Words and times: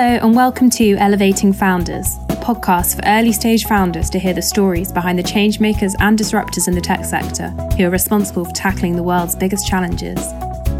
Hello, 0.00 0.16
and 0.28 0.36
welcome 0.36 0.70
to 0.70 0.94
Elevating 0.98 1.52
Founders, 1.52 2.18
the 2.28 2.34
podcast 2.34 2.94
for 2.94 3.02
early 3.04 3.32
stage 3.32 3.64
founders 3.64 4.08
to 4.10 4.20
hear 4.20 4.32
the 4.32 4.40
stories 4.40 4.92
behind 4.92 5.18
the 5.18 5.24
changemakers 5.24 5.96
and 5.98 6.16
disruptors 6.16 6.68
in 6.68 6.74
the 6.76 6.80
tech 6.80 7.04
sector 7.04 7.48
who 7.76 7.84
are 7.84 7.90
responsible 7.90 8.44
for 8.44 8.52
tackling 8.52 8.94
the 8.94 9.02
world's 9.02 9.34
biggest 9.34 9.66
challenges. 9.66 10.24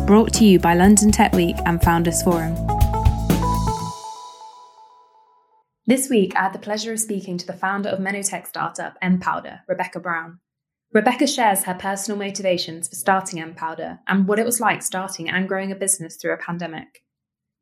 Brought 0.07 0.33
to 0.35 0.45
you 0.45 0.61
by 0.61 0.75
London 0.75 1.11
Tech 1.11 1.33
Week 1.33 1.57
and 1.67 1.83
Founders 1.83 2.23
Forum. 2.23 2.55
This 5.85 6.09
week, 6.09 6.37
I 6.37 6.43
had 6.43 6.53
the 6.53 6.61
pleasure 6.61 6.93
of 6.93 7.01
speaking 7.01 7.39
to 7.39 7.47
the 7.49 7.53
founder 7.53 7.89
of 7.89 7.99
Menotech 7.99 8.47
startup 8.47 8.97
mPowder, 9.03 9.63
Rebecca 9.67 9.99
Brown. 9.99 10.39
Rebecca 10.93 11.27
shares 11.27 11.65
her 11.65 11.75
personal 11.75 12.21
motivations 12.21 12.87
for 12.87 12.95
starting 12.95 13.43
mPowder 13.43 13.99
and 14.07 14.29
what 14.29 14.39
it 14.39 14.47
was 14.47 14.61
like 14.61 14.81
starting 14.81 15.29
and 15.29 15.49
growing 15.49 15.73
a 15.73 15.75
business 15.75 16.15
through 16.15 16.35
a 16.35 16.39
pandemic. 16.39 17.03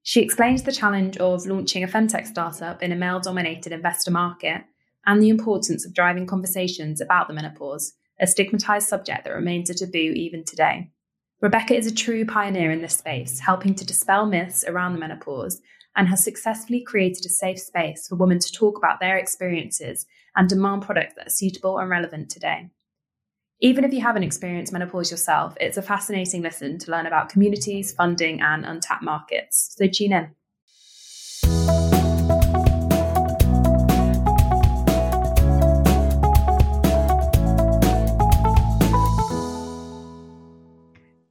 She 0.09 0.23
explains 0.23 0.63
the 0.63 0.71
challenge 0.71 1.17
of 1.17 1.47
launching 1.47 1.83
a 1.83 1.89
femtech 1.89 2.29
startup 2.29 2.81
in 2.81 2.93
a 2.93 2.95
male 2.95 3.19
dominated 3.19 3.73
investor 3.73 4.13
market 4.13 4.63
and 5.05 5.21
the 5.21 5.31
importance 5.31 5.85
of 5.85 5.95
driving 5.95 6.29
conversations 6.29 7.01
about 7.01 7.27
the 7.27 7.35
menopause, 7.35 7.93
a 8.21 8.29
stigmatized 8.29 8.87
subject 8.87 9.25
that 9.25 9.35
remains 9.35 9.69
a 9.69 9.75
taboo 9.75 10.13
even 10.15 10.45
today. 10.45 10.93
Rebecca 11.41 11.75
is 11.75 11.89
a 11.89 11.95
true 11.95 12.25
pioneer 12.25 12.71
in 12.71 12.83
this 12.83 12.97
space, 12.97 13.41
helping 13.41 13.75
to 13.75 13.85
dispel 13.85 14.27
myths 14.27 14.65
around 14.69 14.93
the 14.93 15.01
menopause 15.01 15.61
and 15.97 16.07
has 16.07 16.23
successfully 16.23 16.83
created 16.83 17.27
a 17.27 17.29
safe 17.29 17.59
space 17.59 18.07
for 18.07 18.15
women 18.15 18.39
to 18.39 18.53
talk 18.53 18.79
about 18.79 19.01
their 19.01 19.17
experiences 19.17 20.07
and 20.37 20.49
demand 20.49 20.83
products 20.83 21.15
that 21.17 21.27
are 21.27 21.31
suitable 21.31 21.79
and 21.79 21.91
relevant 21.91 22.31
today. 22.31 22.71
Even 23.61 23.85
if 23.85 23.93
you 23.95 24.03
haven't 24.03 24.23
experienced 24.23 24.71
menopause 24.71 25.11
yourself, 25.11 25.57
it's 25.59 25.79
a 25.79 25.83
fascinating 25.83 26.43
listen 26.43 26.79
to 26.79 26.91
learn 26.91 27.07
about 27.07 27.31
communities, 27.31 27.91
funding, 27.91 28.43
and 28.43 28.67
untapped 28.67 29.03
markets. 29.03 29.75
So 29.79 29.87
tune 29.87 30.13
in. 30.13 30.31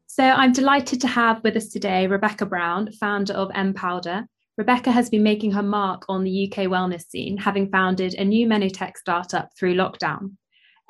So 0.08 0.24
I'm 0.24 0.52
delighted 0.52 1.02
to 1.02 1.08
have 1.08 1.44
with 1.44 1.56
us 1.56 1.68
today 1.68 2.08
Rebecca 2.08 2.48
Brown, 2.48 2.92
founder 2.94 3.34
of 3.34 3.50
mPowder. 3.50 4.26
Rebecca 4.58 4.92
has 4.92 5.12
been 5.12 5.22
making 5.22 5.52
her 5.52 5.62
mark 5.62 6.06
on 6.10 6.24
the 6.24 6.48
UK 6.48 6.66
wellness 6.66 7.08
scene, 7.08 7.38
having 7.38 7.70
founded 7.70 8.16
a 8.16 8.26
new 8.26 8.48
menotech 8.48 8.98
startup 8.98 9.52
through 9.56 9.76
lockdown. 9.76 10.32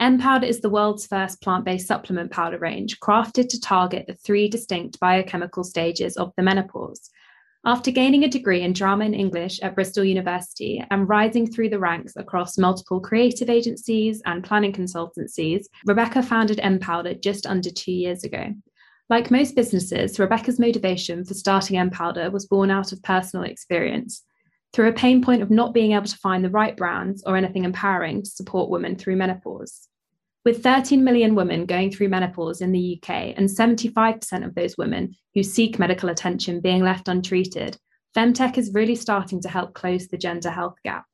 mPowder 0.01 0.43
is 0.43 0.59
the 0.59 0.69
world's 0.69 1.07
first 1.07 1.41
plant 1.41 1.63
based 1.63 1.87
supplement 1.87 2.31
powder 2.31 2.59
range, 2.59 2.99
crafted 2.99 3.47
to 3.49 3.59
target 3.59 4.05
the 4.07 4.13
three 4.13 4.49
distinct 4.49 4.99
biochemical 4.99 5.63
stages 5.63 6.17
of 6.17 6.33
the 6.35 6.43
menopause. 6.43 7.09
After 7.67 7.89
gaining 7.89 8.23
a 8.23 8.27
degree 8.27 8.61
in 8.61 8.73
drama 8.73 9.05
and 9.05 9.15
English 9.15 9.59
at 9.61 9.73
Bristol 9.73 10.03
University 10.03 10.83
and 10.91 11.09
rising 11.09 11.49
through 11.49 11.69
the 11.69 11.79
ranks 11.79 12.15
across 12.15 12.57
multiple 12.57 12.99
creative 12.99 13.49
agencies 13.49 14.21
and 14.25 14.43
planning 14.43 14.73
consultancies, 14.73 15.65
Rebecca 15.87 16.21
founded 16.21 16.59
mPowder 16.59 17.19
just 17.19 17.47
under 17.47 17.71
two 17.71 17.93
years 17.93 18.23
ago. 18.23 18.53
Like 19.09 19.31
most 19.31 19.55
businesses, 19.55 20.19
Rebecca's 20.19 20.59
motivation 20.59 21.23
for 21.25 21.33
starting 21.33 21.79
mPowder 21.89 22.31
was 22.31 22.45
born 22.45 22.69
out 22.69 22.91
of 22.91 23.01
personal 23.01 23.45
experience 23.45 24.23
through 24.75 24.89
a 24.89 24.93
pain 24.93 25.23
point 25.23 25.41
of 25.41 25.49
not 25.49 25.73
being 25.73 25.93
able 25.93 26.05
to 26.05 26.17
find 26.17 26.43
the 26.43 26.49
right 26.49 26.75
brands 26.75 27.23
or 27.25 27.37
anything 27.37 27.63
empowering 27.63 28.21
to 28.21 28.29
support 28.29 28.69
women 28.69 28.97
through 28.97 29.15
menopause. 29.15 29.87
With 30.43 30.61
13 30.63 31.01
million 31.01 31.33
women 31.33 31.65
going 31.65 31.91
through 31.91 32.09
menopause 32.09 32.59
in 32.59 32.73
the 32.73 32.99
UK 33.01 33.33
and 33.37 33.47
75% 33.47 34.45
of 34.45 34.53
those 34.53 34.77
women 34.77 35.15
who 35.33 35.43
seek 35.43 35.79
medical 35.79 36.09
attention 36.09 36.59
being 36.59 36.83
left 36.83 37.07
untreated, 37.07 37.77
Femtech 38.17 38.57
is 38.57 38.73
really 38.73 38.95
starting 38.95 39.41
to 39.43 39.49
help 39.49 39.73
close 39.73 40.09
the 40.09 40.17
gender 40.17 40.51
health 40.51 40.75
gap. 40.83 41.05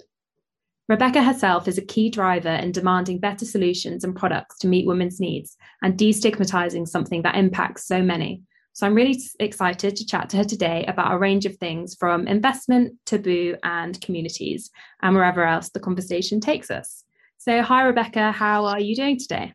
Rebecca 0.89 1.21
herself 1.21 1.67
is 1.67 1.77
a 1.77 1.85
key 1.85 2.09
driver 2.09 2.49
in 2.49 2.71
demanding 2.71 3.19
better 3.19 3.45
solutions 3.45 4.03
and 4.03 4.15
products 4.15 4.57
to 4.57 4.67
meet 4.67 4.87
women's 4.87 5.19
needs 5.19 5.55
and 5.83 5.99
destigmatizing 5.99 6.87
something 6.87 7.21
that 7.21 7.35
impacts 7.35 7.85
so 7.85 8.01
many, 8.01 8.41
so 8.73 8.87
I'm 8.87 8.95
really 8.95 9.19
excited 9.39 9.95
to 9.95 10.05
chat 10.05 10.29
to 10.29 10.37
her 10.37 10.43
today 10.43 10.85
about 10.87 11.13
a 11.13 11.17
range 11.17 11.45
of 11.45 11.57
things 11.57 11.95
from 11.95 12.27
investment, 12.27 12.93
taboo, 13.05 13.55
and 13.63 13.99
communities, 14.01 14.71
and 15.01 15.15
wherever 15.15 15.45
else 15.45 15.69
the 15.69 15.79
conversation 15.79 16.39
takes 16.39 16.71
us. 16.71 17.03
So, 17.37 17.61
hi, 17.61 17.83
Rebecca, 17.83 18.31
how 18.31 18.65
are 18.65 18.79
you 18.79 18.95
doing 18.95 19.17
today? 19.17 19.53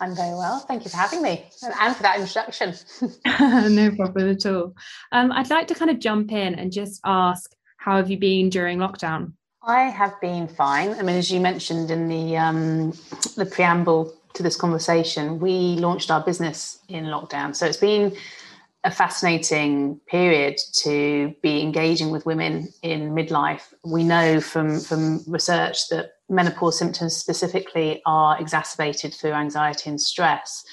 I'm 0.00 0.14
very 0.14 0.34
well. 0.34 0.60
Thank 0.60 0.84
you 0.84 0.90
for 0.90 0.96
having 0.96 1.22
me 1.22 1.44
and 1.80 1.96
for 1.96 2.02
that 2.02 2.20
introduction. 2.20 2.74
no 3.74 3.90
problem 3.96 4.30
at 4.30 4.46
all. 4.46 4.74
Um, 5.12 5.32
I'd 5.32 5.50
like 5.50 5.68
to 5.68 5.74
kind 5.74 5.90
of 5.90 5.98
jump 5.98 6.32
in 6.32 6.54
and 6.54 6.72
just 6.72 7.00
ask 7.04 7.54
how 7.78 7.96
have 7.96 8.10
you 8.10 8.18
been 8.18 8.48
during 8.48 8.78
lockdown? 8.78 9.32
I 9.64 9.84
have 9.84 10.20
been 10.20 10.48
fine. 10.48 10.90
I 10.94 11.02
mean, 11.02 11.16
as 11.16 11.30
you 11.30 11.40
mentioned 11.40 11.90
in 11.90 12.08
the 12.08 12.36
um, 12.36 12.92
the 13.36 13.46
preamble 13.46 14.12
to 14.34 14.42
this 14.42 14.56
conversation, 14.56 15.38
we 15.38 15.76
launched 15.76 16.10
our 16.10 16.22
business 16.22 16.78
in 16.88 17.04
lockdown. 17.04 17.54
So 17.54 17.66
it's 17.66 17.76
been 17.76 18.16
a 18.84 18.90
fascinating 18.90 20.00
period 20.08 20.58
to 20.72 21.32
be 21.40 21.62
engaging 21.62 22.10
with 22.10 22.26
women 22.26 22.68
in 22.82 23.12
midlife. 23.12 23.72
We 23.84 24.02
know 24.02 24.40
from, 24.40 24.80
from 24.80 25.22
research 25.26 25.88
that 25.90 26.14
menopause 26.28 26.78
symptoms 26.78 27.16
specifically 27.16 28.02
are 28.06 28.40
exacerbated 28.40 29.14
through 29.14 29.32
anxiety 29.32 29.90
and 29.90 30.00
stress. 30.00 30.64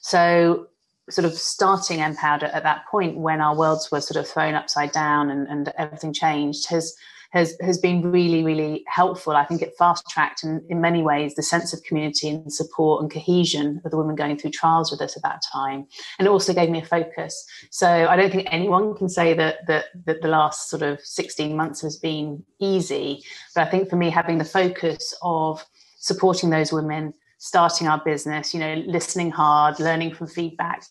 So, 0.00 0.68
sort 1.10 1.26
of 1.26 1.34
starting 1.34 1.98
mPowder 1.98 2.50
at 2.54 2.62
that 2.62 2.86
point 2.90 3.18
when 3.18 3.40
our 3.40 3.54
worlds 3.54 3.90
were 3.90 4.00
sort 4.00 4.16
of 4.16 4.28
thrown 4.28 4.54
upside 4.54 4.90
down 4.90 5.30
and, 5.30 5.46
and 5.48 5.72
everything 5.76 6.14
changed 6.14 6.70
has 6.70 6.96
has 7.34 7.54
has 7.60 7.76
been 7.76 8.00
really 8.10 8.42
really 8.42 8.84
helpful. 8.86 9.36
I 9.36 9.44
think 9.44 9.60
it 9.60 9.74
fast 9.76 10.08
tracked 10.08 10.44
in, 10.44 10.64
in 10.70 10.80
many 10.80 11.02
ways 11.02 11.34
the 11.34 11.42
sense 11.42 11.74
of 11.74 11.82
community 11.82 12.28
and 12.30 12.52
support 12.52 13.02
and 13.02 13.10
cohesion 13.10 13.82
of 13.84 13.90
the 13.90 13.98
women 13.98 14.14
going 14.14 14.38
through 14.38 14.52
trials 14.52 14.90
with 14.90 15.02
us 15.02 15.16
at 15.16 15.22
that 15.24 15.42
time, 15.52 15.86
and 16.18 16.26
it 16.26 16.30
also 16.30 16.54
gave 16.54 16.70
me 16.70 16.80
a 16.80 16.86
focus. 16.86 17.44
So 17.70 17.88
I 17.88 18.16
don't 18.16 18.30
think 18.32 18.48
anyone 18.50 18.94
can 18.94 19.08
say 19.08 19.34
that 19.34 19.66
that 19.66 19.86
that 20.06 20.22
the 20.22 20.28
last 20.28 20.70
sort 20.70 20.82
of 20.82 21.00
sixteen 21.00 21.56
months 21.56 21.82
has 21.82 21.98
been 21.98 22.42
easy, 22.60 23.22
but 23.54 23.66
I 23.66 23.70
think 23.70 23.90
for 23.90 23.96
me 23.96 24.08
having 24.10 24.38
the 24.38 24.44
focus 24.44 25.14
of 25.22 25.64
supporting 25.98 26.50
those 26.50 26.72
women, 26.72 27.12
starting 27.38 27.88
our 27.88 28.00
business, 28.04 28.54
you 28.54 28.60
know, 28.60 28.74
listening 28.86 29.30
hard, 29.30 29.80
learning 29.80 30.14
from 30.14 30.26
feedback, 30.26 30.84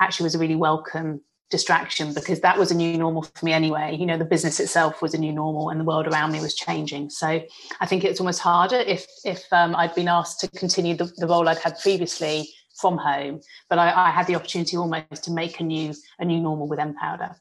actually 0.00 0.24
was 0.24 0.34
a 0.34 0.38
really 0.38 0.56
welcome 0.56 1.20
distraction 1.50 2.12
because 2.12 2.40
that 2.40 2.58
was 2.58 2.70
a 2.70 2.74
new 2.74 2.98
normal 2.98 3.22
for 3.22 3.44
me 3.44 3.52
anyway. 3.52 3.96
You 3.98 4.06
know, 4.06 4.18
the 4.18 4.24
business 4.24 4.58
itself 4.58 5.00
was 5.00 5.14
a 5.14 5.18
new 5.18 5.32
normal 5.32 5.70
and 5.70 5.80
the 5.80 5.84
world 5.84 6.06
around 6.06 6.32
me 6.32 6.40
was 6.40 6.54
changing. 6.54 7.10
So 7.10 7.40
I 7.80 7.86
think 7.86 8.04
it's 8.04 8.20
almost 8.20 8.40
harder 8.40 8.76
if 8.76 9.06
if 9.24 9.44
um, 9.52 9.74
I'd 9.76 9.94
been 9.94 10.08
asked 10.08 10.40
to 10.40 10.48
continue 10.48 10.96
the, 10.96 11.12
the, 11.16 11.26
role 11.26 11.48
I'd 11.48 11.58
had 11.58 11.78
previously 11.80 12.48
from 12.80 12.98
home, 12.98 13.40
but 13.70 13.78
I, 13.78 14.08
I, 14.08 14.10
had 14.10 14.26
the 14.26 14.34
opportunity 14.34 14.76
almost 14.76 15.24
to 15.24 15.30
make 15.30 15.60
a 15.60 15.64
new 15.64 15.94
a 16.18 16.24
new 16.24 16.40
normal 16.40 16.68
with 16.68 16.78
mPowder. 16.78 17.36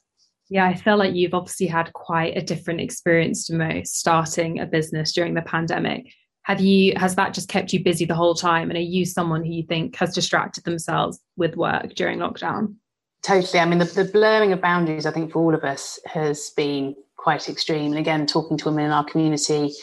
Yeah, 0.50 0.66
I 0.66 0.76
feel 0.76 0.98
like 0.98 1.16
you've 1.16 1.34
obviously 1.34 1.66
had 1.66 1.92
quite 1.94 2.38
a 2.38 2.42
different 2.42 2.82
experience 2.82 3.48
to 3.48 3.56
most 3.56 3.98
starting 3.98 4.60
a 4.60 4.68
business 4.68 5.14
during 5.14 5.34
the 5.34 5.42
pandemic. 5.42 6.14
Have 6.44 6.62
you 6.62 6.94
has 6.96 7.16
that 7.16 7.34
just 7.34 7.50
kept 7.50 7.74
you 7.74 7.84
busy 7.84 8.06
the 8.06 8.14
whole 8.14 8.36
time? 8.36 8.70
And 8.70 8.78
are 8.78 8.82
you 8.82 9.04
someone 9.04 9.44
who 9.44 9.52
you 9.52 9.64
think 9.64 9.96
has 9.96 10.14
distracted 10.14 10.64
themselves 10.64 11.20
with 11.36 11.56
work 11.56 11.96
during 11.96 12.20
lockdown? 12.20 12.76
Totally. 13.26 13.60
I 13.60 13.66
mean, 13.66 13.80
the, 13.80 13.86
the 13.86 14.06
blurring 14.06 14.52
of 14.52 14.62
boundaries, 14.62 15.08
I 15.08 15.12
think, 15.12 15.32
for 15.32 15.40
all 15.40 15.56
of 15.56 15.64
us 15.64 16.00
has 16.06 16.52
been 16.52 16.96
quite 17.18 17.50
extreme. 17.50 17.90
And 17.92 17.98
again, 17.98 18.28
talking 18.28 18.56
to 18.58 18.66
women 18.66 18.86
in 18.86 18.92
our 18.92 19.04
community, 19.04 19.74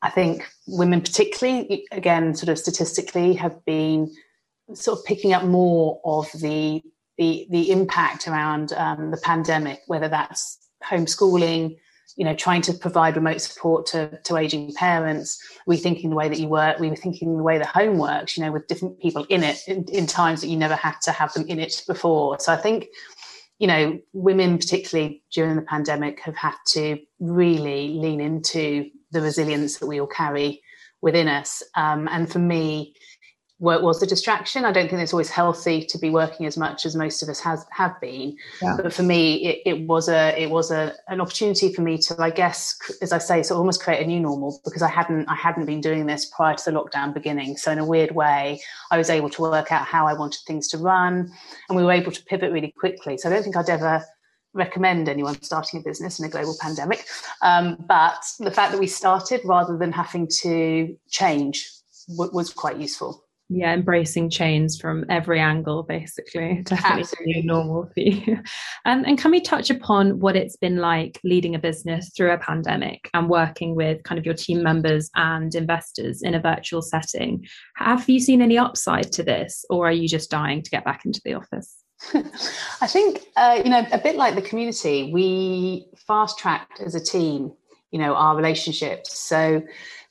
I 0.00 0.08
think 0.08 0.48
women, 0.66 1.02
particularly, 1.02 1.86
again, 1.92 2.34
sort 2.34 2.48
of 2.48 2.58
statistically, 2.58 3.34
have 3.34 3.62
been 3.66 4.10
sort 4.72 4.98
of 4.98 5.04
picking 5.04 5.34
up 5.34 5.44
more 5.44 6.00
of 6.06 6.32
the 6.40 6.80
the, 7.18 7.46
the 7.50 7.70
impact 7.70 8.26
around 8.26 8.72
um, 8.72 9.10
the 9.10 9.18
pandemic, 9.18 9.82
whether 9.86 10.08
that's 10.08 10.56
homeschooling, 10.82 11.76
you 12.16 12.24
know, 12.24 12.34
trying 12.34 12.62
to 12.62 12.72
provide 12.74 13.16
remote 13.16 13.40
support 13.40 13.86
to, 13.86 14.18
to 14.24 14.36
aging 14.36 14.72
parents, 14.74 15.42
rethinking 15.68 16.10
the 16.10 16.16
way 16.16 16.28
that 16.28 16.38
you 16.38 16.48
work, 16.48 16.78
we 16.78 16.90
rethinking 16.90 17.36
the 17.36 17.42
way 17.42 17.58
the 17.58 17.66
home 17.66 17.98
works, 17.98 18.36
you 18.36 18.44
know, 18.44 18.52
with 18.52 18.66
different 18.66 19.00
people 19.00 19.24
in 19.28 19.42
it 19.42 19.60
in, 19.66 19.84
in 19.84 20.06
times 20.06 20.40
that 20.40 20.48
you 20.48 20.56
never 20.56 20.76
had 20.76 20.94
to 21.02 21.12
have 21.12 21.32
them 21.32 21.46
in 21.46 21.58
it 21.58 21.82
before. 21.86 22.38
So 22.40 22.52
I 22.52 22.56
think, 22.56 22.88
you 23.58 23.66
know, 23.66 23.98
women, 24.12 24.58
particularly 24.58 25.22
during 25.32 25.56
the 25.56 25.62
pandemic, 25.62 26.20
have 26.20 26.36
had 26.36 26.56
to 26.68 26.98
really 27.18 27.94
lean 27.94 28.20
into 28.20 28.90
the 29.10 29.20
resilience 29.20 29.78
that 29.78 29.86
we 29.86 30.00
all 30.00 30.06
carry 30.06 30.62
within 31.02 31.28
us. 31.28 31.62
Um, 31.74 32.08
and 32.10 32.30
for 32.30 32.38
me, 32.38 32.94
work 33.60 33.82
was 33.82 34.02
a 34.02 34.06
distraction. 34.06 34.64
I 34.64 34.72
don't 34.72 34.88
think 34.88 35.02
it's 35.02 35.12
always 35.12 35.28
healthy 35.28 35.84
to 35.84 35.98
be 35.98 36.08
working 36.08 36.46
as 36.46 36.56
much 36.56 36.86
as 36.86 36.96
most 36.96 37.22
of 37.22 37.28
us 37.28 37.38
has 37.40 37.64
have 37.70 38.00
been. 38.00 38.36
Yeah. 38.60 38.76
But 38.82 38.92
for 38.92 39.02
me, 39.02 39.46
it, 39.46 39.62
it, 39.66 39.86
was 39.86 40.08
a 40.08 40.34
it 40.40 40.50
was 40.50 40.70
a 40.70 40.94
an 41.08 41.20
opportunity 41.20 41.72
for 41.72 41.82
me 41.82 41.98
to, 41.98 42.20
I 42.20 42.30
guess, 42.30 42.78
as 43.02 43.12
I 43.12 43.18
say, 43.18 43.42
so 43.42 43.56
almost 43.56 43.82
create 43.82 44.02
a 44.02 44.06
new 44.06 44.18
normal 44.18 44.60
because 44.64 44.82
I 44.82 44.88
hadn't 44.88 45.28
I 45.28 45.34
hadn't 45.34 45.66
been 45.66 45.82
doing 45.82 46.06
this 46.06 46.24
prior 46.24 46.56
to 46.56 46.64
the 46.64 46.76
lockdown 46.76 47.12
beginning. 47.12 47.58
So 47.58 47.70
in 47.70 47.78
a 47.78 47.84
weird 47.84 48.12
way, 48.12 48.60
I 48.90 48.96
was 48.96 49.10
able 49.10 49.28
to 49.30 49.42
work 49.42 49.70
out 49.70 49.84
how 49.84 50.06
I 50.06 50.14
wanted 50.14 50.40
things 50.46 50.66
to 50.68 50.78
run, 50.78 51.30
and 51.68 51.76
we 51.76 51.84
were 51.84 51.92
able 51.92 52.12
to 52.12 52.24
pivot 52.24 52.52
really 52.52 52.72
quickly. 52.72 53.18
So 53.18 53.28
I 53.28 53.32
don't 53.32 53.42
think 53.42 53.56
I'd 53.56 53.70
ever 53.70 54.02
recommend 54.54 55.08
anyone 55.08 55.40
starting 55.42 55.80
a 55.80 55.82
business 55.82 56.18
in 56.18 56.24
a 56.24 56.28
global 56.28 56.56
pandemic. 56.60 57.04
Um, 57.40 57.76
but 57.86 58.20
the 58.40 58.50
fact 58.50 58.72
that 58.72 58.80
we 58.80 58.88
started 58.88 59.42
rather 59.44 59.76
than 59.76 59.92
having 59.92 60.26
to 60.40 60.96
change 61.08 61.70
w- 62.08 62.32
was 62.32 62.52
quite 62.52 62.76
useful 62.78 63.24
yeah 63.50 63.74
embracing 63.74 64.30
change 64.30 64.78
from 64.80 65.04
every 65.10 65.40
angle 65.40 65.82
basically 65.82 66.62
definitely 66.64 67.02
Absolutely. 67.02 67.42
normal 67.42 67.90
for 67.94 68.00
you 68.00 68.36
um, 68.84 69.04
and 69.04 69.18
can 69.18 69.30
we 69.32 69.40
touch 69.40 69.70
upon 69.70 70.20
what 70.20 70.36
it's 70.36 70.56
been 70.56 70.76
like 70.76 71.20
leading 71.24 71.54
a 71.54 71.58
business 71.58 72.10
through 72.16 72.30
a 72.30 72.38
pandemic 72.38 73.10
and 73.12 73.28
working 73.28 73.74
with 73.74 74.02
kind 74.04 74.18
of 74.18 74.24
your 74.24 74.34
team 74.34 74.62
members 74.62 75.10
and 75.16 75.54
investors 75.54 76.22
in 76.22 76.34
a 76.34 76.40
virtual 76.40 76.80
setting 76.80 77.44
have 77.74 78.08
you 78.08 78.20
seen 78.20 78.40
any 78.40 78.56
upside 78.56 79.10
to 79.10 79.22
this 79.22 79.64
or 79.68 79.88
are 79.88 79.92
you 79.92 80.08
just 80.08 80.30
dying 80.30 80.62
to 80.62 80.70
get 80.70 80.84
back 80.84 81.04
into 81.04 81.20
the 81.24 81.34
office 81.34 81.76
I 82.80 82.86
think 82.86 83.20
uh, 83.36 83.60
you 83.62 83.70
know 83.70 83.86
a 83.92 83.98
bit 83.98 84.16
like 84.16 84.34
the 84.34 84.40
community, 84.40 85.10
we 85.12 85.86
fast 86.06 86.38
tracked 86.38 86.80
as 86.80 86.94
a 86.94 87.00
team, 87.00 87.52
you 87.90 87.98
know, 87.98 88.14
our 88.14 88.34
relationships. 88.34 89.18
So 89.18 89.62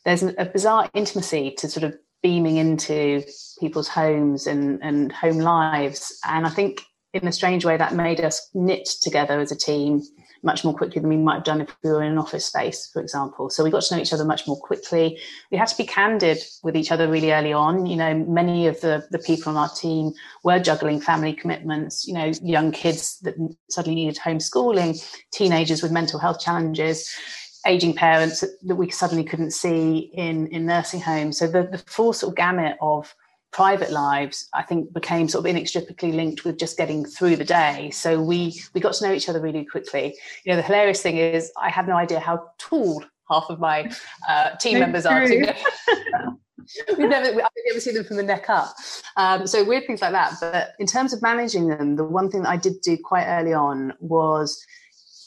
there's 0.05 0.21
a 0.21 0.45
bizarre 0.45 0.87
intimacy 0.93 1.55
to 1.57 1.67
sort 1.67 1.83
of 1.83 1.97
beaming 2.21 2.57
into 2.57 3.23
people's 3.59 3.87
homes 3.87 4.47
and, 4.47 4.79
and 4.81 5.11
home 5.11 5.39
lives. 5.39 6.17
And 6.25 6.45
I 6.45 6.49
think 6.49 6.81
in 7.13 7.27
a 7.27 7.31
strange 7.31 7.65
way 7.65 7.77
that 7.77 7.95
made 7.95 8.21
us 8.21 8.49
knit 8.53 8.87
together 9.01 9.39
as 9.39 9.51
a 9.51 9.57
team 9.57 10.01
much 10.43 10.63
more 10.63 10.73
quickly 10.73 11.01
than 11.01 11.09
we 11.09 11.17
might 11.17 11.35
have 11.35 11.43
done 11.43 11.61
if 11.61 11.75
we 11.83 11.89
were 11.89 12.03
in 12.03 12.13
an 12.13 12.17
office 12.17 12.45
space, 12.45 12.89
for 12.93 13.01
example. 13.01 13.49
So 13.49 13.63
we 13.63 13.71
got 13.71 13.81
to 13.83 13.95
know 13.95 14.01
each 14.01 14.13
other 14.13 14.23
much 14.23 14.47
more 14.47 14.59
quickly. 14.59 15.19
We 15.51 15.57
had 15.57 15.67
to 15.67 15.77
be 15.77 15.85
candid 15.85 16.37
with 16.63 16.77
each 16.77 16.91
other 16.91 17.09
really 17.09 17.31
early 17.33 17.51
on. 17.51 17.85
You 17.85 17.97
know, 17.97 18.13
many 18.13 18.67
of 18.67 18.79
the, 18.81 19.05
the 19.11 19.19
people 19.19 19.49
on 19.49 19.57
our 19.57 19.69
team 19.69 20.13
were 20.43 20.59
juggling 20.59 21.01
family 21.01 21.33
commitments, 21.33 22.07
you 22.07 22.13
know, 22.13 22.31
young 22.41 22.71
kids 22.71 23.19
that 23.23 23.35
suddenly 23.69 23.95
needed 23.95 24.17
homeschooling, 24.17 25.03
teenagers 25.33 25.83
with 25.83 25.91
mental 25.91 26.19
health 26.19 26.39
challenges 26.39 27.09
aging 27.69 27.93
parents 27.93 28.43
that 28.63 28.75
we 28.75 28.89
suddenly 28.89 29.23
couldn't 29.23 29.51
see 29.51 30.11
in 30.13 30.47
in 30.47 30.65
nursing 30.65 31.01
homes. 31.01 31.37
So 31.37 31.47
the, 31.47 31.63
the 31.63 31.77
full 31.77 32.13
sort 32.13 32.31
of 32.31 32.37
gamut 32.37 32.77
of 32.81 33.15
private 33.51 33.91
lives, 33.91 34.47
I 34.53 34.63
think, 34.63 34.93
became 34.93 35.27
sort 35.27 35.43
of 35.43 35.49
inextricably 35.49 36.11
linked 36.11 36.45
with 36.45 36.57
just 36.57 36.77
getting 36.77 37.05
through 37.05 37.35
the 37.35 37.45
day. 37.45 37.91
So 37.91 38.21
we 38.21 38.61
we 38.73 38.81
got 38.81 38.93
to 38.95 39.07
know 39.07 39.13
each 39.13 39.29
other 39.29 39.39
really 39.39 39.65
quickly. 39.65 40.15
You 40.43 40.51
know, 40.51 40.55
the 40.55 40.63
hilarious 40.63 41.01
thing 41.01 41.17
is 41.17 41.51
I 41.61 41.69
had 41.69 41.87
no 41.87 41.95
idea 41.95 42.19
how 42.19 42.49
tall 42.57 43.03
half 43.29 43.45
of 43.49 43.59
my 43.59 43.91
uh, 44.27 44.55
team 44.55 44.79
members 44.79 45.05
are. 45.05 45.21
We've 46.97 47.09
never, 47.09 47.41
I've 47.41 47.49
never 47.67 47.79
seen 47.79 47.95
them 47.95 48.03
from 48.03 48.17
the 48.17 48.23
neck 48.23 48.47
up. 48.47 48.75
Um, 49.17 49.47
so 49.47 49.63
weird 49.63 49.87
things 49.87 50.01
like 50.01 50.11
that. 50.11 50.35
But 50.39 50.73
in 50.77 50.85
terms 50.85 51.13
of 51.13 51.21
managing 51.21 51.67
them, 51.67 51.95
the 51.95 52.03
one 52.03 52.29
thing 52.29 52.43
that 52.43 52.49
I 52.49 52.57
did 52.57 52.81
do 52.81 52.95
quite 52.97 53.25
early 53.25 53.53
on 53.53 53.93
was 53.99 54.63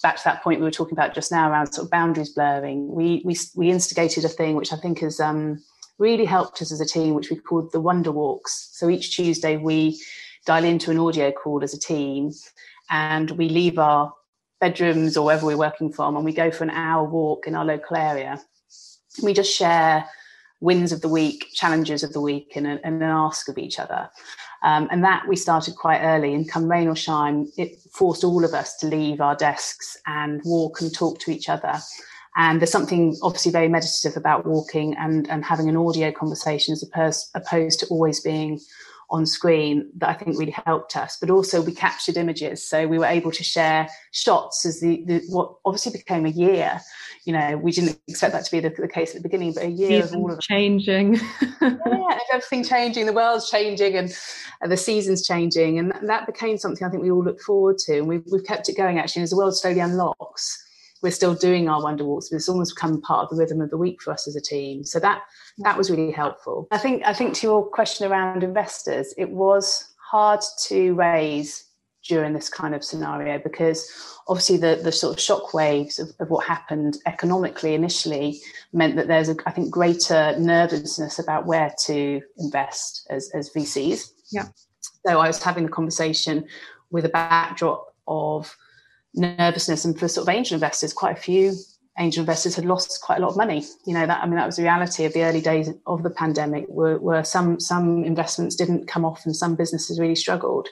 back 0.02 0.16
to 0.16 0.24
that 0.24 0.42
point 0.42 0.60
we 0.60 0.64
were 0.64 0.70
talking 0.70 0.94
about 0.94 1.14
just 1.14 1.30
now 1.30 1.50
around 1.50 1.72
sort 1.72 1.86
of 1.86 1.90
boundaries 1.90 2.30
blurring, 2.30 2.88
we 2.92 3.22
we 3.24 3.36
we 3.54 3.70
instigated 3.70 4.24
a 4.24 4.28
thing 4.28 4.56
which 4.56 4.72
I 4.72 4.76
think 4.76 5.00
has 5.00 5.20
um, 5.20 5.62
really 5.98 6.24
helped 6.24 6.60
us 6.60 6.72
as 6.72 6.80
a 6.80 6.86
team, 6.86 7.14
which 7.14 7.30
we 7.30 7.36
called 7.36 7.72
the 7.72 7.80
Wonder 7.80 8.12
Walks. 8.12 8.70
So 8.72 8.90
each 8.90 9.16
Tuesday 9.16 9.56
we 9.56 10.00
dial 10.44 10.64
into 10.64 10.90
an 10.90 10.98
audio 10.98 11.30
call 11.30 11.62
as 11.62 11.74
a 11.74 11.78
team, 11.78 12.32
and 12.90 13.30
we 13.32 13.48
leave 13.48 13.78
our 13.78 14.12
bedrooms 14.60 15.16
or 15.16 15.26
wherever 15.26 15.46
we're 15.46 15.56
working 15.56 15.92
from, 15.92 16.16
and 16.16 16.24
we 16.24 16.32
go 16.32 16.50
for 16.50 16.64
an 16.64 16.70
hour 16.70 17.04
walk 17.04 17.46
in 17.46 17.54
our 17.54 17.64
local 17.64 17.96
area. 17.96 18.40
We 19.22 19.32
just 19.32 19.54
share 19.54 20.04
wins 20.60 20.92
of 20.92 21.00
the 21.00 21.08
week, 21.08 21.48
challenges 21.52 22.02
of 22.02 22.12
the 22.12 22.20
week, 22.20 22.52
and, 22.54 22.66
and 22.66 22.80
an 22.84 23.02
ask 23.02 23.48
of 23.48 23.58
each 23.58 23.78
other. 23.78 24.08
Um, 24.62 24.88
and 24.90 25.02
that 25.02 25.26
we 25.28 25.36
started 25.36 25.76
quite 25.76 26.00
early. 26.02 26.34
And 26.34 26.48
come 26.48 26.70
rain 26.70 26.88
or 26.88 26.96
shine, 26.96 27.50
it 27.56 27.78
forced 27.90 28.24
all 28.24 28.44
of 28.44 28.54
us 28.54 28.76
to 28.76 28.86
leave 28.86 29.20
our 29.20 29.34
desks 29.34 29.96
and 30.06 30.40
walk 30.44 30.80
and 30.80 30.94
talk 30.94 31.18
to 31.20 31.30
each 31.30 31.48
other. 31.48 31.80
And 32.36 32.60
there's 32.60 32.70
something 32.70 33.16
obviously 33.22 33.52
very 33.52 33.68
meditative 33.68 34.16
about 34.16 34.46
walking 34.46 34.94
and, 34.96 35.28
and 35.28 35.44
having 35.44 35.68
an 35.68 35.76
audio 35.76 36.12
conversation 36.12 36.72
as 36.72 36.82
opposed, 36.82 37.28
opposed 37.34 37.80
to 37.80 37.86
always 37.86 38.20
being 38.20 38.58
on 39.12 39.26
screen 39.26 39.90
that 39.98 40.08
I 40.08 40.14
think 40.14 40.38
really 40.38 40.56
helped 40.66 40.96
us. 40.96 41.18
But 41.20 41.30
also 41.30 41.60
we 41.60 41.72
captured 41.72 42.16
images, 42.16 42.66
so 42.66 42.88
we 42.88 42.98
were 42.98 43.06
able 43.06 43.30
to 43.30 43.44
share 43.44 43.86
shots 44.10 44.64
as 44.64 44.80
the, 44.80 45.04
the 45.06 45.22
what 45.28 45.54
obviously 45.64 45.92
became 45.92 46.24
a 46.24 46.30
year. 46.30 46.80
You 47.24 47.34
know, 47.34 47.58
we 47.58 47.70
didn't 47.70 48.00
expect 48.08 48.32
that 48.32 48.46
to 48.46 48.50
be 48.50 48.60
the, 48.60 48.70
the 48.70 48.88
case 48.88 49.10
at 49.10 49.16
the 49.16 49.28
beginning, 49.28 49.52
but 49.52 49.64
a 49.64 49.70
year 49.70 50.02
of 50.02 50.14
all 50.16 50.32
of 50.32 50.40
changing. 50.40 51.20
yeah, 51.60 52.18
everything 52.32 52.64
changing, 52.64 53.06
the 53.06 53.12
world's 53.12 53.50
changing, 53.50 53.96
and, 53.96 54.16
and 54.62 54.72
the 54.72 54.76
seasons 54.76 55.24
changing, 55.26 55.78
and 55.78 55.92
that, 55.92 56.06
that 56.06 56.26
became 56.26 56.56
something 56.56 56.84
I 56.84 56.90
think 56.90 57.02
we 57.02 57.10
all 57.10 57.22
look 57.22 57.40
forward 57.40 57.78
to, 57.86 57.98
and 57.98 58.08
we've 58.08 58.24
we've 58.32 58.44
kept 58.44 58.68
it 58.68 58.76
going 58.76 58.98
actually. 58.98 59.22
As 59.22 59.30
the 59.30 59.36
world 59.36 59.56
slowly 59.56 59.80
unlocks 59.80 60.61
we're 61.02 61.10
still 61.10 61.34
doing 61.34 61.68
our 61.68 61.82
wonder 61.82 62.04
walks 62.04 62.28
but 62.28 62.36
it's 62.36 62.48
almost 62.48 62.74
become 62.74 63.00
part 63.00 63.24
of 63.24 63.30
the 63.30 63.36
rhythm 63.36 63.60
of 63.60 63.70
the 63.70 63.76
week 63.76 64.00
for 64.00 64.12
us 64.12 64.26
as 64.26 64.36
a 64.36 64.40
team 64.40 64.84
so 64.84 64.98
that 64.98 65.22
that 65.58 65.76
was 65.76 65.90
really 65.90 66.12
helpful 66.12 66.66
i 66.70 66.78
think 66.78 67.02
i 67.04 67.12
think 67.12 67.34
to 67.34 67.46
your 67.46 67.66
question 67.66 68.10
around 68.10 68.42
investors 68.42 69.14
it 69.16 69.30
was 69.30 69.92
hard 70.10 70.40
to 70.58 70.94
raise 70.94 71.64
during 72.06 72.32
this 72.32 72.48
kind 72.48 72.74
of 72.74 72.82
scenario 72.82 73.38
because 73.38 73.90
obviously 74.28 74.56
the, 74.56 74.80
the 74.82 74.92
sort 74.92 75.14
of 75.14 75.20
shock 75.20 75.54
waves 75.54 75.98
of, 75.98 76.10
of 76.20 76.30
what 76.30 76.44
happened 76.44 76.98
economically 77.06 77.74
initially 77.74 78.40
meant 78.72 78.96
that 78.96 79.08
there's 79.08 79.28
a, 79.28 79.36
I 79.46 79.52
think 79.52 79.70
greater 79.70 80.36
nervousness 80.38 81.18
about 81.18 81.46
where 81.46 81.72
to 81.84 82.20
invest 82.38 83.06
as, 83.10 83.30
as 83.34 83.50
VCs. 83.50 84.12
Yeah. 84.30 84.48
So 85.06 85.20
I 85.20 85.26
was 85.26 85.42
having 85.42 85.64
the 85.64 85.72
conversation 85.72 86.46
with 86.90 87.04
a 87.04 87.08
backdrop 87.08 87.94
of 88.06 88.56
nervousness. 89.14 89.84
And 89.84 89.98
for 89.98 90.08
sort 90.08 90.28
of 90.28 90.34
angel 90.34 90.54
investors 90.54 90.92
quite 90.92 91.16
a 91.16 91.20
few 91.20 91.54
angel 91.98 92.22
investors 92.22 92.56
had 92.56 92.64
lost 92.64 93.00
quite 93.02 93.18
a 93.18 93.20
lot 93.20 93.30
of 93.30 93.36
money. 93.36 93.64
You 93.86 93.94
know 93.94 94.06
that 94.06 94.22
i 94.22 94.26
mean 94.26 94.36
that 94.36 94.46
was 94.46 94.56
the 94.56 94.62
reality 94.62 95.04
of 95.04 95.12
the 95.12 95.24
early 95.24 95.40
days 95.40 95.70
of 95.86 96.02
the 96.02 96.10
pandemic 96.10 96.64
where, 96.68 96.98
where 96.98 97.24
some 97.24 97.60
some 97.60 98.04
investments 98.04 98.56
didn't 98.56 98.86
come 98.86 99.04
off 99.04 99.24
and 99.24 99.36
some 99.36 99.56
businesses 99.56 100.00
really 100.00 100.14
struggled. 100.14 100.68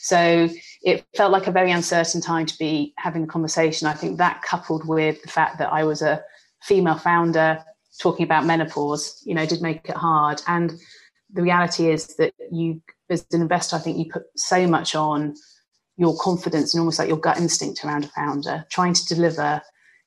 So 0.00 0.48
it 0.82 1.04
felt 1.16 1.32
like 1.32 1.46
a 1.46 1.52
very 1.52 1.70
uncertain 1.70 2.20
time 2.20 2.46
to 2.46 2.58
be 2.58 2.94
having 2.96 3.24
a 3.24 3.26
conversation. 3.26 3.88
I 3.88 3.94
think 3.94 4.18
that 4.18 4.42
coupled 4.42 4.86
with 4.86 5.20
the 5.22 5.28
fact 5.28 5.58
that 5.58 5.72
i 5.72 5.84
was 5.84 6.02
a 6.02 6.22
female 6.62 6.98
founder 6.98 7.64
talking 8.00 8.24
about 8.24 8.44
menopause 8.46 9.22
you 9.24 9.34
know 9.34 9.46
did 9.46 9.62
make 9.62 9.88
it 9.88 9.96
hard. 9.96 10.40
And 10.46 10.72
the 11.32 11.42
reality 11.42 11.90
is 11.90 12.16
that 12.16 12.34
you 12.50 12.80
as 13.08 13.26
an 13.32 13.40
investor 13.40 13.74
i 13.74 13.80
think 13.80 13.98
you 13.98 14.12
put 14.12 14.22
so 14.36 14.68
much 14.68 14.94
on 14.94 15.34
your 16.00 16.16
confidence 16.16 16.72
and 16.72 16.80
almost 16.80 16.98
like 16.98 17.08
your 17.08 17.18
gut 17.18 17.36
instinct 17.36 17.84
around 17.84 18.06
a 18.06 18.08
founder, 18.08 18.64
trying 18.70 18.94
to 18.94 19.04
deliver 19.04 19.60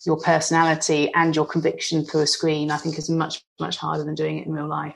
your 0.08 0.18
personality 0.18 1.12
and 1.14 1.36
your 1.36 1.46
conviction 1.46 2.04
through 2.04 2.22
a 2.22 2.28
screen, 2.28 2.72
I 2.72 2.78
think 2.78 2.98
is 2.98 3.12
much, 3.12 3.44
much 3.60 3.78
harder 3.78 4.04
than 4.04 4.16
doing 4.16 4.40
it 4.40 4.48
in 4.48 4.54
real 4.54 4.68
life. 4.68 4.96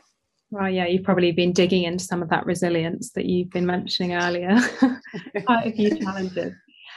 Well, 0.50 0.70
yeah, 0.70 0.88
you've 0.88 1.04
probably 1.04 1.32
been 1.32 1.54
digging 1.54 1.84
into 1.84 2.04
some 2.04 2.24
of 2.24 2.30
that 2.30 2.48
resilience 2.48 3.12
that 3.12 3.26
you've 3.26 3.52
been 3.52 3.68
mentioning 3.68 4.16
earlier. 4.16 4.58
Quite 5.46 5.68
a 5.68 5.72
few 5.72 6.00
challenges. 6.00 6.54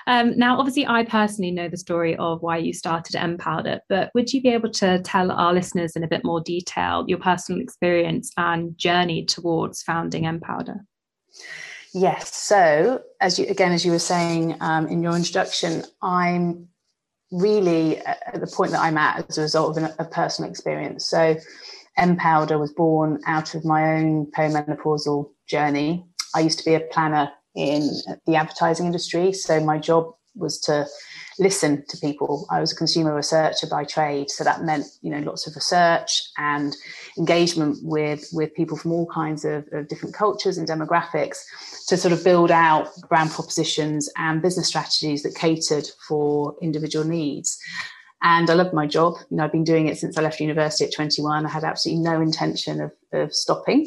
Um, 0.06 0.36
now, 0.38 0.58
obviously, 0.58 0.86
I 0.86 1.04
personally 1.04 1.50
know 1.50 1.68
the 1.68 1.76
story 1.76 2.16
of 2.16 2.40
why 2.40 2.56
you 2.56 2.72
started 2.72 3.16
mPowder, 3.16 3.80
but 3.90 4.10
would 4.14 4.32
you 4.32 4.40
be 4.40 4.48
able 4.48 4.70
to 4.70 5.00
tell 5.02 5.30
our 5.30 5.52
listeners 5.52 5.94
in 5.94 6.04
a 6.04 6.08
bit 6.08 6.24
more 6.24 6.40
detail 6.40 7.04
your 7.06 7.18
personal 7.18 7.60
experience 7.60 8.32
and 8.38 8.76
journey 8.78 9.26
towards 9.26 9.82
founding 9.82 10.22
mPowder? 10.24 10.78
Yes. 11.92 12.34
So, 12.36 13.02
as 13.20 13.38
you 13.38 13.46
again, 13.46 13.72
as 13.72 13.84
you 13.84 13.92
were 13.92 13.98
saying 13.98 14.56
um, 14.60 14.86
in 14.86 15.02
your 15.02 15.16
introduction, 15.16 15.84
I'm 16.02 16.68
really 17.32 17.98
at 17.98 18.40
the 18.40 18.46
point 18.46 18.72
that 18.72 18.80
I'm 18.80 18.98
at 18.98 19.28
as 19.28 19.38
a 19.38 19.42
result 19.42 19.76
of 19.76 19.82
an, 19.82 19.92
a 19.98 20.04
personal 20.04 20.50
experience. 20.50 21.06
So, 21.06 21.36
mPowder 21.98 22.60
was 22.60 22.72
born 22.72 23.20
out 23.26 23.54
of 23.54 23.64
my 23.64 23.96
own 23.96 24.30
perimenopausal 24.30 25.30
journey. 25.48 26.06
I 26.34 26.40
used 26.40 26.58
to 26.60 26.64
be 26.64 26.74
a 26.74 26.80
planner 26.80 27.30
in 27.56 27.90
the 28.26 28.36
advertising 28.36 28.86
industry, 28.86 29.32
so 29.32 29.58
my 29.60 29.78
job 29.78 30.14
was 30.36 30.60
to 30.60 30.86
listen 31.40 31.84
to 31.88 31.96
people. 31.96 32.46
I 32.50 32.60
was 32.60 32.72
a 32.72 32.76
consumer 32.76 33.14
researcher 33.14 33.66
by 33.66 33.84
trade, 33.84 34.30
so 34.30 34.44
that 34.44 34.62
meant 34.62 34.86
you 35.02 35.10
know 35.10 35.18
lots 35.20 35.46
of 35.46 35.56
research 35.56 36.22
and 36.38 36.76
engagement 37.18 37.78
with 37.82 38.28
with 38.32 38.54
people 38.54 38.76
from 38.76 38.92
all 38.92 39.06
kinds 39.06 39.44
of, 39.44 39.66
of 39.72 39.88
different 39.88 40.14
cultures 40.14 40.58
and 40.58 40.68
demographics 40.68 41.38
to 41.88 41.96
sort 41.96 42.12
of 42.12 42.22
build 42.22 42.50
out 42.50 42.88
brand 43.08 43.30
propositions 43.30 44.08
and 44.16 44.42
business 44.42 44.68
strategies 44.68 45.22
that 45.22 45.34
catered 45.34 45.86
for 46.06 46.54
individual 46.62 47.04
needs. 47.04 47.58
And 48.22 48.50
I 48.50 48.54
loved 48.54 48.74
my 48.74 48.86
job. 48.86 49.14
You 49.30 49.38
know, 49.38 49.44
I've 49.44 49.52
been 49.52 49.64
doing 49.64 49.88
it 49.88 49.98
since 49.98 50.18
I 50.18 50.22
left 50.22 50.40
university 50.40 50.84
at 50.84 50.92
21. 50.94 51.46
I 51.46 51.48
had 51.48 51.64
absolutely 51.64 52.04
no 52.04 52.20
intention 52.20 52.82
of, 52.82 52.92
of 53.12 53.34
stopping. 53.34 53.86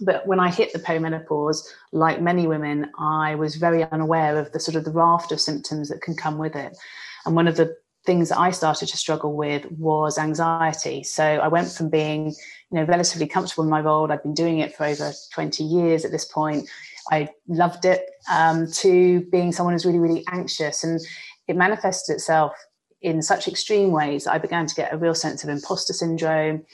But 0.00 0.26
when 0.26 0.40
I 0.40 0.50
hit 0.50 0.72
the 0.72 0.78
perimenopause, 0.78 1.66
like 1.92 2.20
many 2.20 2.46
women, 2.46 2.90
I 2.98 3.34
was 3.34 3.56
very 3.56 3.84
unaware 3.84 4.38
of 4.38 4.50
the 4.52 4.60
sort 4.60 4.76
of 4.76 4.84
the 4.84 4.90
raft 4.90 5.32
of 5.32 5.40
symptoms 5.40 5.88
that 5.88 6.00
can 6.00 6.16
come 6.16 6.38
with 6.38 6.56
it. 6.56 6.76
And 7.26 7.36
one 7.36 7.46
of 7.46 7.56
the 7.56 7.76
things 8.04 8.30
that 8.30 8.38
I 8.38 8.50
started 8.50 8.88
to 8.88 8.96
struggle 8.96 9.34
with 9.34 9.70
was 9.70 10.18
anxiety. 10.18 11.04
So 11.04 11.24
I 11.24 11.48
went 11.48 11.70
from 11.70 11.88
being, 11.88 12.28
you 12.28 12.34
know, 12.72 12.84
relatively 12.84 13.26
comfortable 13.26 13.64
in 13.64 13.70
my 13.70 13.80
role. 13.80 14.10
I'd 14.10 14.22
been 14.22 14.34
doing 14.34 14.58
it 14.58 14.74
for 14.74 14.84
over 14.86 15.12
20 15.32 15.62
years 15.62 16.04
at 16.04 16.10
this 16.10 16.24
point. 16.24 16.68
I 17.10 17.28
loved 17.46 17.84
it 17.84 18.06
um, 18.30 18.70
to 18.72 19.20
being 19.30 19.52
someone 19.52 19.74
who's 19.74 19.86
really, 19.86 19.98
really 19.98 20.24
anxious. 20.32 20.82
And 20.82 21.00
it 21.46 21.56
manifested 21.56 22.14
itself 22.14 22.54
in 23.02 23.20
such 23.20 23.48
extreme 23.48 23.90
ways 23.90 24.26
I 24.26 24.38
began 24.38 24.66
to 24.66 24.74
get 24.74 24.92
a 24.92 24.96
real 24.96 25.14
sense 25.14 25.42
of 25.42 25.50
imposter 25.50 25.92
syndrome. 25.92 26.64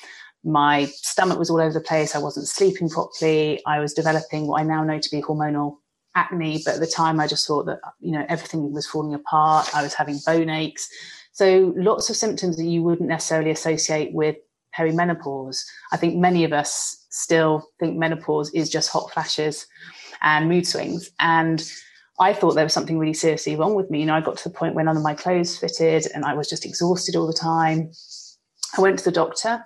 My 0.45 0.87
stomach 0.87 1.39
was 1.39 1.51
all 1.51 1.61
over 1.61 1.73
the 1.73 1.81
place. 1.81 2.15
I 2.15 2.21
wasn't 2.21 2.49
sleeping 2.49 2.89
properly. 2.89 3.61
I 3.67 3.81
was 3.81 3.93
developing 3.93 4.47
what 4.47 4.61
I 4.61 4.65
now 4.65 4.85
know 4.85 4.99
to 4.99 5.11
be 5.11 5.21
hormonal 5.21 5.77
acne, 6.15 6.63
but 6.65 6.75
at 6.75 6.81
the 6.81 6.87
time 6.87 7.21
I 7.21 7.27
just 7.27 7.47
thought 7.47 7.67
that 7.67 7.81
you 8.01 8.13
know 8.13 8.25
everything 8.29 8.73
was 8.73 8.87
falling 8.87 9.15
apart. 9.15 9.75
I 9.75 9.83
was 9.83 9.95
having 9.95 10.19
bone 10.25 10.49
aches. 10.49 10.89
So 11.33 11.73
lots 11.77 12.11
of 12.11 12.17
symptoms 12.17 12.57
that 12.57 12.65
you 12.65 12.83
wouldn't 12.83 13.09
necessarily 13.09 13.51
associate 13.51 14.13
with 14.13 14.37
perimenopause. 14.77 15.59
I 15.93 15.97
think 15.97 16.17
many 16.17 16.45
of 16.45 16.53
us 16.53 17.07
still 17.11 17.69
think 17.79 17.97
menopause 17.97 18.51
is 18.55 18.71
just 18.71 18.91
hot 18.91 19.11
flashes 19.13 19.67
and 20.21 20.49
mood 20.49 20.67
swings. 20.67 21.11
And 21.21 21.63
I 22.21 22.33
thought 22.33 22.55
there 22.55 22.65
was 22.65 22.73
something 22.73 22.99
really 22.99 23.15
seriously 23.15 23.55
wrong 23.57 23.75
with 23.75 23.91
me. 23.91 24.01
You 24.01 24.07
know, 24.07 24.15
I 24.15 24.21
got 24.21 24.37
to 24.39 24.49
the 24.49 24.55
point 24.55 24.75
where 24.75 24.85
none 24.85 24.97
of 24.97 25.03
my 25.03 25.15
clothes 25.15 25.57
fitted 25.57 26.09
and 26.15 26.25
I 26.25 26.35
was 26.35 26.49
just 26.49 26.67
exhausted 26.67 27.15
all 27.15 27.27
the 27.27 27.33
time. 27.33 27.93
I 28.77 28.81
went 28.81 28.99
to 28.99 29.05
the 29.05 29.13
doctor. 29.13 29.65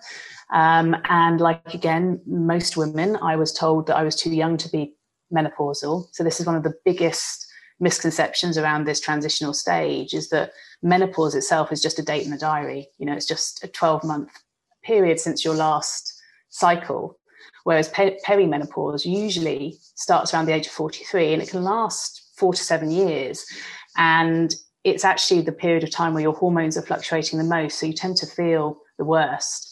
Um, 0.53 0.97
and 1.09 1.41
like 1.41 1.75
again, 1.75 2.21
most 2.27 2.77
women, 2.77 3.17
I 3.23 3.37
was 3.37 3.53
told 3.53 3.87
that 3.87 3.97
I 3.97 4.03
was 4.03 4.15
too 4.15 4.31
young 4.31 4.57
to 4.59 4.69
be 4.69 4.95
menopausal. 5.33 6.09
So 6.13 6.23
this 6.23 6.41
is 6.41 6.47
one 6.47 6.57
of 6.57 6.63
the 6.63 6.75
biggest 6.85 7.47
misconceptions 7.81 8.57
around 8.57 8.85
this 8.85 9.01
transitional 9.01 9.55
stage 9.55 10.15
is 10.15 10.29
that 10.29 10.53
menopause 10.83 11.35
itself 11.35 11.73
is 11.73 11.83
just 11.83 11.99
a 11.99 12.03
date 12.03 12.25
in 12.25 12.31
the 12.31 12.39
diary. 12.39 12.87
You 12.99 13.07
know, 13.07 13.15
it's 13.15 13.27
just 13.27 13.65
a 13.65 13.69
12 13.69 14.05
month 14.05 14.31
period 14.85 15.19
since 15.19 15.45
your 15.45 15.55
last 15.55 16.21
cycle. 16.51 17.19
Whereas 17.65 17.89
perimenopause 17.91 19.05
usually 19.05 19.79
starts 19.95 20.35
around 20.35 20.47
the 20.47 20.53
age 20.53 20.67
of 20.67 20.73
43 20.73 21.33
and 21.33 21.43
it 21.43 21.49
can 21.49 21.63
last 21.63 22.31
four 22.37 22.53
to 22.53 22.63
seven 22.63 22.91
years. 22.91 23.45
And 23.97 24.55
it's 24.85 25.05
actually 25.05 25.43
the 25.43 25.53
period 25.53 25.85
of 25.85 25.91
time 25.91 26.13
where 26.13 26.23
your 26.23 26.35
hormones 26.35 26.77
are 26.77 26.83
fluctuating 26.83 27.39
the 27.39 27.45
most. 27.45 27.79
So 27.79 27.87
you 27.87 27.93
tend 27.93 28.17
to 28.17 28.27
feel 28.27 28.79
the 28.99 29.05
worst. 29.05 29.72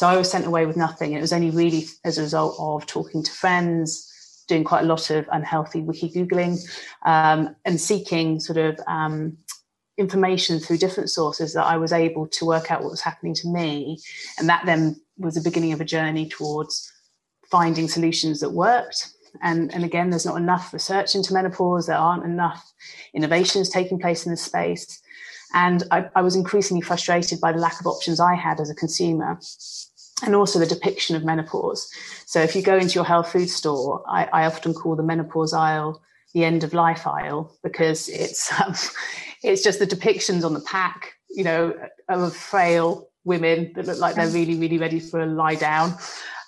So 0.00 0.08
I 0.08 0.16
was 0.16 0.30
sent 0.30 0.46
away 0.46 0.64
with 0.64 0.78
nothing. 0.78 1.12
It 1.12 1.20
was 1.20 1.30
only 1.30 1.50
really 1.50 1.84
as 2.06 2.16
a 2.16 2.22
result 2.22 2.56
of 2.58 2.86
talking 2.86 3.22
to 3.22 3.30
friends, 3.30 4.42
doing 4.48 4.64
quite 4.64 4.84
a 4.84 4.86
lot 4.86 5.10
of 5.10 5.28
unhealthy 5.30 5.82
wiki 5.82 6.08
Googling, 6.08 6.58
um, 7.04 7.54
and 7.66 7.78
seeking 7.78 8.40
sort 8.40 8.56
of 8.56 8.80
um, 8.86 9.36
information 9.98 10.58
through 10.58 10.78
different 10.78 11.10
sources 11.10 11.52
that 11.52 11.66
I 11.66 11.76
was 11.76 11.92
able 11.92 12.26
to 12.28 12.46
work 12.46 12.70
out 12.70 12.80
what 12.80 12.92
was 12.92 13.02
happening 13.02 13.34
to 13.34 13.48
me. 13.48 13.98
And 14.38 14.48
that 14.48 14.64
then 14.64 14.98
was 15.18 15.34
the 15.34 15.42
beginning 15.42 15.74
of 15.74 15.82
a 15.82 15.84
journey 15.84 16.30
towards 16.30 16.90
finding 17.50 17.86
solutions 17.86 18.40
that 18.40 18.52
worked 18.52 19.12
and, 19.42 19.72
and 19.72 19.84
again, 19.84 20.10
there's 20.10 20.26
not 20.26 20.36
enough 20.36 20.72
research 20.72 21.14
into 21.14 21.32
menopause, 21.32 21.86
there 21.86 21.96
aren't 21.96 22.24
enough 22.24 22.72
innovations 23.14 23.68
taking 23.68 23.98
place 23.98 24.26
in 24.26 24.32
this 24.32 24.42
space. 24.42 25.00
And 25.54 25.84
I, 25.90 26.08
I 26.14 26.22
was 26.22 26.36
increasingly 26.36 26.80
frustrated 26.80 27.40
by 27.40 27.52
the 27.52 27.58
lack 27.58 27.80
of 27.80 27.86
options 27.86 28.20
I 28.20 28.34
had 28.34 28.60
as 28.60 28.70
a 28.70 28.74
consumer 28.74 29.38
and 30.22 30.34
also 30.34 30.58
the 30.58 30.66
depiction 30.66 31.16
of 31.16 31.24
menopause. 31.24 31.90
So 32.26 32.40
if 32.40 32.54
you 32.54 32.62
go 32.62 32.76
into 32.76 32.94
your 32.94 33.04
health 33.04 33.32
food 33.32 33.50
store, 33.50 34.02
I, 34.08 34.24
I 34.32 34.46
often 34.46 34.74
call 34.74 34.96
the 34.96 35.02
menopause 35.02 35.52
aisle 35.52 36.00
the 36.32 36.44
end 36.44 36.62
of 36.62 36.72
life 36.72 37.06
aisle 37.06 37.52
because 37.62 38.08
it's 38.08 38.52
um, 38.60 38.74
it's 39.42 39.62
just 39.62 39.78
the 39.78 39.86
depictions 39.86 40.44
on 40.44 40.54
the 40.54 40.60
pack, 40.60 41.14
you 41.28 41.44
know, 41.44 41.74
of 42.08 42.34
frail 42.34 43.08
women 43.24 43.72
that 43.74 43.86
look 43.86 43.98
like 43.98 44.14
they're 44.14 44.28
really 44.28 44.56
really 44.56 44.78
ready 44.78 45.00
for 45.00 45.20
a 45.20 45.26
lie 45.26 45.54
down, 45.54 45.94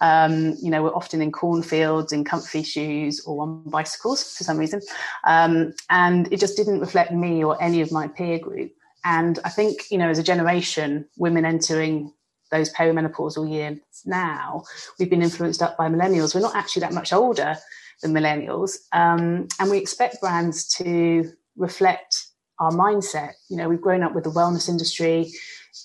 um, 0.03 0.57
you 0.61 0.69
know, 0.69 0.83
we're 0.83 0.95
often 0.95 1.23
in 1.23 1.31
cornfields 1.31 2.13
in 2.13 2.25
comfy 2.25 2.65
shoes 2.65 3.25
or 3.25 3.43
on 3.43 3.63
bicycles 3.71 4.37
for 4.37 4.43
some 4.43 4.59
reason. 4.59 4.83
Um, 5.25 5.75
and 5.91 6.31
it 6.33 6.41
just 6.41 6.57
didn't 6.57 6.81
reflect 6.81 7.13
me 7.13 7.43
or 7.43 7.61
any 7.63 7.81
of 7.81 7.93
my 7.93 8.09
peer 8.09 8.39
group. 8.39 8.73
And 9.05 9.39
I 9.45 9.49
think, 9.49 9.91
you 9.91 9.99
know, 9.99 10.09
as 10.09 10.19
a 10.19 10.23
generation, 10.23 11.09
women 11.17 11.45
entering 11.45 12.13
those 12.53 12.73
perimenopausal 12.73 13.51
years 13.51 13.79
now, 14.07 14.63
we've 14.99 15.11
been 15.11 15.23
influenced 15.23 15.63
up 15.63 15.77
by 15.77 15.89
millennials. 15.89 16.35
We're 16.35 16.41
not 16.43 16.55
actually 16.55 16.81
that 16.81 16.93
much 16.93 17.13
older 17.13 17.57
than 18.03 18.13
millennials. 18.13 18.77
Um, 18.93 19.49
and 19.59 19.71
we 19.71 19.79
expect 19.79 20.21
brands 20.21 20.69
to 20.77 21.33
reflect 21.57 22.27
our 22.61 22.71
mindset. 22.71 23.33
You 23.49 23.57
know, 23.57 23.69
we've 23.69 23.81
grown 23.81 24.05
up 24.05 24.15
with 24.15 24.25
the 24.25 24.31
wellness 24.31 24.69
industry 24.69 25.33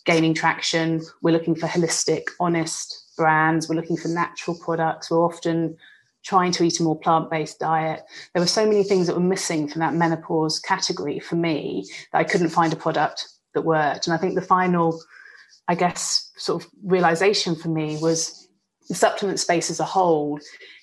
gaining 0.06 0.34
traction. 0.34 1.02
We're 1.22 1.32
looking 1.32 1.56
for 1.56 1.68
holistic, 1.68 2.24
honest, 2.40 3.08
brands, 3.18 3.68
we're 3.68 3.76
looking 3.76 3.98
for 3.98 4.10
natural 4.10 4.58
products, 4.58 5.10
we're 5.10 5.26
often 5.26 5.76
trying 6.24 6.52
to 6.52 6.64
eat 6.64 6.80
a 6.80 6.84
more 6.84 7.00
plant-based 7.00 7.60
diet. 7.60 8.04
There 8.34 8.42
were 8.42 8.48
so 8.48 8.66
many 8.66 8.84
things 8.84 9.08
that 9.08 9.16
were 9.16 9.22
missing 9.22 9.68
from 9.68 9.80
that 9.80 9.94
menopause 9.94 10.60
category 10.60 11.20
for 11.20 11.36
me 11.36 11.86
that 12.12 12.20
I 12.20 12.24
couldn't 12.26 12.50
find 12.50 12.72
a 12.74 12.78
product 12.78 13.28
that 13.54 13.62
worked. 13.62 14.08
And 14.08 14.14
I 14.14 14.18
think 14.18 14.36
the 14.36 14.42
final, 14.42 15.02
I 15.68 15.76
guess, 15.76 16.32
sort 16.38 16.64
of 16.64 16.70
realization 16.84 17.56
for 17.56 17.70
me 17.70 17.98
was 18.02 18.48
the 18.88 18.96
supplement 18.96 19.40
space 19.40 19.70
as 19.70 19.80
a 19.80 19.86
whole 19.86 20.40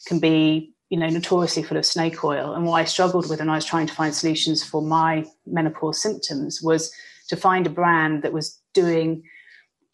can 0.06 0.18
be 0.18 0.72
you 0.90 0.98
know 0.98 1.08
notoriously 1.08 1.62
full 1.62 1.78
of 1.78 1.86
snake 1.86 2.22
oil 2.22 2.52
and 2.52 2.66
what 2.66 2.74
i 2.74 2.84
struggled 2.84 3.28
with 3.30 3.38
when 3.38 3.48
i 3.48 3.54
was 3.54 3.64
trying 3.64 3.86
to 3.86 3.94
find 3.94 4.14
solutions 4.14 4.62
for 4.62 4.82
my 4.82 5.24
menopause 5.46 5.98
symptoms 6.00 6.60
was 6.62 6.92
to 7.28 7.36
find 7.36 7.66
a 7.66 7.70
brand 7.70 8.22
that 8.22 8.34
was 8.34 8.60
doing 8.74 9.22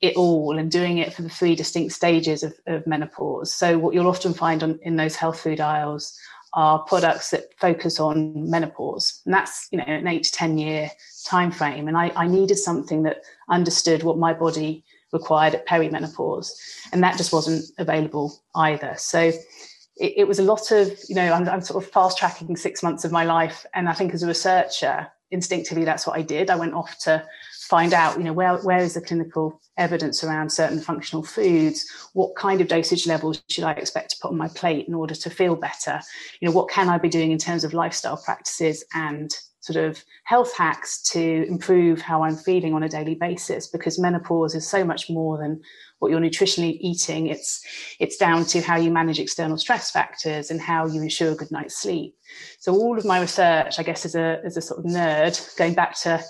it 0.01 0.17
all 0.17 0.59
and 0.59 0.71
doing 0.71 0.99
it 0.99 1.13
for 1.13 1.23
the 1.23 1.29
three 1.29 1.55
distinct 1.55 1.93
stages 1.93 2.43
of, 2.43 2.55
of 2.67 2.87
menopause. 2.87 3.53
So 3.55 3.79
what 3.79 3.95
you'll 3.95 4.09
often 4.09 4.33
find 4.33 4.63
on, 4.63 4.79
in 4.83 4.97
those 4.97 5.17
health 5.17 5.39
food 5.41 5.61
aisles 5.61 6.19
are 6.55 6.81
products 6.81 7.31
that 7.31 7.55
focus 7.59 8.01
on 8.01 8.51
menopause, 8.51 9.21
and 9.25 9.35
that's 9.35 9.69
you 9.71 9.79
know 9.79 9.85
an 9.87 10.07
eight 10.07 10.25
to 10.25 10.33
ten 10.33 10.59
year 10.59 10.91
time 11.25 11.51
frame. 11.51 11.89
And 11.89 11.97
I, 11.97 12.13
I 12.17 12.27
needed 12.27 12.57
something 12.57 13.03
that 13.05 13.23
understood 13.49 14.03
what 14.03 14.19
my 14.19 14.33
body 14.33 14.85
required 15.13 15.55
at 15.55 15.67
perimenopause, 15.67 16.51
and 16.93 17.03
that 17.03 17.17
just 17.17 17.33
wasn't 17.33 17.65
available 17.79 18.43
either. 18.55 18.95
So 18.97 19.21
it, 19.21 20.15
it 20.17 20.29
was 20.29 20.39
a 20.39 20.45
lot 20.45 20.71
of 20.71 20.99
you 21.09 21.15
know 21.15 21.33
I'm, 21.33 21.49
I'm 21.49 21.61
sort 21.61 21.83
of 21.83 21.91
fast 21.91 22.19
tracking 22.19 22.57
six 22.57 22.83
months 22.83 23.05
of 23.05 23.13
my 23.13 23.25
life, 23.25 23.65
and 23.75 23.89
I 23.89 23.93
think 23.93 24.13
as 24.15 24.23
a 24.23 24.27
researcher, 24.27 25.09
instinctively 25.31 25.85
that's 25.85 26.07
what 26.07 26.17
I 26.17 26.23
did. 26.23 26.51
I 26.51 26.57
went 26.57 26.75
off 26.75 26.99
to 27.01 27.25
find 27.71 27.95
out, 27.95 28.19
you 28.19 28.25
know, 28.25 28.33
where, 28.33 28.57
where 28.59 28.81
is 28.81 28.95
the 28.95 29.01
clinical 29.01 29.61
evidence 29.79 30.25
around 30.25 30.51
certain 30.51 30.81
functional 30.81 31.23
foods? 31.23 31.87
What 32.15 32.35
kind 32.35 32.61
of 32.61 32.67
dosage 32.67 33.07
levels 33.07 33.41
should 33.49 33.63
I 33.63 33.73
expect 33.75 34.11
to 34.11 34.17
put 34.21 34.33
on 34.33 34.37
my 34.37 34.49
plate 34.49 34.89
in 34.89 34.95
order 34.95 35.15
to 35.15 35.31
feel 35.31 35.55
better? 35.55 36.01
You 36.41 36.49
know, 36.49 36.53
what 36.53 36.69
can 36.69 36.89
I 36.89 36.99
be 36.99 37.09
doing 37.09 37.31
in 37.31 37.39
terms 37.39 37.63
of 37.63 37.73
lifestyle 37.73 38.17
practices 38.17 38.85
and 38.93 39.33
sort 39.61 39.77
of 39.77 40.03
health 40.25 40.53
hacks 40.57 41.01
to 41.13 41.47
improve 41.47 42.01
how 42.01 42.25
I'm 42.25 42.35
feeling 42.35 42.75
on 42.75 42.83
a 42.83 42.89
daily 42.89 43.15
basis? 43.15 43.69
Because 43.69 44.01
menopause 44.01 44.57
is 44.57 44.69
so 44.69 44.85
much 44.85 45.09
more 45.09 45.39
than 45.39 45.63
what 46.01 46.11
you're 46.11 46.19
nutritionally 46.19 46.77
eating. 46.81 47.29
It's 47.29 47.65
it's 48.01 48.17
down 48.17 48.47
to 48.47 48.61
how 48.63 48.79
you 48.79 48.91
manage 48.91 49.21
external 49.21 49.59
stress 49.59 49.93
factors 49.93 50.51
and 50.51 50.61
how 50.61 50.87
you 50.87 51.03
ensure 51.03 51.33
a 51.33 51.37
good 51.37 51.53
night's 51.53 51.81
sleep. 51.81 52.17
So 52.59 52.75
all 52.75 52.99
of 52.99 53.05
my 53.05 53.21
research, 53.21 53.79
I 53.79 53.85
guess, 53.85 54.05
as 54.05 54.17
a 54.17 54.41
as 54.45 54.57
a 54.57 54.63
sort 54.63 54.81
of 54.81 54.87
nerd, 54.87 55.57
going 55.57 55.75
back 55.75 55.97
to 56.01 56.21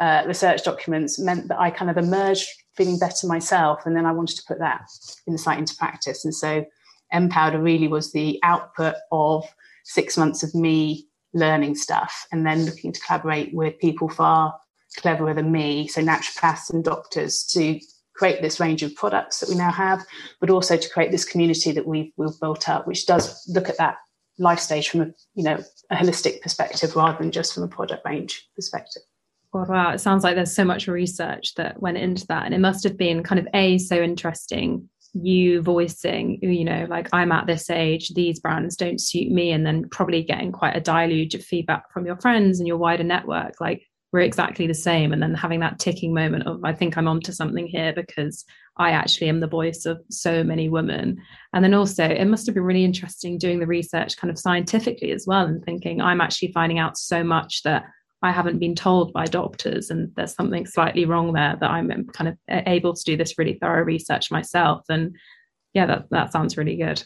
uh, 0.00 0.24
research 0.26 0.64
documents 0.64 1.18
meant 1.18 1.48
that 1.48 1.60
I 1.60 1.70
kind 1.70 1.90
of 1.90 1.96
emerged 1.96 2.48
feeling 2.76 2.98
better 2.98 3.26
myself. 3.26 3.82
And 3.84 3.94
then 3.94 4.06
I 4.06 4.12
wanted 4.12 4.36
to 4.36 4.44
put 4.48 4.58
that 4.58 4.88
insight 5.28 5.58
into 5.58 5.76
practice. 5.76 6.24
And 6.24 6.34
so 6.34 6.64
mPowder 7.12 7.62
really 7.62 7.88
was 7.88 8.12
the 8.12 8.40
output 8.42 8.94
of 9.12 9.44
six 9.84 10.16
months 10.16 10.42
of 10.42 10.54
me 10.54 11.06
learning 11.34 11.74
stuff 11.74 12.26
and 12.32 12.46
then 12.46 12.64
looking 12.64 12.92
to 12.92 13.00
collaborate 13.00 13.54
with 13.54 13.78
people 13.78 14.08
far 14.08 14.58
cleverer 14.96 15.34
than 15.34 15.52
me, 15.52 15.86
so 15.86 16.02
naturopaths 16.02 16.72
and 16.72 16.82
doctors, 16.82 17.44
to 17.44 17.78
create 18.16 18.42
this 18.42 18.58
range 18.58 18.82
of 18.82 18.94
products 18.96 19.40
that 19.40 19.48
we 19.48 19.54
now 19.54 19.70
have, 19.70 20.04
but 20.40 20.50
also 20.50 20.76
to 20.76 20.90
create 20.90 21.12
this 21.12 21.24
community 21.24 21.70
that 21.72 21.86
we've, 21.86 22.12
we've 22.16 22.38
built 22.40 22.68
up, 22.68 22.86
which 22.86 23.06
does 23.06 23.46
look 23.48 23.68
at 23.68 23.78
that 23.78 23.96
life 24.38 24.58
stage 24.58 24.88
from 24.88 25.02
a 25.02 25.06
you 25.34 25.44
know 25.44 25.62
a 25.90 25.96
holistic 25.96 26.40
perspective 26.40 26.96
rather 26.96 27.18
than 27.18 27.30
just 27.30 27.54
from 27.54 27.62
a 27.62 27.68
product 27.68 28.04
range 28.04 28.48
perspective. 28.56 29.02
God, 29.52 29.68
wow. 29.68 29.90
Uh, 29.90 29.94
it 29.94 30.00
sounds 30.00 30.22
like 30.22 30.36
there's 30.36 30.54
so 30.54 30.64
much 30.64 30.86
research 30.86 31.54
that 31.54 31.82
went 31.82 31.98
into 31.98 32.26
that. 32.28 32.44
And 32.44 32.54
it 32.54 32.60
must 32.60 32.84
have 32.84 32.96
been 32.96 33.22
kind 33.22 33.38
of 33.38 33.48
A, 33.52 33.78
so 33.78 34.00
interesting, 34.00 34.88
you 35.12 35.60
voicing, 35.60 36.38
you 36.40 36.64
know, 36.64 36.86
like 36.88 37.08
I'm 37.12 37.32
at 37.32 37.46
this 37.46 37.68
age, 37.68 38.10
these 38.14 38.38
brands 38.38 38.76
don't 38.76 39.00
suit 39.00 39.30
me. 39.30 39.50
And 39.50 39.66
then 39.66 39.88
probably 39.88 40.22
getting 40.22 40.52
quite 40.52 40.76
a 40.76 40.80
deluge 40.80 41.34
of 41.34 41.44
feedback 41.44 41.92
from 41.92 42.06
your 42.06 42.16
friends 42.16 42.60
and 42.60 42.68
your 42.68 42.76
wider 42.76 43.02
network. 43.02 43.54
Like 43.60 43.82
we're 44.12 44.20
exactly 44.20 44.68
the 44.68 44.74
same. 44.74 45.12
And 45.12 45.20
then 45.20 45.34
having 45.34 45.60
that 45.60 45.80
ticking 45.80 46.14
moment 46.14 46.46
of, 46.46 46.64
I 46.64 46.72
think 46.72 46.96
I'm 46.96 47.08
onto 47.08 47.32
something 47.32 47.66
here 47.66 47.92
because 47.92 48.44
I 48.76 48.92
actually 48.92 49.30
am 49.30 49.40
the 49.40 49.48
voice 49.48 49.84
of 49.84 50.00
so 50.10 50.44
many 50.44 50.68
women. 50.68 51.20
And 51.52 51.64
then 51.64 51.74
also, 51.74 52.04
it 52.04 52.24
must 52.26 52.46
have 52.46 52.54
been 52.54 52.64
really 52.64 52.84
interesting 52.84 53.36
doing 53.36 53.58
the 53.58 53.66
research 53.66 54.16
kind 54.16 54.30
of 54.30 54.38
scientifically 54.38 55.10
as 55.10 55.26
well 55.26 55.44
and 55.44 55.64
thinking, 55.64 56.00
I'm 56.00 56.20
actually 56.20 56.52
finding 56.52 56.78
out 56.78 56.96
so 56.96 57.24
much 57.24 57.62
that 57.64 57.84
I 58.22 58.32
haven't 58.32 58.58
been 58.58 58.74
told 58.74 59.12
by 59.12 59.24
doctors, 59.24 59.90
and 59.90 60.12
there's 60.14 60.34
something 60.34 60.66
slightly 60.66 61.04
wrong 61.06 61.32
there 61.32 61.56
that 61.60 61.70
I'm 61.70 62.06
kind 62.08 62.28
of 62.28 62.36
able 62.48 62.94
to 62.94 63.04
do 63.04 63.16
this 63.16 63.38
really 63.38 63.58
thorough 63.60 63.82
research 63.82 64.30
myself. 64.30 64.84
And 64.88 65.16
yeah, 65.72 65.86
that, 65.86 66.10
that 66.10 66.32
sounds 66.32 66.56
really 66.56 66.76
good. 66.76 67.02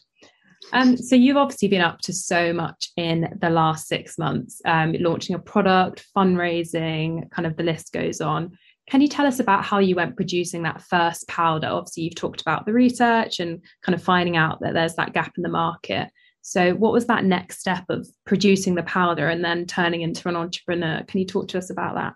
Um, 0.72 0.96
so 0.96 1.14
you've 1.14 1.36
obviously 1.36 1.68
been 1.68 1.82
up 1.82 2.00
to 2.00 2.12
so 2.12 2.52
much 2.52 2.88
in 2.96 3.36
the 3.40 3.50
last 3.50 3.86
six 3.86 4.18
months, 4.18 4.60
um, 4.64 4.94
launching 4.98 5.36
a 5.36 5.38
product, 5.38 6.06
fundraising, 6.16 7.30
kind 7.30 7.46
of 7.46 7.56
the 7.56 7.62
list 7.62 7.92
goes 7.92 8.20
on. 8.20 8.56
Can 8.88 9.00
you 9.00 9.08
tell 9.08 9.26
us 9.26 9.40
about 9.40 9.64
how 9.64 9.78
you 9.78 9.94
went 9.94 10.16
producing 10.16 10.62
that 10.62 10.82
first 10.82 11.26
powder? 11.28 11.68
Obviously, 11.68 12.04
you've 12.04 12.16
talked 12.16 12.40
about 12.40 12.66
the 12.66 12.72
research 12.72 13.40
and 13.40 13.62
kind 13.82 13.94
of 13.94 14.02
finding 14.02 14.36
out 14.36 14.60
that 14.60 14.74
there's 14.74 14.94
that 14.96 15.12
gap 15.12 15.32
in 15.36 15.42
the 15.42 15.48
market. 15.48 16.08
So, 16.46 16.74
what 16.74 16.92
was 16.92 17.06
that 17.06 17.24
next 17.24 17.60
step 17.60 17.86
of 17.88 18.06
producing 18.26 18.74
the 18.74 18.82
powder 18.82 19.28
and 19.28 19.42
then 19.42 19.64
turning 19.64 20.02
into 20.02 20.28
an 20.28 20.36
entrepreneur? 20.36 21.02
Can 21.08 21.20
you 21.20 21.26
talk 21.26 21.48
to 21.48 21.58
us 21.58 21.70
about 21.70 21.94
that? 21.94 22.14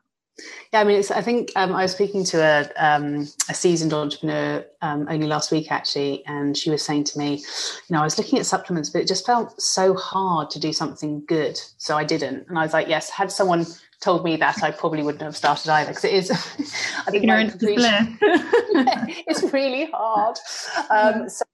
Yeah, 0.71 0.81
I 0.81 0.85
mean, 0.85 1.03
I 1.15 1.23
think 1.23 1.51
um, 1.57 1.75
I 1.75 1.83
was 1.83 1.93
speaking 1.93 2.25
to 2.25 2.39
a, 2.43 2.71
um, 2.77 3.27
a 3.49 3.55
seasoned 3.55 3.95
entrepreneur 3.95 4.67
um, 4.83 5.07
only 5.09 5.27
last 5.27 5.51
week, 5.51 5.73
actually, 5.73 6.25
and 6.27 6.55
she 6.55 6.69
was 6.69 6.85
saying 6.85 7.05
to 7.05 7.19
me, 7.19 7.37
you 7.37 7.91
know, 7.91 8.01
I 8.01 8.05
was 8.05 8.19
looking 8.19 8.39
at 8.39 8.45
supplements, 8.45 8.91
but 8.91 9.01
it 9.01 9.09
just 9.09 9.25
felt 9.25 9.61
so 9.61 9.95
hard 9.95 10.51
to 10.51 10.61
do 10.61 10.75
something 10.75 11.25
good, 11.27 11.59
so 11.79 11.97
I 11.97 12.05
didn't. 12.05 12.47
And 12.51 12.59
I 12.59 12.63
was 12.63 12.75
like, 12.75 12.87
yes, 12.87 13.09
had 13.09 13.33
someone 13.33 13.65
told 14.01 14.25
me 14.25 14.37
that, 14.37 14.63
I 14.63 14.71
probably 14.73 15.03
wouldn't 15.03 15.23
have 15.23 15.37
started 15.39 15.71
either 15.71 15.91
because 15.91 16.05
it 16.05 16.13
is. 16.13 16.31
I 17.07 17.11
think 17.11 17.25
it's 19.27 19.43
really 19.55 19.87
hard. 19.91 20.37
Um, 20.91 21.29
so 21.31 21.45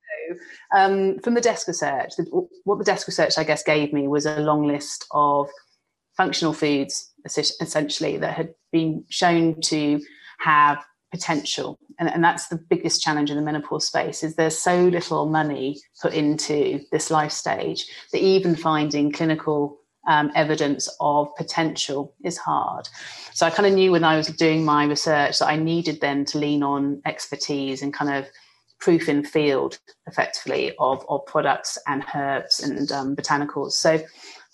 um, 0.74 1.18
from 1.20 1.34
the 1.34 1.40
desk 1.40 1.68
research, 1.68 2.12
what 2.64 2.78
the 2.78 2.84
desk 2.84 3.06
research 3.06 3.38
I 3.38 3.44
guess 3.44 3.62
gave 3.62 3.92
me 3.92 4.08
was 4.08 4.26
a 4.26 4.40
long 4.40 4.66
list 4.66 5.06
of 5.12 5.48
functional 6.16 6.52
foods, 6.52 7.12
essentially, 7.26 8.16
that 8.18 8.34
had 8.34 8.54
been 8.72 9.04
shown 9.08 9.60
to 9.62 10.00
have 10.38 10.84
potential. 11.10 11.78
And, 11.98 12.08
and, 12.08 12.24
that's 12.24 12.48
the 12.48 12.56
biggest 12.56 13.00
challenge 13.00 13.30
in 13.30 13.36
the 13.36 13.42
menopause 13.42 13.86
space 13.86 14.24
is 14.24 14.34
there's 14.34 14.58
so 14.58 14.86
little 14.86 15.26
money 15.26 15.80
put 16.02 16.12
into 16.12 16.80
this 16.90 17.08
life 17.08 17.30
stage 17.30 17.86
that 18.12 18.20
even 18.20 18.56
finding 18.56 19.12
clinical 19.12 19.78
um, 20.08 20.32
evidence 20.34 20.88
of 21.00 21.34
potential 21.36 22.14
is 22.24 22.36
hard. 22.36 22.88
So 23.32 23.46
i 23.46 23.50
kind 23.50 23.66
of 23.66 23.74
knew 23.74 23.92
when 23.92 24.04
i 24.04 24.16
was 24.16 24.26
doing 24.28 24.64
my 24.64 24.84
research 24.84 25.38
that 25.38 25.48
i 25.48 25.56
needed 25.56 26.00
then 26.00 26.24
to 26.26 26.38
lean 26.38 26.62
on 26.62 27.00
expertise 27.06 27.82
and 27.82 27.92
kind 27.92 28.14
of 28.14 28.30
proof 28.84 29.08
in 29.08 29.24
field 29.24 29.78
effectively 30.06 30.74
of, 30.78 31.04
of 31.08 31.24
products 31.24 31.78
and 31.86 32.04
herbs 32.14 32.60
and 32.60 32.92
um, 32.92 33.16
botanicals. 33.16 33.72
So 33.72 33.98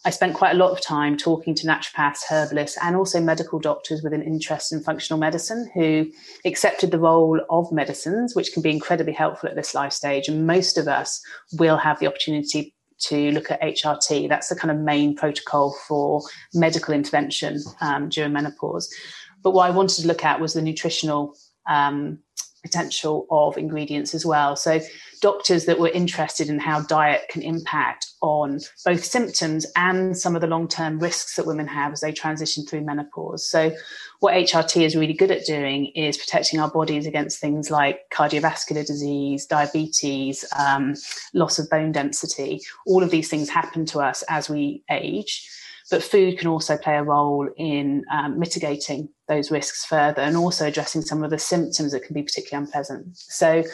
I 0.05 0.11
spent 0.11 0.35
quite 0.35 0.55
a 0.55 0.59
lot 0.59 0.71
of 0.71 0.81
time 0.81 1.17
talking 1.17 1.53
to 1.57 1.67
naturopaths, 1.67 2.23
herbalists, 2.31 2.79
and 2.81 2.95
also 2.95 3.21
medical 3.21 3.59
doctors 3.59 4.03
with 4.03 4.13
an 4.13 4.23
interest 4.23 4.73
in 4.73 4.83
functional 4.83 5.19
medicine 5.19 5.69
who 5.75 6.07
accepted 6.45 6.93
the 6.93 6.99
role 7.01 7.41
of 7.51 7.73
medicines, 7.73 8.37
which 8.37 8.53
can 8.53 8.63
be 8.63 8.71
incredibly 8.71 9.13
helpful 9.13 9.49
at 9.49 9.57
this 9.57 9.75
life 9.75 9.93
stage. 9.93 10.29
And 10.29 10.47
most 10.47 10.79
of 10.79 10.87
us 10.87 11.21
will 11.59 11.77
have 11.77 11.99
the 11.99 12.07
opportunity 12.07 12.73
to 13.01 13.33
look 13.33 13.51
at 13.51 13.61
HRT. 13.61 14.29
That's 14.29 14.49
the 14.49 14.57
kind 14.57 14.71
of 14.71 14.79
main 14.79 15.17
protocol 15.17 15.77
for 15.89 16.23
medical 16.55 16.95
intervention 16.95 17.59
um, 17.81 18.11
during 18.11 18.33
menopause. 18.33 18.89
But 19.43 19.53
what 19.53 19.69
I 19.69 19.75
wanted 19.75 20.03
to 20.03 20.09
look 20.09 20.25
at 20.25 20.41
was 20.41 20.55
the 20.55 20.63
nutritional 20.63 21.35
um, 21.69 22.19
potential 22.63 23.27
of 23.31 23.57
ingredients 23.57 24.15
as 24.15 24.25
well. 24.25 24.57
So, 24.57 24.81
doctors 25.21 25.67
that 25.67 25.79
were 25.79 25.89
interested 25.89 26.49
in 26.49 26.59
how 26.59 26.81
diet 26.81 27.23
can 27.29 27.43
impact 27.43 28.07
on 28.23 28.59
both 28.85 29.05
symptoms 29.05 29.67
and 29.77 30.17
some 30.17 30.35
of 30.35 30.41
the 30.41 30.47
long 30.47 30.67
term 30.67 30.99
risks 30.99 31.37
that 31.37 31.47
women 31.47 31.67
have 31.67 31.93
as 31.93 32.01
they 32.01 32.13
transition 32.13 32.65
through 32.65 32.83
menopause. 32.83 33.49
So, 33.49 33.73
what 34.21 34.35
HRT 34.35 34.83
is 34.83 34.97
really 34.97 35.15
good 35.15 35.31
at 35.31 35.47
doing 35.47 35.87
is 35.87 36.19
protecting 36.19 36.61
our 36.61 36.71
bodies 36.71 37.07
against 37.07 37.41
things 37.41 37.71
like 37.71 38.01
cardiovascular 38.13 38.87
disease, 38.87 39.47
diabetes, 39.47 40.45
um, 40.59 40.95
loss 41.35 41.59
of 41.59 41.71
bone 41.71 41.93
density. 41.93 42.61
All 42.87 43.03
of 43.03 43.11
these 43.11 43.29
things 43.29 43.49
happen 43.49 43.87
to 43.87 44.01
us 44.01 44.23
as 44.29 44.51
we 44.51 44.83
age. 44.91 45.49
But 45.91 46.03
food 46.03 46.39
can 46.39 46.49
also 46.49 46.77
play 46.77 46.97
a 46.97 47.03
role 47.03 47.49
in 47.57 48.05
um, 48.11 48.39
mitigating 48.39 49.09
those 49.29 49.51
risks 49.51 49.85
further 49.85 50.23
and 50.23 50.37
also 50.37 50.67
addressing 50.67 51.03
some 51.03 51.23
of 51.23 51.31
the 51.31 51.39
symptoms 51.39 51.93
that 51.93 52.05
can 52.05 52.15
be 52.15 52.23
particularly 52.23 52.65
unpleasant. 52.65 53.17
So 53.17 53.65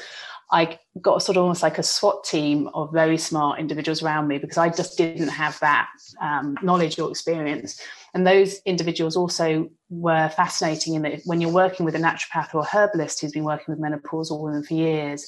I 0.51 0.79
got 1.01 1.23
sort 1.23 1.37
of 1.37 1.43
almost 1.43 1.63
like 1.63 1.79
a 1.79 1.83
SWAT 1.83 2.25
team 2.25 2.69
of 2.69 2.93
very 2.93 3.19
smart 3.19 3.59
individuals 3.59 4.03
around 4.03 4.29
me 4.29 4.39
because 4.39 4.59
I 4.59 4.69
just 4.69 4.97
didn't 4.97 5.29
have 5.29 5.59
that 5.61 5.89
um, 6.21 6.57
knowledge 6.63 6.99
or 6.99 7.11
experience. 7.11 7.81
And 8.15 8.27
those 8.27 8.61
individuals 8.65 9.17
also 9.17 9.69
were 9.91 10.29
fascinating 10.31 10.95
in 10.95 11.03
that 11.03 11.23
when 11.25 11.41
you're 11.41 11.51
working 11.51 11.85
with 11.85 11.97
a 11.97 11.99
naturopath 11.99 12.55
or 12.55 12.61
a 12.61 12.65
herbalist 12.65 13.21
who's 13.21 13.33
been 13.33 13.45
working 13.45 13.75
with 13.75 13.81
menopausal 13.81 14.41
women 14.41 14.63
for 14.63 14.75
years, 14.75 15.27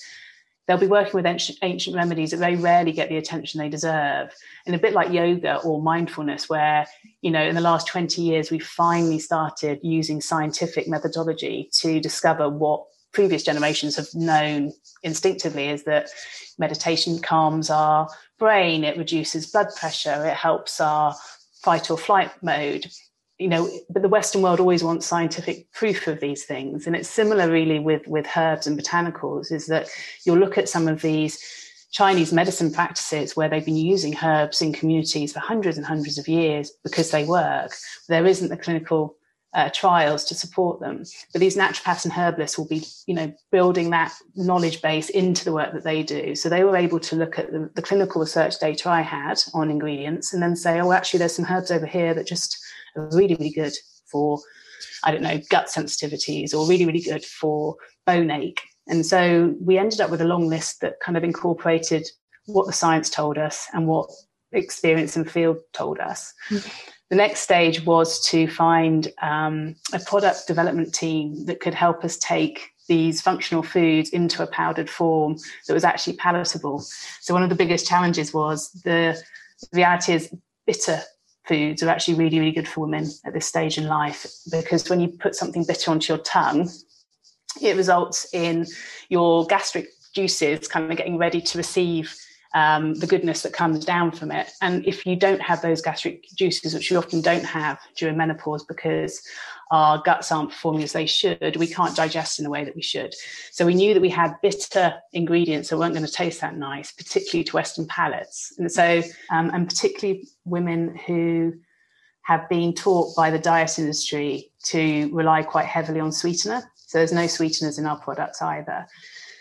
they'll 0.68 0.76
be 0.76 0.86
working 0.86 1.14
with 1.14 1.26
ancient, 1.26 1.58
ancient 1.62 1.96
remedies 1.96 2.30
that 2.30 2.36
very 2.36 2.54
rarely 2.54 2.92
get 2.92 3.08
the 3.08 3.16
attention 3.16 3.58
they 3.58 3.70
deserve. 3.70 4.30
And 4.66 4.76
a 4.76 4.78
bit 4.78 4.92
like 4.92 5.10
yoga 5.10 5.56
or 5.62 5.82
mindfulness, 5.82 6.48
where, 6.48 6.86
you 7.22 7.30
know, 7.30 7.42
in 7.42 7.54
the 7.54 7.62
last 7.62 7.88
20 7.88 8.20
years, 8.20 8.50
we 8.50 8.58
finally 8.58 9.18
started 9.18 9.80
using 9.82 10.20
scientific 10.20 10.86
methodology 10.86 11.70
to 11.80 12.00
discover 12.00 12.50
what 12.50 12.84
previous 13.12 13.42
generations 13.42 13.96
have 13.96 14.08
known 14.14 14.72
instinctively 15.02 15.70
is 15.70 15.84
that 15.84 16.10
meditation 16.58 17.18
calms 17.18 17.70
our 17.70 18.06
brain, 18.38 18.84
it 18.84 18.98
reduces 18.98 19.50
blood 19.50 19.68
pressure, 19.76 20.26
it 20.26 20.34
helps 20.34 20.80
our 20.80 21.16
fight 21.62 21.90
or 21.90 21.96
flight 21.96 22.30
mode 22.42 22.86
you 23.38 23.48
know 23.48 23.70
but 23.88 24.02
the 24.02 24.08
western 24.08 24.42
world 24.42 24.60
always 24.60 24.82
wants 24.82 25.06
scientific 25.06 25.70
proof 25.72 26.06
of 26.06 26.20
these 26.20 26.44
things. 26.44 26.86
And 26.86 26.96
it's 26.96 27.08
similar 27.08 27.50
really 27.50 27.78
with 27.78 28.06
with 28.06 28.26
herbs 28.36 28.66
and 28.66 28.78
botanicals 28.78 29.52
is 29.52 29.66
that 29.66 29.88
you'll 30.24 30.38
look 30.38 30.58
at 30.58 30.68
some 30.68 30.88
of 30.88 31.02
these 31.02 31.42
chinese 31.90 32.32
medicine 32.32 32.70
practices 32.70 33.34
where 33.34 33.48
they've 33.48 33.64
been 33.64 33.76
using 33.76 34.14
herbs 34.22 34.60
in 34.60 34.74
communities 34.74 35.32
for 35.32 35.40
hundreds 35.40 35.78
and 35.78 35.86
hundreds 35.86 36.18
of 36.18 36.28
years 36.28 36.72
because 36.82 37.10
they 37.10 37.24
work. 37.24 37.72
There 38.08 38.26
isn't 38.26 38.48
the 38.48 38.56
clinical 38.56 39.16
uh, 39.54 39.70
trials 39.70 40.24
to 40.26 40.34
support 40.34 40.78
them. 40.78 41.02
But 41.32 41.40
these 41.40 41.56
naturopaths 41.56 42.04
and 42.04 42.12
herbalists 42.12 42.58
will 42.58 42.68
be 42.68 42.84
you 43.06 43.14
know 43.14 43.32
building 43.52 43.90
that 43.90 44.12
knowledge 44.34 44.82
base 44.82 45.08
into 45.10 45.44
the 45.44 45.52
work 45.52 45.72
that 45.72 45.84
they 45.84 46.02
do. 46.02 46.34
So 46.34 46.48
they 46.48 46.64
were 46.64 46.76
able 46.76 47.00
to 47.00 47.16
look 47.16 47.38
at 47.38 47.52
the, 47.52 47.70
the 47.74 47.82
clinical 47.82 48.20
research 48.20 48.58
data 48.58 48.90
i 48.90 49.00
had 49.00 49.40
on 49.54 49.70
ingredients 49.70 50.34
and 50.34 50.42
then 50.42 50.56
say 50.56 50.80
oh 50.80 50.92
actually 50.92 51.18
there's 51.18 51.36
some 51.36 51.46
herbs 51.48 51.70
over 51.70 51.86
here 51.86 52.14
that 52.14 52.26
just 52.26 52.58
really, 53.12 53.34
really 53.34 53.50
good 53.50 53.74
for, 54.10 54.40
I 55.04 55.10
don't 55.10 55.22
know, 55.22 55.40
gut 55.50 55.66
sensitivities 55.66 56.54
or 56.54 56.66
really, 56.68 56.86
really 56.86 57.02
good 57.02 57.24
for 57.24 57.76
bone 58.06 58.30
ache. 58.30 58.62
And 58.88 59.04
so 59.04 59.54
we 59.60 59.78
ended 59.78 60.00
up 60.00 60.10
with 60.10 60.20
a 60.20 60.26
long 60.26 60.48
list 60.48 60.80
that 60.80 61.00
kind 61.00 61.16
of 61.16 61.24
incorporated 61.24 62.08
what 62.46 62.66
the 62.66 62.72
science 62.72 63.10
told 63.10 63.36
us 63.36 63.66
and 63.74 63.86
what 63.86 64.10
experience 64.52 65.16
and 65.16 65.30
field 65.30 65.58
told 65.72 65.98
us. 65.98 66.32
Mm-hmm. 66.48 66.68
The 67.10 67.16
next 67.16 67.40
stage 67.40 67.84
was 67.84 68.20
to 68.28 68.46
find 68.48 69.10
um, 69.22 69.76
a 69.92 69.98
product 69.98 70.46
development 70.46 70.94
team 70.94 71.44
that 71.46 71.60
could 71.60 71.74
help 71.74 72.04
us 72.04 72.18
take 72.18 72.70
these 72.86 73.20
functional 73.20 73.62
foods 73.62 74.10
into 74.10 74.42
a 74.42 74.46
powdered 74.46 74.90
form 74.90 75.36
that 75.66 75.74
was 75.74 75.84
actually 75.84 76.16
palatable. 76.16 76.82
So 77.20 77.34
one 77.34 77.42
of 77.42 77.50
the 77.50 77.54
biggest 77.54 77.86
challenges 77.86 78.32
was 78.32 78.70
the 78.84 79.22
reality 79.72 80.14
is 80.14 80.34
bitter 80.66 81.00
foods 81.48 81.82
are 81.82 81.88
actually 81.88 82.14
really, 82.14 82.38
really 82.38 82.52
good 82.52 82.68
for 82.68 82.82
women 82.82 83.10
at 83.24 83.32
this 83.32 83.46
stage 83.46 83.78
in 83.78 83.86
life 83.86 84.26
because 84.50 84.88
when 84.88 85.00
you 85.00 85.08
put 85.08 85.34
something 85.34 85.64
bitter 85.64 85.90
onto 85.90 86.12
your 86.12 86.22
tongue, 86.22 86.68
it 87.60 87.76
results 87.76 88.32
in 88.32 88.66
your 89.08 89.46
gastric 89.46 89.88
juices 90.14 90.68
kind 90.68 90.90
of 90.90 90.96
getting 90.96 91.18
ready 91.18 91.40
to 91.40 91.58
receive 91.58 92.14
um, 92.54 92.94
the 92.94 93.06
goodness 93.06 93.42
that 93.42 93.52
comes 93.52 93.84
down 93.84 94.12
from 94.12 94.30
it. 94.30 94.50
And 94.62 94.86
if 94.86 95.04
you 95.04 95.16
don't 95.16 95.40
have 95.40 95.60
those 95.62 95.82
gastric 95.82 96.24
juices, 96.34 96.74
which 96.74 96.90
you 96.90 96.98
often 96.98 97.20
don't 97.20 97.44
have 97.44 97.78
during 97.96 98.16
menopause 98.16 98.64
because 98.64 99.22
our 99.70 100.00
guts 100.02 100.32
aren't 100.32 100.50
performing 100.50 100.82
as 100.82 100.92
they 100.92 101.06
should, 101.06 101.56
we 101.56 101.66
can't 101.66 101.96
digest 101.96 102.38
in 102.38 102.44
the 102.44 102.50
way 102.50 102.64
that 102.64 102.74
we 102.74 102.82
should. 102.82 103.14
So 103.52 103.66
we 103.66 103.74
knew 103.74 103.94
that 103.94 104.00
we 104.00 104.08
had 104.08 104.34
bitter 104.42 104.94
ingredients 105.12 105.68
that 105.68 105.78
weren't 105.78 105.94
going 105.94 106.06
to 106.06 106.12
taste 106.12 106.40
that 106.40 106.56
nice, 106.56 106.92
particularly 106.92 107.44
to 107.44 107.56
Western 107.56 107.86
palates. 107.86 108.54
And 108.58 108.70
so, 108.70 109.02
um, 109.30 109.50
and 109.52 109.68
particularly 109.68 110.28
women 110.44 110.96
who 111.06 111.54
have 112.22 112.48
been 112.48 112.74
taught 112.74 113.16
by 113.16 113.30
the 113.30 113.38
diet 113.38 113.78
industry 113.78 114.50
to 114.64 115.10
rely 115.14 115.42
quite 115.42 115.66
heavily 115.66 116.00
on 116.00 116.12
sweetener. 116.12 116.62
So 116.76 116.98
there's 116.98 117.12
no 117.12 117.26
sweeteners 117.26 117.78
in 117.78 117.86
our 117.86 117.98
products 117.98 118.42
either. 118.42 118.86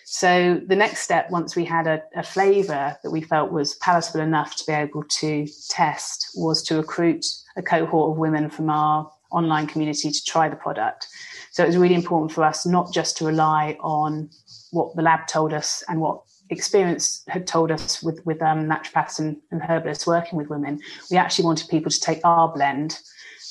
So 0.10 0.62
the 0.66 0.76
next 0.76 1.02
step, 1.02 1.30
once 1.30 1.54
we 1.54 1.66
had 1.66 1.86
a, 1.86 2.02
a 2.16 2.24
flavour 2.24 2.98
that 3.04 3.12
we 3.12 3.20
felt 3.20 3.52
was 3.52 3.76
palatable 3.76 4.22
enough 4.22 4.56
to 4.56 4.66
be 4.66 4.72
able 4.72 5.04
to 5.04 5.46
test, 5.70 6.30
was 6.34 6.64
to 6.64 6.78
recruit 6.78 7.26
a 7.58 7.62
cohort 7.62 8.12
of 8.12 8.18
women 8.18 8.50
from 8.50 8.70
our 8.70 9.12
online 9.32 9.68
community 9.68 10.12
to 10.12 10.24
try 10.26 10.50
the 10.50 10.56
product. 10.56 11.08
So 11.52 11.64
it 11.64 11.68
was 11.68 11.78
really 11.78 11.96
important 11.96 12.32
for 12.32 12.44
us 12.44 12.66
not 12.66 12.94
just 12.94 13.18
to 13.18 13.26
rely 13.26 13.78
on 13.82 14.30
what 14.72 14.96
the 14.96 15.02
lab 15.02 15.28
told 15.28 15.54
us 15.54 15.84
and 15.88 16.00
what 16.00 16.22
experience 16.50 17.24
had 17.28 17.48
told 17.48 17.72
us 17.72 18.02
with, 18.02 18.26
with 18.26 18.42
um, 18.42 18.68
naturopaths 18.68 19.20
and, 19.20 19.38
and 19.52 19.62
herbalists 19.62 20.08
working 20.08 20.38
with 20.38 20.50
women. 20.50 20.80
We 21.12 21.18
actually 21.18 21.46
wanted 21.46 21.70
people 21.70 21.92
to 21.92 22.00
take 22.00 22.22
our 22.24 22.52
blend 22.54 23.00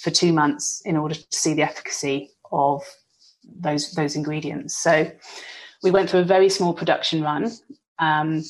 for 0.02 0.10
two 0.10 0.32
months 0.32 0.82
in 0.84 0.96
order 0.96 1.14
to 1.14 1.26
see 1.30 1.54
the 1.54 1.62
efficacy 1.62 2.30
of 2.52 2.82
those 3.60 3.92
those 3.92 4.16
ingredients. 4.16 4.76
So 4.76 5.10
we 5.82 5.90
went 5.90 6.10
through 6.10 6.20
a 6.20 6.24
very 6.24 6.48
small 6.48 6.74
production 6.74 7.22
run. 7.22 7.52
Um, 7.98 8.42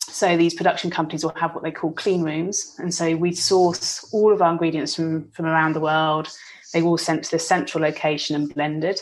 so 0.00 0.36
these 0.36 0.54
production 0.54 0.90
companies 0.90 1.24
will 1.24 1.34
have 1.36 1.54
what 1.54 1.62
they 1.62 1.70
call 1.70 1.92
clean 1.92 2.22
rooms, 2.22 2.74
and 2.78 2.92
so 2.92 3.16
we 3.16 3.32
source 3.32 4.08
all 4.12 4.32
of 4.32 4.42
our 4.42 4.52
ingredients 4.52 4.94
from 4.94 5.30
from 5.30 5.46
around 5.46 5.74
the 5.74 5.80
world. 5.80 6.28
They 6.72 6.82
were 6.82 6.90
all 6.90 6.98
sent 6.98 7.24
to 7.24 7.30
the 7.30 7.38
central 7.38 7.82
location 7.82 8.36
and 8.36 8.52
blended. 8.52 9.00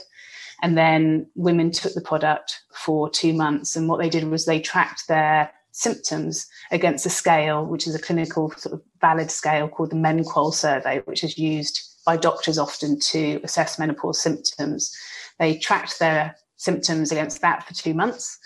And 0.62 0.76
then 0.76 1.26
women 1.34 1.70
took 1.70 1.94
the 1.94 2.00
product 2.00 2.62
for 2.74 3.08
two 3.08 3.32
months. 3.32 3.76
And 3.76 3.88
what 3.88 4.00
they 4.00 4.08
did 4.08 4.24
was 4.24 4.44
they 4.44 4.60
tracked 4.60 5.06
their 5.08 5.50
symptoms 5.72 6.46
against 6.70 7.06
a 7.06 7.10
scale, 7.10 7.64
which 7.64 7.86
is 7.86 7.94
a 7.94 8.00
clinical 8.00 8.50
sort 8.56 8.74
of 8.74 8.82
valid 9.00 9.30
scale 9.30 9.68
called 9.68 9.90
the 9.90 9.96
MenQoL 9.96 10.52
survey, 10.52 11.00
which 11.04 11.22
is 11.22 11.38
used 11.38 11.80
by 12.04 12.16
doctors 12.16 12.58
often 12.58 12.98
to 12.98 13.40
assess 13.44 13.78
menopause 13.78 14.20
symptoms. 14.20 14.96
They 15.38 15.58
tracked 15.58 15.98
their 15.98 16.34
symptoms 16.56 17.12
against 17.12 17.40
that 17.42 17.66
for 17.66 17.74
two 17.74 17.94
months. 17.94 18.38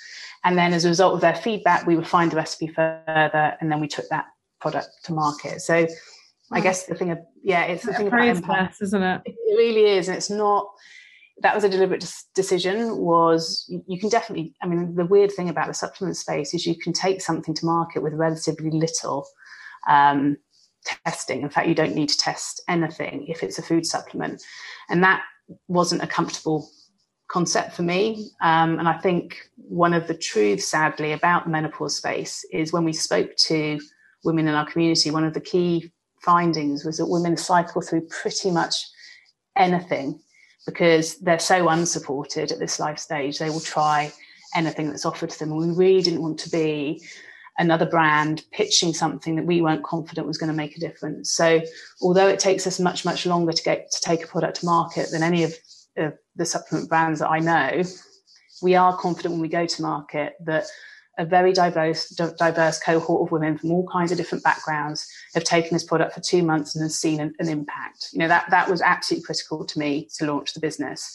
And 0.45 0.59
then 0.59 0.73
as 0.73 0.85
a 0.85 0.89
result 0.89 1.15
of 1.15 1.21
their 1.21 1.35
feedback, 1.35 1.87
we 1.87 1.97
refined 1.97 2.33
the 2.33 2.37
recipe 2.37 2.67
further 2.67 3.57
and 3.61 3.71
then 3.71 3.81
we 3.81 3.89
took 3.89 4.09
that 4.11 4.27
product 4.61 4.89
to 5.05 5.13
market. 5.13 5.63
So 5.63 5.87
I 6.53 6.61
guess 6.61 6.87
the 6.87 6.95
thing 6.95 7.11
of 7.11 7.19
yeah, 7.43 7.65
it's 7.65 7.85
the 7.85 7.95
thing 7.95 8.09
about 8.09 8.27
empire, 8.27 8.71
isn't 8.81 9.03
it? 9.03 9.23
It 9.25 9.37
really 9.57 9.97
is, 9.97 10.09
and 10.09 10.17
it's 10.17 10.31
not. 10.31 10.69
That 11.41 11.55
was 11.55 11.65
a 11.65 11.69
deliberate 11.69 12.07
decision. 12.35 12.99
Was 12.99 13.71
you 13.87 13.99
can 13.99 14.09
definitely. 14.09 14.55
I 14.63 14.67
mean, 14.67 14.95
the 14.95 15.07
weird 15.07 15.33
thing 15.33 15.49
about 15.49 15.69
the 15.69 15.75
supplement 15.75 16.17
space 16.17 16.55
is 16.55 16.67
you 16.67 16.77
can 16.77 16.93
take 16.93 17.21
something 17.21 17.55
to 17.55 17.67
market 17.67 18.03
with 18.03 18.13
relatively 18.13 18.71
little 18.71 19.27
um, 19.89 20.37
testing. 21.07 21.43
In 21.43 21.51
fact, 21.51 21.69
you 21.69 21.75
don't 21.75 21.95
need 21.95 22.11
to 22.11 22.19
test 22.19 22.63
anything 22.69 23.27
if 23.29 23.43
it's 23.43 23.59
a 23.59 23.63
food 23.63 23.87
supplement, 23.87 24.43
and 24.89 25.03
that 25.03 25.23
wasn't 25.69 26.03
a 26.03 26.07
comfortable 26.07 26.69
concept 27.29 27.73
for 27.73 27.83
me. 27.83 28.31
Um, 28.43 28.79
and 28.79 28.87
I 28.87 28.99
think 28.99 29.39
one 29.57 29.95
of 29.95 30.07
the 30.07 30.15
truths, 30.15 30.67
sadly, 30.67 31.13
about 31.13 31.45
the 31.45 31.51
menopause 31.51 31.97
space 31.97 32.45
is 32.53 32.73
when 32.73 32.85
we 32.85 32.93
spoke 32.93 33.35
to 33.49 33.81
women 34.23 34.47
in 34.49 34.55
our 34.55 34.71
community, 34.71 35.11
one 35.11 35.25
of 35.25 35.33
the 35.33 35.41
key 35.41 35.93
findings 36.23 36.85
was 36.85 36.99
that 36.99 37.07
women 37.07 37.37
cycle 37.37 37.83
through 37.83 38.03
pretty 38.03 38.51
much 38.51 38.75
anything 39.57 40.21
because 40.67 41.19
they're 41.19 41.39
so 41.39 41.69
unsupported 41.69 42.53
at 42.53 42.59
this 42.59 42.79
life 42.79 42.99
stage. 42.99 43.39
They 43.39 43.51
will 43.51 43.61
try 43.61 44.13
anything 44.55 44.89
that's 44.89 45.07
offered 45.07 45.31
to 45.31 45.39
them. 45.39 45.57
We 45.57 45.71
really 45.71 46.03
didn't 46.03 46.23
want 46.23 46.39
to 46.41 46.51
be 46.51 47.03
another 47.59 47.87
brand 47.87 48.45
pitching 48.53 48.95
something 48.95 49.37
that 49.37 49.45
we 49.45 49.61
weren't 49.61 49.85
confident 49.85 50.27
was 50.27 50.39
going 50.39 50.51
to 50.51 50.57
make 50.57 50.77
a 50.77 50.81
difference. 50.81 51.33
So 51.33 51.61
although 52.01 52.29
it 52.29 52.39
takes 52.39 52.67
us 52.67 52.81
much, 52.81 53.05
much 53.05 53.27
longer 53.27 53.53
to 53.53 53.63
get 53.63 53.91
to 53.91 54.01
take 54.01 54.25
a 54.25 54.29
product 54.29 54.61
to 54.61 54.67
market 54.67 55.11
than 55.11 55.23
any 55.23 55.45
of 55.45 55.55
the 55.97 56.47
supplement 56.47 56.89
brands 56.89 57.21
that 57.21 57.29
I 57.29 57.41
know, 57.41 57.83
we 58.63 58.75
are 58.75 58.97
confident 58.97 59.33
when 59.33 59.43
we 59.43 59.49
go 59.49 59.67
to 59.67 59.83
market 59.83 60.35
that 60.45 60.65
a 61.19 61.25
very 61.25 61.53
diverse 61.53 62.09
diverse 62.39 62.81
cohort 62.81 63.27
of 63.27 63.33
women 63.33 63.59
from 63.59 63.71
all 63.71 63.87
kinds 63.93 64.11
of 64.11 64.17
different 64.17 64.43
backgrounds 64.43 65.07
have 65.35 65.45
taken 65.45 65.75
this 65.75 65.85
product 65.85 66.15
for 66.15 66.21
two 66.21 66.43
months 66.43 66.75
and 66.75 66.83
have 66.83 66.93
seen 66.93 67.21
an, 67.21 67.35
an, 67.39 67.49
impact. 67.49 68.09
You 68.13 68.21
know 68.21 68.29
that 68.29 68.51
that 68.51 68.71
was 68.71 68.81
absolutely 68.81 69.25
critical 69.25 69.65
to 69.65 69.79
me 69.79 70.09
to 70.17 70.27
launch 70.27 70.55
the 70.55 70.61
business. 70.61 71.15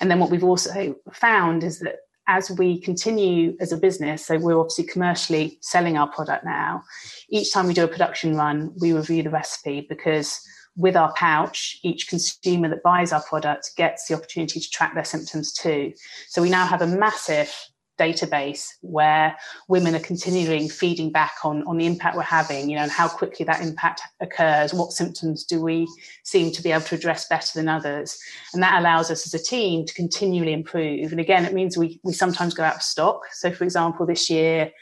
And 0.00 0.10
then 0.10 0.18
what 0.18 0.30
we've 0.30 0.44
also 0.44 0.96
found 1.12 1.62
is 1.62 1.78
that 1.80 1.96
as 2.28 2.50
we 2.50 2.80
continue 2.80 3.56
as 3.60 3.72
a 3.72 3.76
business, 3.76 4.26
so 4.26 4.36
we're 4.36 4.58
obviously 4.58 4.84
commercially 4.84 5.58
selling 5.60 5.96
our 5.96 6.08
product 6.08 6.44
now. 6.44 6.82
Each 7.28 7.52
time 7.52 7.68
we 7.68 7.74
do 7.74 7.84
a 7.84 7.88
production 7.88 8.36
run, 8.36 8.72
we 8.80 8.92
review 8.92 9.22
the 9.22 9.30
recipe 9.30 9.86
because 9.88 10.40
with 10.76 10.96
our 10.96 11.12
pouch, 11.14 11.78
each 11.82 12.08
consumer 12.08 12.68
that 12.68 12.82
buys 12.82 13.12
our 13.12 13.22
product 13.22 13.70
gets 13.76 14.06
the 14.06 14.14
opportunity 14.14 14.60
to 14.60 14.70
track 14.70 14.94
their 14.94 15.04
symptoms 15.04 15.52
too. 15.52 15.92
So 16.28 16.42
we 16.42 16.50
now 16.50 16.66
have 16.66 16.82
a 16.82 16.86
massive 16.86 17.54
database 17.98 18.74
where 18.82 19.36
women 19.68 19.94
are 19.94 20.00
continuing 20.00 20.68
feeding 20.68 21.10
back 21.10 21.36
on, 21.44 21.62
on 21.64 21.76
the 21.76 21.86
impact 21.86 22.16
we're 22.16 22.22
having, 22.22 22.68
you 22.68 22.76
know, 22.76 22.82
and 22.82 22.92
how 22.92 23.08
quickly 23.08 23.44
that 23.44 23.62
impact 23.62 24.02
occurs, 24.20 24.74
what 24.74 24.92
symptoms 24.92 25.44
do 25.44 25.62
we 25.62 25.86
seem 26.22 26.52
to 26.52 26.62
be 26.62 26.72
able 26.72 26.84
to 26.84 26.94
address 26.94 27.26
better 27.28 27.50
than 27.54 27.68
others. 27.68 28.18
And 28.52 28.62
that 28.62 28.78
allows 28.78 29.10
us 29.10 29.26
as 29.26 29.34
a 29.34 29.42
team 29.42 29.86
to 29.86 29.94
continually 29.94 30.52
improve. 30.52 31.10
And 31.10 31.20
again, 31.20 31.44
it 31.44 31.54
means 31.54 31.76
we, 31.76 32.00
we 32.02 32.12
sometimes 32.12 32.54
go 32.54 32.64
out 32.64 32.76
of 32.76 32.82
stock. 32.82 33.22
So 33.32 33.50
for 33.50 33.64
example, 33.64 34.06
this 34.06 34.28
year 34.28 34.72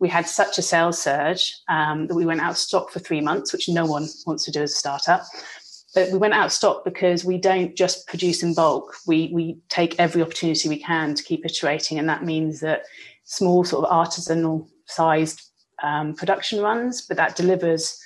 we 0.00 0.08
had 0.08 0.26
such 0.26 0.58
a 0.58 0.62
sales 0.62 1.00
surge 1.00 1.54
um, 1.68 2.08
that 2.08 2.14
we 2.14 2.26
went 2.26 2.40
out 2.40 2.50
of 2.50 2.58
stock 2.58 2.90
for 2.90 2.98
three 2.98 3.20
months, 3.20 3.52
which 3.52 3.68
no 3.68 3.86
one 3.86 4.08
wants 4.26 4.44
to 4.44 4.50
do 4.50 4.62
as 4.62 4.72
a 4.72 4.74
startup 4.74 5.22
but 5.94 6.10
we 6.10 6.18
went 6.18 6.34
out 6.34 6.46
of 6.46 6.52
stock 6.52 6.84
because 6.84 7.24
we 7.24 7.38
don't 7.38 7.76
just 7.76 8.06
produce 8.06 8.42
in 8.42 8.54
bulk. 8.54 8.94
We 9.06 9.30
we 9.32 9.58
take 9.68 9.98
every 9.98 10.22
opportunity 10.22 10.68
we 10.68 10.78
can 10.78 11.14
to 11.14 11.22
keep 11.22 11.44
iterating, 11.44 11.98
and 11.98 12.08
that 12.08 12.24
means 12.24 12.60
that 12.60 12.82
small 13.24 13.64
sort 13.64 13.84
of 13.84 13.90
artisanal 13.90 14.68
sized 14.86 15.40
um, 15.82 16.14
production 16.14 16.60
runs, 16.60 17.02
but 17.02 17.16
that 17.16 17.36
delivers 17.36 17.98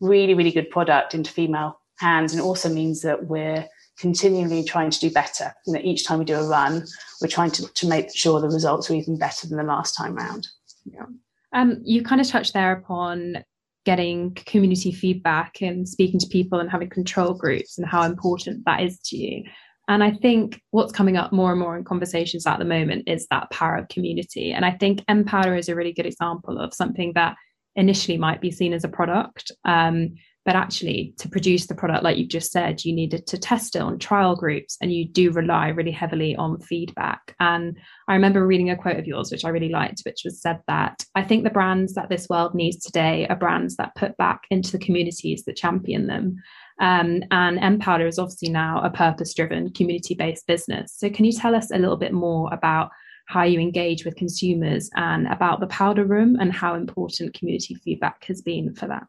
really 0.00 0.34
really 0.34 0.52
good 0.52 0.70
product 0.70 1.14
into 1.14 1.30
female 1.30 1.80
hands, 1.98 2.32
and 2.32 2.42
also 2.42 2.68
means 2.68 3.02
that 3.02 3.26
we're 3.26 3.66
continually 3.98 4.62
trying 4.62 4.90
to 4.90 5.00
do 5.00 5.10
better. 5.10 5.54
You 5.66 5.74
know, 5.74 5.80
each 5.82 6.06
time 6.06 6.18
we 6.18 6.24
do 6.24 6.34
a 6.34 6.46
run, 6.46 6.84
we're 7.20 7.28
trying 7.28 7.50
to, 7.52 7.66
to 7.66 7.88
make 7.88 8.14
sure 8.14 8.40
the 8.40 8.48
results 8.48 8.90
are 8.90 8.94
even 8.94 9.18
better 9.18 9.46
than 9.46 9.56
the 9.56 9.64
last 9.64 9.96
time 9.96 10.14
round. 10.14 10.46
Yeah. 10.84 11.06
Um, 11.52 11.80
you 11.82 12.02
kind 12.02 12.20
of 12.20 12.28
touched 12.28 12.52
there 12.52 12.72
upon 12.72 13.42
getting 13.86 14.34
community 14.34 14.92
feedback 14.92 15.62
and 15.62 15.88
speaking 15.88 16.18
to 16.18 16.26
people 16.26 16.58
and 16.58 16.68
having 16.68 16.90
control 16.90 17.32
groups 17.32 17.78
and 17.78 17.86
how 17.86 18.02
important 18.02 18.64
that 18.66 18.82
is 18.82 18.98
to 18.98 19.16
you. 19.16 19.44
And 19.88 20.02
I 20.02 20.10
think 20.10 20.60
what's 20.72 20.92
coming 20.92 21.16
up 21.16 21.32
more 21.32 21.52
and 21.52 21.60
more 21.60 21.78
in 21.78 21.84
conversations 21.84 22.44
at 22.46 22.58
the 22.58 22.64
moment 22.64 23.04
is 23.06 23.28
that 23.30 23.50
power 23.52 23.76
of 23.76 23.88
community. 23.88 24.52
And 24.52 24.64
I 24.64 24.72
think 24.72 25.04
mPowder 25.06 25.56
is 25.56 25.68
a 25.68 25.76
really 25.76 25.92
good 25.92 26.04
example 26.04 26.58
of 26.58 26.74
something 26.74 27.12
that 27.14 27.36
initially 27.76 28.18
might 28.18 28.40
be 28.40 28.50
seen 28.50 28.72
as 28.72 28.82
a 28.82 28.88
product, 28.88 29.52
um, 29.64 30.16
but 30.46 30.54
actually, 30.54 31.12
to 31.18 31.28
produce 31.28 31.66
the 31.66 31.74
product, 31.74 32.04
like 32.04 32.16
you've 32.16 32.28
just 32.28 32.52
said, 32.52 32.84
you 32.84 32.94
needed 32.94 33.26
to 33.26 33.36
test 33.36 33.74
it 33.74 33.82
on 33.82 33.98
trial 33.98 34.36
groups 34.36 34.78
and 34.80 34.92
you 34.92 35.04
do 35.04 35.32
rely 35.32 35.68
really 35.68 35.90
heavily 35.90 36.36
on 36.36 36.60
feedback. 36.60 37.34
And 37.40 37.76
I 38.06 38.14
remember 38.14 38.46
reading 38.46 38.70
a 38.70 38.76
quote 38.76 38.96
of 38.96 39.08
yours, 39.08 39.32
which 39.32 39.44
I 39.44 39.48
really 39.48 39.70
liked, 39.70 40.02
which 40.06 40.22
was 40.24 40.40
said 40.40 40.60
that 40.68 41.04
I 41.16 41.24
think 41.24 41.42
the 41.42 41.50
brands 41.50 41.94
that 41.94 42.10
this 42.10 42.28
world 42.28 42.54
needs 42.54 42.76
today 42.76 43.26
are 43.26 43.34
brands 43.34 43.74
that 43.76 43.96
put 43.96 44.16
back 44.18 44.42
into 44.48 44.70
the 44.70 44.78
communities 44.78 45.42
that 45.46 45.56
champion 45.56 46.06
them. 46.06 46.36
Um, 46.80 47.24
and 47.32 47.58
mPowder 47.80 48.06
is 48.06 48.18
obviously 48.18 48.50
now 48.50 48.80
a 48.82 48.90
purpose 48.90 49.34
driven, 49.34 49.72
community 49.72 50.14
based 50.14 50.46
business. 50.46 50.94
So, 50.96 51.10
can 51.10 51.24
you 51.24 51.32
tell 51.32 51.56
us 51.56 51.72
a 51.72 51.78
little 51.78 51.96
bit 51.96 52.12
more 52.12 52.54
about 52.54 52.90
how 53.26 53.42
you 53.42 53.58
engage 53.58 54.04
with 54.04 54.14
consumers 54.14 54.88
and 54.94 55.26
about 55.26 55.58
the 55.58 55.66
powder 55.66 56.04
room 56.04 56.36
and 56.38 56.52
how 56.52 56.76
important 56.76 57.34
community 57.34 57.74
feedback 57.74 58.24
has 58.26 58.42
been 58.42 58.72
for 58.72 58.86
that? 58.86 59.08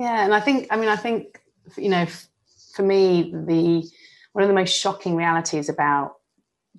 Yeah, 0.00 0.24
and 0.24 0.34
I 0.34 0.40
think 0.40 0.66
I 0.70 0.76
mean 0.76 0.88
I 0.88 0.96
think 0.96 1.40
you 1.76 1.90
know 1.90 2.06
for 2.74 2.82
me 2.82 3.30
the 3.32 3.86
one 4.32 4.42
of 4.42 4.48
the 4.48 4.54
most 4.54 4.74
shocking 4.74 5.14
realities 5.14 5.68
about 5.68 6.14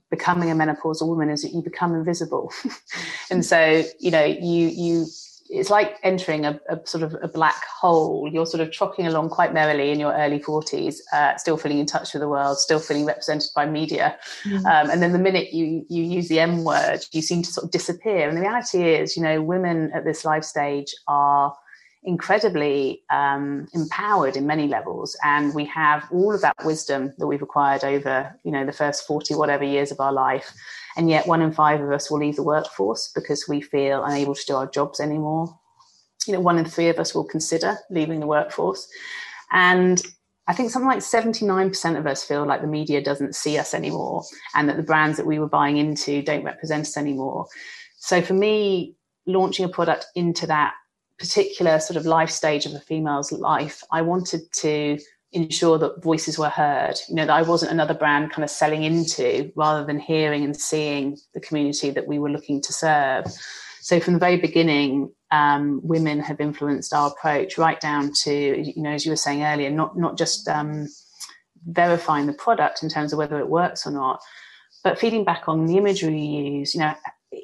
becoming 0.09 0.49
a 0.49 0.55
menopausal 0.55 1.07
woman 1.07 1.29
is 1.29 1.43
that 1.43 1.53
you 1.53 1.61
become 1.61 1.93
invisible, 1.93 2.51
and 3.31 3.45
so 3.45 3.83
you 3.99 4.09
know 4.09 4.25
you 4.25 4.67
you 4.67 5.05
it's 5.53 5.69
like 5.69 5.97
entering 6.01 6.45
a, 6.45 6.59
a, 6.69 6.79
sort 6.85 7.03
of 7.03 7.15
a 7.21 7.27
black 7.27 7.65
hole. 7.65 8.27
You're 8.31 8.45
sort 8.45 8.61
of 8.61 8.71
trotting 8.71 9.05
along 9.05 9.29
quite 9.29 9.53
merrily 9.53 9.91
in 9.91 9.99
your 9.99 10.13
early 10.13 10.39
40s, 10.39 10.95
uh, 11.11 11.35
still 11.35 11.57
feeling 11.57 11.79
in 11.79 11.85
touch 11.85 12.13
with 12.13 12.21
the 12.21 12.29
world, 12.29 12.57
still 12.57 12.79
feeling 12.79 13.03
represented 13.03 13.49
by 13.53 13.65
media. 13.65 14.17
Mm-hmm. 14.45 14.65
Um, 14.65 14.89
and 14.89 15.01
then 15.03 15.11
the 15.11 15.19
minute 15.19 15.53
you 15.53 15.85
you 15.89 16.03
use 16.03 16.27
the 16.29 16.39
M 16.39 16.63
word, 16.63 17.01
you 17.11 17.21
seem 17.21 17.43
to 17.43 17.51
sort 17.51 17.65
of 17.65 17.71
disappear. 17.71 18.27
And 18.29 18.37
the 18.37 18.41
reality 18.41 18.81
is, 18.81 19.15
you 19.15 19.21
know, 19.21 19.43
women 19.43 19.91
at 19.93 20.05
this 20.05 20.25
life 20.25 20.45
stage 20.45 20.95
are 21.07 21.53
incredibly 22.03 23.03
um, 23.11 23.67
empowered 23.73 24.35
in 24.35 24.47
many 24.47 24.67
levels. 24.67 25.15
And 25.23 25.53
we 25.53 25.65
have 25.65 26.07
all 26.11 26.33
of 26.33 26.41
that 26.41 26.55
wisdom 26.65 27.13
that 27.17 27.27
we've 27.27 27.41
acquired 27.41 27.83
over 27.83 28.35
you 28.43 28.51
know 28.51 28.65
the 28.65 28.73
first 28.73 29.05
40 29.05 29.35
whatever 29.35 29.63
years 29.63 29.91
of 29.91 29.99
our 29.99 30.13
life. 30.13 30.51
And 30.97 31.09
yet 31.09 31.27
one 31.27 31.41
in 31.41 31.51
five 31.51 31.79
of 31.79 31.91
us 31.91 32.11
will 32.11 32.19
leave 32.19 32.35
the 32.35 32.43
workforce 32.43 33.11
because 33.13 33.47
we 33.47 33.61
feel 33.61 34.03
unable 34.03 34.35
to 34.35 34.45
do 34.45 34.55
our 34.55 34.67
jobs 34.67 34.99
anymore. 34.99 35.57
You 36.27 36.33
know 36.33 36.39
one 36.39 36.57
in 36.57 36.65
three 36.65 36.89
of 36.89 36.99
us 36.99 37.13
will 37.13 37.25
consider 37.25 37.77
leaving 37.89 38.19
the 38.19 38.27
workforce. 38.27 38.87
And 39.51 40.01
I 40.47 40.53
think 40.53 40.71
something 40.71 40.89
like 40.89 40.99
79% 40.99 41.97
of 41.97 42.07
us 42.07 42.23
feel 42.23 42.45
like 42.45 42.61
the 42.61 42.67
media 42.67 43.01
doesn't 43.01 43.35
see 43.35 43.57
us 43.57 43.73
anymore 43.73 44.23
and 44.55 44.67
that 44.67 44.75
the 44.75 44.83
brands 44.83 45.17
that 45.17 45.25
we 45.25 45.39
were 45.39 45.47
buying 45.47 45.77
into 45.77 46.21
don't 46.23 46.43
represent 46.43 46.81
us 46.81 46.97
anymore. 46.97 47.47
So 47.97 48.21
for 48.21 48.33
me, 48.33 48.95
launching 49.27 49.65
a 49.65 49.69
product 49.69 50.07
into 50.15 50.47
that 50.47 50.73
particular 51.21 51.79
sort 51.79 51.97
of 51.97 52.05
life 52.05 52.31
stage 52.31 52.65
of 52.65 52.73
a 52.73 52.79
female's 52.79 53.31
life, 53.31 53.83
I 53.91 54.01
wanted 54.01 54.51
to 54.53 54.97
ensure 55.31 55.77
that 55.77 56.03
voices 56.03 56.37
were 56.37 56.49
heard. 56.49 56.95
You 57.07 57.15
know, 57.15 57.25
that 57.25 57.33
I 57.33 57.43
wasn't 57.43 57.71
another 57.71 57.93
brand 57.93 58.31
kind 58.31 58.43
of 58.43 58.49
selling 58.49 58.83
into 58.83 59.51
rather 59.55 59.85
than 59.85 59.99
hearing 59.99 60.43
and 60.43 60.57
seeing 60.57 61.17
the 61.33 61.39
community 61.39 61.91
that 61.91 62.07
we 62.07 62.19
were 62.19 62.29
looking 62.29 62.59
to 62.61 62.73
serve. 62.73 63.25
So 63.81 63.99
from 63.99 64.13
the 64.13 64.19
very 64.19 64.37
beginning, 64.37 65.11
um, 65.31 65.79
women 65.83 66.19
have 66.19 66.41
influenced 66.41 66.93
our 66.93 67.09
approach 67.11 67.57
right 67.57 67.79
down 67.79 68.11
to, 68.23 68.33
you 68.33 68.81
know, 68.81 68.91
as 68.91 69.05
you 69.05 69.11
were 69.11 69.15
saying 69.15 69.43
earlier, 69.43 69.69
not 69.69 69.97
not 69.97 70.17
just 70.17 70.47
um, 70.47 70.87
verifying 71.65 72.25
the 72.25 72.33
product 72.33 72.83
in 72.83 72.89
terms 72.89 73.13
of 73.13 73.19
whether 73.19 73.39
it 73.39 73.47
works 73.47 73.85
or 73.85 73.91
not, 73.91 74.19
but 74.83 74.99
feeding 74.99 75.23
back 75.23 75.43
on 75.47 75.67
the 75.67 75.77
imagery 75.77 76.19
you 76.19 76.59
use. 76.59 76.73
You 76.73 76.81
know, 76.81 76.95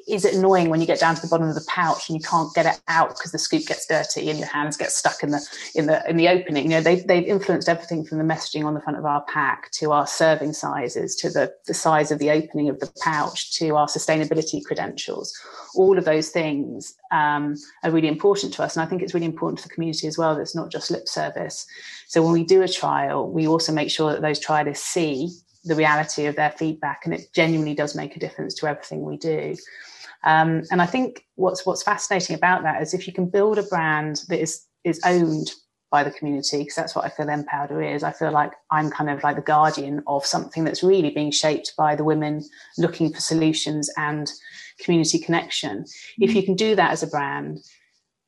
is 0.06 0.24
it 0.26 0.34
annoying 0.34 0.68
when 0.68 0.80
you 0.80 0.86
get 0.86 1.00
down 1.00 1.14
to 1.14 1.22
the 1.22 1.28
bottom 1.28 1.48
of 1.48 1.54
the 1.54 1.64
pouch 1.66 2.08
and 2.08 2.18
you 2.18 2.22
can't 2.22 2.52
get 2.54 2.66
it 2.66 2.78
out 2.88 3.08
because 3.10 3.32
the 3.32 3.38
scoop 3.38 3.64
gets 3.64 3.86
dirty 3.86 4.28
and 4.28 4.38
your 4.38 4.48
hands 4.48 4.76
get 4.76 4.92
stuck 4.92 5.22
in 5.22 5.30
the 5.30 5.40
in 5.74 5.86
the 5.86 6.08
in 6.08 6.18
the 6.18 6.28
opening. 6.28 6.64
You 6.64 6.70
know 6.70 6.80
they've, 6.82 7.06
they've 7.06 7.24
influenced 7.24 7.70
everything 7.70 8.04
from 8.04 8.18
the 8.18 8.24
messaging 8.24 8.66
on 8.66 8.74
the 8.74 8.82
front 8.82 8.98
of 8.98 9.06
our 9.06 9.22
pack 9.22 9.70
to 9.72 9.92
our 9.92 10.06
serving 10.06 10.52
sizes 10.52 11.16
to 11.16 11.30
the, 11.30 11.54
the 11.66 11.72
size 11.72 12.10
of 12.10 12.18
the 12.18 12.30
opening 12.30 12.68
of 12.68 12.80
the 12.80 12.92
pouch 13.02 13.56
to 13.58 13.76
our 13.76 13.86
sustainability 13.86 14.62
credentials. 14.62 15.34
All 15.74 15.96
of 15.96 16.04
those 16.04 16.28
things 16.28 16.94
um, 17.10 17.54
are 17.82 17.90
really 17.90 18.08
important 18.08 18.52
to 18.54 18.62
us. 18.62 18.76
And 18.76 18.84
i 18.84 18.86
think 18.86 19.00
it's 19.00 19.14
really 19.14 19.26
important 19.26 19.58
to 19.60 19.68
the 19.68 19.74
community 19.74 20.06
as 20.06 20.18
well 20.18 20.34
that 20.34 20.42
it's 20.42 20.54
not 20.54 20.70
just 20.70 20.90
lip 20.90 21.08
service. 21.08 21.66
So 22.08 22.22
when 22.22 22.32
we 22.32 22.44
do 22.44 22.62
a 22.62 22.68
trial 22.68 23.30
we 23.30 23.48
also 23.48 23.72
make 23.72 23.90
sure 23.90 24.12
that 24.12 24.20
those 24.20 24.44
trialists 24.44 24.78
see 24.78 25.30
the 25.68 25.76
reality 25.76 26.26
of 26.26 26.36
their 26.36 26.50
feedback, 26.52 27.02
and 27.04 27.14
it 27.14 27.32
genuinely 27.34 27.74
does 27.74 27.94
make 27.94 28.16
a 28.16 28.20
difference 28.20 28.54
to 28.54 28.66
everything 28.66 29.04
we 29.04 29.16
do. 29.16 29.54
Um, 30.24 30.62
and 30.70 30.82
I 30.82 30.86
think 30.86 31.26
what's 31.36 31.64
what's 31.64 31.82
fascinating 31.82 32.34
about 32.34 32.62
that 32.62 32.82
is 32.82 32.94
if 32.94 33.06
you 33.06 33.12
can 33.12 33.28
build 33.28 33.58
a 33.58 33.62
brand 33.62 34.22
that 34.28 34.40
is 34.40 34.64
is 34.84 35.00
owned 35.04 35.52
by 35.90 36.04
the 36.04 36.10
community, 36.10 36.58
because 36.58 36.74
that's 36.74 36.94
what 36.94 37.04
I 37.04 37.08
feel 37.08 37.26
mPowder 37.26 37.94
is. 37.94 38.02
I 38.02 38.12
feel 38.12 38.30
like 38.30 38.52
I'm 38.70 38.90
kind 38.90 39.08
of 39.08 39.22
like 39.22 39.36
the 39.36 39.42
guardian 39.42 40.02
of 40.06 40.26
something 40.26 40.64
that's 40.64 40.82
really 40.82 41.10
being 41.10 41.30
shaped 41.30 41.72
by 41.78 41.96
the 41.96 42.04
women 42.04 42.44
looking 42.76 43.12
for 43.12 43.20
solutions 43.20 43.90
and 43.96 44.30
community 44.80 45.18
connection. 45.18 45.86
If 46.18 46.34
you 46.34 46.42
can 46.42 46.56
do 46.56 46.74
that 46.74 46.90
as 46.90 47.02
a 47.02 47.06
brand, 47.06 47.60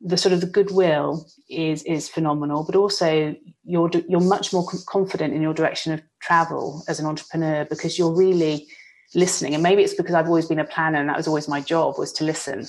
the 0.01 0.17
sort 0.17 0.33
of 0.33 0.41
the 0.41 0.47
goodwill 0.47 1.27
is 1.49 1.83
is 1.85 2.09
phenomenal, 2.09 2.65
but 2.65 2.77
also 2.77 3.35
you're 3.65 3.91
you're 4.09 4.21
much 4.21 4.53
more 4.53 4.67
confident 4.87 5.35
in 5.35 5.43
your 5.43 5.55
direction 5.55 5.93
of 5.93 6.03
travel 6.21 6.83
as 6.89 6.99
an 7.01 7.07
entrepreneur 7.07 7.67
because 7.67 7.99
you're 7.99 8.15
really 8.15 8.67
listening. 9.15 9.55
And 9.55 9.63
maybe 9.63 9.83
it's 9.83 9.95
because 9.95 10.15
I've 10.15 10.29
always 10.29 10.47
been 10.47 10.59
a 10.59 10.65
planner 10.65 10.99
and 10.99 11.09
that 11.09 11.17
was 11.17 11.29
always 11.29 11.49
my 11.49 11.61
job 11.61 11.99
was 11.99 12.13
to 12.15 12.25
listen. 12.25 12.67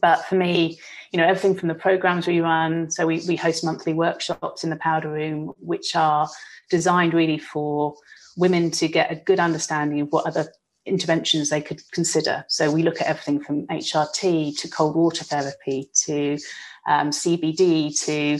But 0.00 0.24
for 0.26 0.36
me, 0.36 0.78
you 1.12 1.18
know, 1.18 1.26
everything 1.26 1.56
from 1.56 1.68
the 1.68 1.74
programs 1.74 2.26
we 2.26 2.40
run, 2.40 2.90
so 2.90 3.06
we, 3.06 3.22
we 3.26 3.36
host 3.36 3.64
monthly 3.64 3.92
workshops 3.92 4.62
in 4.62 4.70
the 4.70 4.76
powder 4.76 5.10
room, 5.10 5.52
which 5.58 5.96
are 5.96 6.28
designed 6.70 7.14
really 7.14 7.38
for 7.38 7.94
women 8.36 8.70
to 8.70 8.88
get 8.88 9.10
a 9.10 9.16
good 9.16 9.40
understanding 9.40 10.00
of 10.00 10.08
what 10.10 10.26
other 10.26 10.52
interventions 10.90 11.48
they 11.48 11.60
could 11.60 11.82
consider. 11.92 12.44
So 12.48 12.70
we 12.70 12.82
look 12.82 13.00
at 13.00 13.06
everything 13.06 13.40
from 13.40 13.66
HRT 13.68 14.58
to 14.58 14.68
cold 14.68 14.96
water 14.96 15.24
therapy 15.24 15.90
to 16.04 16.38
um, 16.86 17.10
CBD 17.10 17.98
to 18.06 18.38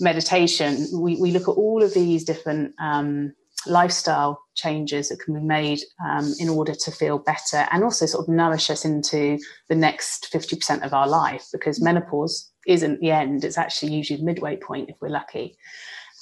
meditation. 0.00 0.86
We, 0.92 1.16
we 1.16 1.30
look 1.30 1.48
at 1.48 1.52
all 1.52 1.82
of 1.82 1.94
these 1.94 2.24
different 2.24 2.74
um, 2.78 3.32
lifestyle 3.66 4.40
changes 4.54 5.08
that 5.08 5.20
can 5.20 5.34
be 5.34 5.40
made 5.40 5.80
um, 6.04 6.32
in 6.38 6.48
order 6.48 6.74
to 6.74 6.90
feel 6.90 7.18
better 7.18 7.66
and 7.70 7.82
also 7.82 8.06
sort 8.06 8.28
of 8.28 8.34
nourish 8.34 8.70
us 8.70 8.84
into 8.84 9.38
the 9.68 9.74
next 9.74 10.28
50% 10.32 10.84
of 10.84 10.94
our 10.94 11.08
life 11.08 11.46
because 11.52 11.80
menopause 11.80 12.50
isn't 12.66 13.00
the 13.00 13.10
end, 13.10 13.44
it's 13.44 13.58
actually 13.58 13.92
usually 13.92 14.18
the 14.18 14.24
midway 14.24 14.56
point 14.56 14.90
if 14.90 14.96
we're 15.00 15.08
lucky 15.08 15.56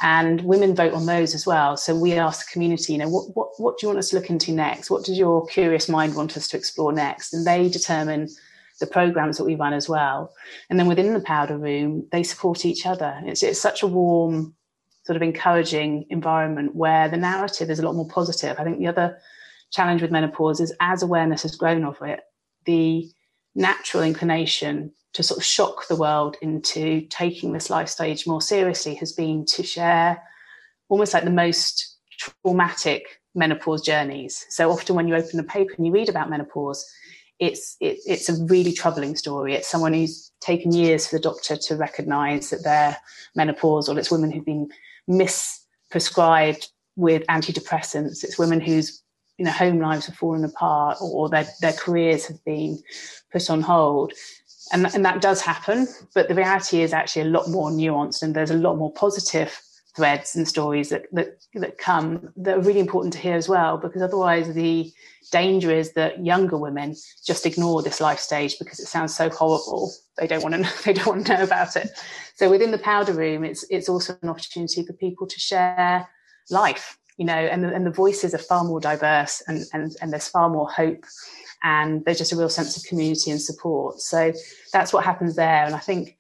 and 0.03 0.41
women 0.43 0.75
vote 0.75 0.93
on 0.93 1.07
those 1.07 1.35
as 1.35 1.47
well. 1.47 1.77
So 1.77 1.95
we 1.95 2.15
ask 2.15 2.47
the 2.47 2.53
community, 2.53 2.93
you 2.93 2.99
know, 2.99 3.09
what, 3.09 3.37
what, 3.37 3.49
what 3.59 3.79
do 3.79 3.87
you 3.87 3.89
want 3.89 3.99
us 3.99 4.11
to 4.11 4.17
look 4.17 4.31
into 4.31 4.53
next? 4.53 4.91
What 4.91 5.05
does 5.05 5.19
your 5.19 5.47
curious 5.47 5.89
mind 5.89 6.15
want 6.17 6.37
us 6.37 6.49
to 6.49 6.57
explore 6.57 6.93
next? 6.93 7.33
And 7.33 7.47
they 7.47 7.69
determine 7.69 8.29
the 8.81 8.87
programs 8.87 9.39
that 9.39 9.45
we 9.45 9.55
run 9.55 9.73
as 9.73 9.89
well. 9.89 10.33
And 10.69 10.79
then 10.79 10.89
within 10.89 11.15
the 11.15 11.21
powder 11.21 11.57
room, 11.57 12.09
they 12.11 12.25
support 12.25 12.65
each 12.65 12.87
other. 12.87 13.21
It's, 13.25 13.43
it's 13.43 13.61
such 13.61 13.83
a 13.83 13.87
warm, 13.87 14.55
sort 15.05 15.17
of 15.17 15.23
encouraging 15.23 16.07
environment 16.11 16.75
where 16.75 17.09
the 17.09 17.17
narrative 17.17 17.71
is 17.71 17.79
a 17.79 17.83
lot 17.83 17.95
more 17.95 18.09
positive. 18.09 18.59
I 18.59 18.65
think 18.65 18.79
the 18.79 18.89
other 18.89 19.19
challenge 19.71 20.03
with 20.03 20.11
menopause 20.11 20.61
is 20.61 20.75
as 20.81 21.03
awareness 21.03 21.43
has 21.43 21.57
grown 21.57 21.85
of 21.85 21.97
it, 22.03 22.21
the 22.65 23.09
natural 23.55 24.03
inclination 24.03 24.93
to 25.15 25.23
sort 25.23 25.39
of 25.39 25.45
shock 25.45 25.89
the 25.89 25.97
world 25.97 26.37
into 26.43 27.01
taking 27.09 27.53
this 27.53 27.71
life 27.71 27.89
stage 27.89 28.27
more 28.27 28.43
seriously 28.43 28.95
has 28.97 29.13
been 29.13 29.45
to 29.47 29.63
share 29.63 30.23
almost 30.89 31.15
like 31.15 31.25
the 31.25 31.31
most 31.31 31.97
traumatic 32.19 33.21
menopause 33.35 33.83
journeys. 33.83 34.45
So 34.51 34.71
often 34.71 34.95
when 34.95 35.09
you 35.09 35.17
open 35.17 35.37
the 35.37 35.45
paper 35.45 35.73
and 35.77 35.87
you 35.87 35.93
read 35.93 36.09
about 36.09 36.31
menopause, 36.31 36.85
it's 37.39 37.77
it, 37.81 37.99
it's 38.07 38.29
a 38.29 38.45
really 38.45 38.73
troubling 38.73 39.17
story. 39.17 39.55
It's 39.55 39.69
someone 39.69 39.93
who's 39.93 40.31
taken 40.41 40.73
years 40.73 41.07
for 41.07 41.17
the 41.17 41.23
doctor 41.23 41.57
to 41.57 41.77
recognise 41.77 42.51
that 42.51 42.63
they're 42.63 42.97
menopausal. 43.37 43.99
It's 43.99 44.11
women 44.11 44.31
who've 44.31 44.45
been 44.45 44.69
misprescribed 45.09 46.69
with 46.97 47.27
antidepressants. 47.29 48.23
It's 48.23 48.39
women 48.39 48.61
whose 48.61 49.03
you 49.39 49.45
know 49.45 49.51
home 49.51 49.81
lives 49.81 50.07
have 50.07 50.17
fallen 50.17 50.45
apart 50.45 50.99
or 51.01 51.29
their, 51.29 51.47
their 51.61 51.73
careers 51.73 52.27
have 52.27 52.45
been 52.45 52.81
put 53.33 53.51
on 53.51 53.63
hold 53.63 54.13
and, 54.73 54.93
and 54.95 55.05
that 55.05 55.21
does 55.21 55.41
happen 55.41 55.87
but 56.15 56.29
the 56.29 56.35
reality 56.35 56.83
is 56.83 56.93
actually 56.93 57.23
a 57.23 57.27
lot 57.27 57.49
more 57.49 57.71
nuanced 57.71 58.23
and 58.23 58.35
there's 58.35 58.51
a 58.51 58.57
lot 58.57 58.77
more 58.77 58.93
positive 58.93 59.61
threads 59.95 60.35
and 60.35 60.47
stories 60.49 60.89
that, 60.89 61.07
that 61.13 61.39
that 61.55 61.79
come 61.79 62.33
that 62.37 62.59
are 62.59 62.61
really 62.61 62.81
important 62.81 63.13
to 63.13 63.19
hear 63.19 63.37
as 63.37 63.49
well 63.49 63.79
because 63.79 64.03
otherwise 64.03 64.53
the 64.55 64.93
danger 65.31 65.71
is 65.71 65.93
that 65.93 66.25
younger 66.25 66.59
women 66.59 66.95
just 67.25 67.47
ignore 67.47 67.83
this 67.83 68.01
life 68.01 68.19
stage 68.19 68.59
because 68.59 68.79
it 68.79 68.87
sounds 68.87 69.15
so 69.15 69.29
horrible. 69.31 69.93
They 70.19 70.27
don't 70.27 70.43
want 70.43 70.55
to 70.55 70.61
know, 70.63 70.71
they 70.85 70.93
don't 70.93 71.07
want 71.07 71.27
to 71.27 71.35
know 71.35 71.45
about 71.45 71.77
it. 71.77 71.91
So 72.35 72.51
within 72.51 72.73
the 72.73 72.79
powder 72.79 73.13
room 73.13 73.45
it's 73.45 73.65
it's 73.71 73.89
also 73.89 74.17
an 74.23 74.29
opportunity 74.29 74.85
for 74.85 74.93
people 74.95 75.27
to 75.27 75.39
share 75.39 76.09
life 76.51 76.99
you 77.17 77.25
know 77.25 77.33
and 77.33 77.63
the, 77.63 77.73
and 77.73 77.87
the 77.87 77.91
voices 77.91 78.35
are 78.35 78.39
far 78.39 78.65
more 78.65 78.81
diverse 78.81 79.43
and 79.47 79.65
and, 79.73 79.95
and 80.03 80.13
there's 80.13 80.29
far 80.29 80.49
more 80.51 80.69
hope 80.71 81.05
and 81.65 82.05
there's 82.05 82.19
just 82.19 82.33
a 82.33 82.37
real 82.37 82.51
sense 82.51 82.77
of 82.77 82.85
community 82.85 83.31
and 83.31 83.41
support. 83.41 83.99
So 84.01 84.33
that's 84.73 84.93
what 84.93 85.05
happens 85.05 85.35
there. 85.35 85.65
And 85.65 85.75
I 85.75 85.79
think, 85.79 86.17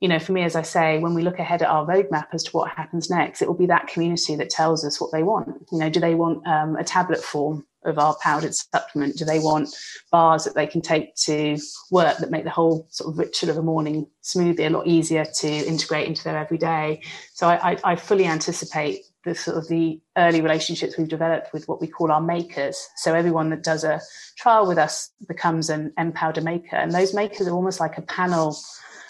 you 0.00 0.08
know, 0.08 0.18
for 0.18 0.32
me, 0.32 0.42
as 0.42 0.56
I 0.56 0.62
say, 0.62 0.98
when 0.98 1.14
we 1.14 1.22
look 1.22 1.38
ahead 1.38 1.62
at 1.62 1.68
our 1.68 1.86
roadmap 1.86 2.26
as 2.32 2.42
to 2.44 2.50
what 2.50 2.70
happens 2.70 3.08
next, 3.08 3.40
it 3.40 3.48
will 3.48 3.54
be 3.54 3.66
that 3.66 3.86
community 3.86 4.34
that 4.36 4.50
tells 4.50 4.84
us 4.84 5.00
what 5.00 5.12
they 5.12 5.22
want. 5.22 5.48
You 5.70 5.78
know, 5.78 5.88
do 5.88 6.00
they 6.00 6.16
want 6.16 6.44
um, 6.46 6.76
a 6.76 6.84
tablet 6.84 7.22
form 7.22 7.64
of 7.84 7.98
our 7.98 8.16
powdered 8.20 8.54
supplement? 8.54 9.16
Do 9.16 9.24
they 9.24 9.38
want 9.38 9.68
bars 10.10 10.44
that 10.44 10.54
they 10.54 10.66
can 10.66 10.80
take 10.80 11.14
to 11.26 11.56
work 11.90 12.18
that 12.18 12.30
make 12.30 12.44
the 12.44 12.50
whole 12.50 12.86
sort 12.90 13.12
of 13.12 13.18
ritual 13.18 13.50
of 13.50 13.58
a 13.58 13.62
morning 13.62 14.06
smoothie 14.22 14.66
a 14.66 14.70
lot 14.70 14.86
easier 14.86 15.24
to 15.24 15.48
integrate 15.48 16.08
into 16.08 16.24
their 16.24 16.36
everyday? 16.36 17.00
So 17.32 17.48
I, 17.48 17.72
I, 17.72 17.76
I 17.84 17.96
fully 17.96 18.26
anticipate 18.26 19.04
the 19.24 19.34
sort 19.34 19.56
of 19.56 19.68
the 19.68 20.00
early 20.16 20.40
relationships 20.40 20.96
we've 20.96 21.08
developed 21.08 21.52
with 21.52 21.68
what 21.68 21.80
we 21.80 21.86
call 21.86 22.10
our 22.10 22.20
makers. 22.20 22.88
So 22.96 23.14
everyone 23.14 23.50
that 23.50 23.62
does 23.62 23.84
a 23.84 24.00
trial 24.36 24.66
with 24.66 24.78
us 24.78 25.10
becomes 25.28 25.68
an 25.68 25.92
mPowder 25.98 26.42
maker, 26.42 26.76
and 26.76 26.92
those 26.92 27.14
makers 27.14 27.46
are 27.46 27.54
almost 27.54 27.80
like 27.80 27.98
a 27.98 28.02
panel 28.02 28.56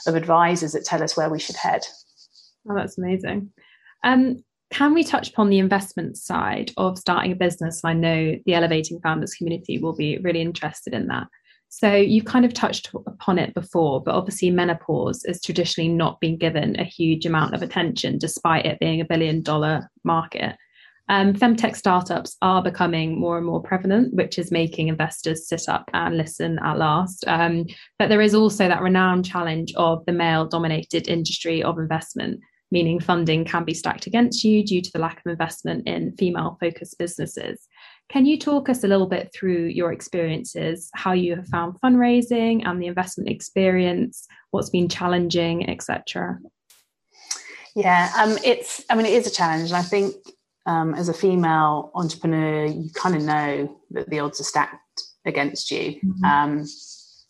of 0.07 0.15
advisors 0.15 0.73
that 0.73 0.85
tell 0.85 1.03
us 1.03 1.17
where 1.17 1.31
we 1.31 1.39
should 1.39 1.57
head. 1.57 1.83
Oh, 2.69 2.75
that's 2.75 2.99
amazing. 2.99 3.51
Um, 4.03 4.43
can 4.71 4.95
we 4.95 5.03
touch 5.03 5.31
upon 5.31 5.51
the 5.51 5.59
investment 5.59 6.17
side 6.17 6.73
of 6.77 6.99
starting 6.99 7.33
a 7.33 7.37
business? 7.37 7.81
I 7.85 7.93
know 7.93 8.37
the 8.47 8.55
Elevating 8.55 9.01
Founders 9.01 9.35
community 9.35 9.79
will 9.79 9.95
be 9.95 10.19
really 10.19 10.41
interested 10.41 10.95
in 10.95 11.09
that. 11.09 11.27
So 11.73 11.95
you 11.95 12.23
kind 12.23 12.45
of 12.45 12.53
touched 12.53 12.91
upon 13.07 13.39
it 13.39 13.55
before, 13.55 14.03
but 14.03 14.17
obviously 14.17 14.51
menopause 14.51 15.25
has 15.27 15.41
traditionally 15.41 15.89
not 15.89 16.21
been 16.21 16.37
given 16.37 16.79
a 16.79 16.85
huge 16.85 17.25
amount 17.27 17.55
of 17.55 17.63
attention, 17.63 18.19
despite 18.19 18.67
it 18.67 18.81
being 18.81 19.01
a 19.01 19.05
billion 19.05 19.41
dollar 19.41 19.89
market. 20.03 20.57
Um, 21.09 21.33
femtech 21.33 21.77
startups 21.77 22.37
are 22.43 22.63
becoming 22.63 23.19
more 23.19 23.37
and 23.37 23.47
more 23.47 23.63
prevalent, 23.63 24.15
which 24.15 24.37
is 24.37 24.51
making 24.51 24.89
investors 24.89 25.49
sit 25.49 25.69
up 25.69 25.89
and 25.95 26.17
listen 26.17 26.59
at 26.59 26.77
last. 26.77 27.25
Um, 27.29 27.67
but 28.01 28.09
there 28.09 28.21
is 28.21 28.35
also 28.35 28.67
that 28.67 28.83
renowned 28.83 29.25
challenge 29.25 29.73
of 29.77 30.05
the 30.07 30.13
male 30.13 30.47
dominated 30.47 31.07
industry 31.07 31.63
of 31.63 31.79
investment, 31.79 32.41
meaning 32.73 32.99
funding 32.99 33.45
can 33.45 33.65
be 33.65 33.75
stacked 33.75 34.09
against 34.09 34.43
you 34.43 34.65
due 34.65 34.83
to 34.83 34.91
the 34.93 35.01
lack 35.01 35.23
of 35.25 35.31
investment 35.31 35.87
in 35.87 36.17
female 36.17 36.57
focused 36.61 36.99
businesses. 36.99 37.69
Can 38.11 38.27
you 38.27 38.37
talk 38.37 38.69
us 38.69 38.83
a 38.83 38.89
little 38.89 39.07
bit 39.07 39.31
through 39.33 39.67
your 39.67 39.93
experiences, 39.93 40.91
how 40.95 41.13
you 41.13 41.37
have 41.37 41.47
found 41.47 41.81
fundraising 41.81 42.67
and 42.67 42.83
the 42.83 42.89
investment 42.89 43.31
experience, 43.31 44.27
what's 44.51 44.69
been 44.69 44.89
challenging, 44.89 45.71
etc.? 45.71 46.39
Yeah, 47.77 48.13
um, 48.19 48.37
it's. 48.45 48.85
I 48.91 48.97
mean, 48.97 49.07
it 49.07 49.13
is 49.13 49.29
a 49.29 49.31
challenge, 49.31 49.71
and 49.71 49.77
I 49.77 49.83
think 49.83 50.17
um, 50.67 50.93
as 50.95 51.09
a 51.09 51.15
female 51.15 51.93
entrepreneur, 51.95 52.67
you 52.67 52.91
kind 52.95 53.15
of 53.15 53.23
know 53.23 53.79
that 53.93 54.11
the 54.11 54.19
odds 54.19 54.41
are 54.41 54.45
stacked 54.45 55.03
against 55.25 55.71
you. 55.71 56.01
Mm-hmm. 56.05 56.25
Um, 56.25 56.67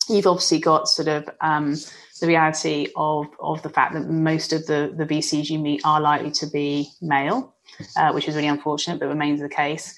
you've 0.09 0.25
obviously 0.25 0.57
got 0.59 0.87
sort 0.87 1.09
of 1.09 1.29
um, 1.41 1.75
the 2.21 2.27
reality 2.27 2.87
of 2.95 3.27
of 3.39 3.61
the 3.61 3.69
fact 3.69 3.93
that 3.93 4.09
most 4.09 4.51
of 4.51 4.65
the 4.65 4.93
the 4.97 5.05
VCs 5.05 5.51
you 5.51 5.59
meet 5.59 5.81
are 5.85 6.01
likely 6.01 6.31
to 6.31 6.47
be 6.47 6.89
male, 7.03 7.53
uh, 7.97 8.11
which 8.13 8.27
is 8.27 8.35
really 8.35 8.47
unfortunate, 8.47 8.99
but 8.99 9.09
remains 9.09 9.41
the 9.41 9.49
case. 9.49 9.95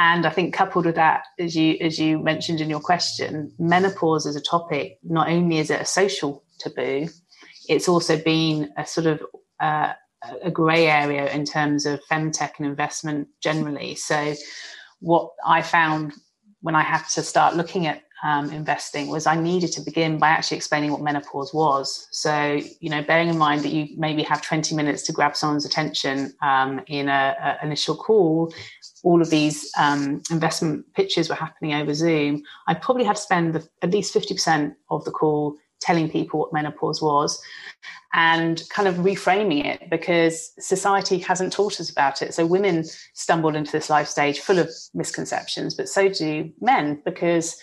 And 0.00 0.24
I 0.24 0.30
think 0.30 0.54
coupled 0.54 0.86
with 0.86 0.94
that, 0.94 1.24
as 1.38 1.54
you 1.54 1.76
as 1.82 1.98
you 1.98 2.18
mentioned 2.18 2.62
in 2.62 2.70
your 2.70 2.80
question, 2.80 3.52
menopause 3.58 4.24
as 4.24 4.34
a 4.34 4.40
topic, 4.40 4.98
not 5.04 5.28
only 5.28 5.58
is 5.58 5.68
it 5.68 5.78
a 5.78 5.84
social 5.84 6.42
taboo, 6.58 7.08
it's 7.68 7.86
also 7.86 8.16
been 8.18 8.70
a 8.78 8.86
sort 8.86 9.06
of 9.06 9.22
uh, 9.60 9.92
a 10.42 10.50
grey 10.50 10.86
area 10.86 11.30
in 11.30 11.44
terms 11.44 11.84
of 11.84 12.00
femtech 12.10 12.52
and 12.56 12.66
investment 12.66 13.28
generally. 13.42 13.94
So, 13.94 14.34
what 15.00 15.32
I 15.46 15.60
found 15.60 16.14
when 16.62 16.74
I 16.74 16.82
had 16.82 17.02
to 17.14 17.22
start 17.22 17.56
looking 17.56 17.86
at 17.86 18.02
um, 18.22 18.50
investing 18.50 19.08
was 19.08 19.26
I 19.26 19.34
needed 19.34 19.72
to 19.72 19.80
begin 19.80 20.18
by 20.18 20.28
actually 20.28 20.58
explaining 20.58 20.92
what 20.92 21.00
menopause 21.00 21.54
was. 21.54 22.08
So, 22.10 22.60
you 22.80 22.90
know, 22.90 23.02
bearing 23.02 23.28
in 23.28 23.38
mind 23.38 23.62
that 23.62 23.72
you 23.72 23.88
maybe 23.96 24.22
have 24.24 24.42
20 24.42 24.74
minutes 24.74 25.02
to 25.04 25.12
grab 25.12 25.36
someone's 25.36 25.64
attention 25.64 26.34
um, 26.42 26.80
in 26.86 27.08
an 27.08 27.56
initial 27.62 27.96
call, 27.96 28.52
all 29.02 29.22
of 29.22 29.30
these 29.30 29.70
um, 29.78 30.22
investment 30.30 30.84
pitches 30.94 31.28
were 31.28 31.34
happening 31.34 31.74
over 31.74 31.94
Zoom. 31.94 32.42
I 32.66 32.74
probably 32.74 33.04
had 33.04 33.16
to 33.16 33.22
spend 33.22 33.54
the, 33.54 33.68
at 33.82 33.90
least 33.90 34.14
50% 34.14 34.74
of 34.90 35.04
the 35.04 35.10
call 35.10 35.56
telling 35.80 36.10
people 36.10 36.40
what 36.40 36.52
menopause 36.52 37.00
was 37.00 37.40
and 38.12 38.62
kind 38.70 38.86
of 38.86 38.96
reframing 38.96 39.64
it 39.64 39.88
because 39.88 40.52
society 40.58 41.18
hasn't 41.18 41.52
taught 41.52 41.80
us 41.80 41.90
about 41.90 42.22
it. 42.22 42.34
So 42.34 42.44
women 42.44 42.84
stumbled 43.14 43.56
into 43.56 43.72
this 43.72 43.88
life 43.88 44.08
stage 44.08 44.40
full 44.40 44.58
of 44.58 44.70
misconceptions, 44.92 45.74
but 45.74 45.88
so 45.88 46.08
do 46.08 46.52
men 46.60 47.00
because 47.04 47.56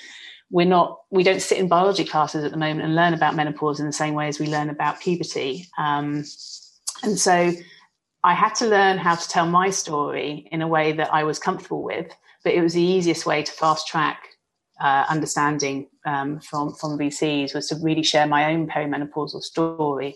we're 0.50 0.66
not 0.66 1.00
we 1.12 1.24
don't 1.24 1.42
sit 1.42 1.58
in 1.58 1.68
biology 1.68 2.06
classes 2.06 2.44
at 2.44 2.52
the 2.52 2.58
moment 2.58 2.82
and 2.82 2.96
learn 2.96 3.14
about 3.14 3.36
menopause 3.36 3.80
in 3.80 3.86
the 3.86 3.94
same 3.94 4.14
way 4.14 4.28
as 4.28 4.40
we 4.40 4.48
learn 4.48 4.70
about 4.70 5.00
puberty. 5.00 5.68
Um, 5.78 6.24
and 7.04 7.20
so 7.20 7.52
I 8.24 8.34
had 8.34 8.56
to 8.56 8.68
learn 8.68 8.98
how 8.98 9.16
to 9.16 9.28
tell 9.28 9.46
my 9.46 9.70
story 9.70 10.48
in 10.52 10.62
a 10.62 10.68
way 10.68 10.92
that 10.94 11.14
I 11.14 11.24
was 11.24 11.40
comfortable 11.40 11.84
with, 11.84 12.12
but 12.44 12.54
it 12.54 12.62
was 12.62 12.74
the 12.74 12.82
easiest 12.82 13.26
way 13.26 13.44
to 13.44 13.52
fast 13.52 13.88
track 13.88 14.24
uh, 14.80 15.06
understanding 15.10 15.88
um, 16.06 16.40
from 16.40 16.74
from 16.74 16.98
VCs 16.98 17.54
was 17.54 17.68
to 17.68 17.76
really 17.82 18.04
share 18.04 18.28
my 18.28 18.54
own 18.54 18.68
perimenopausal 18.68 19.42
story 19.42 20.16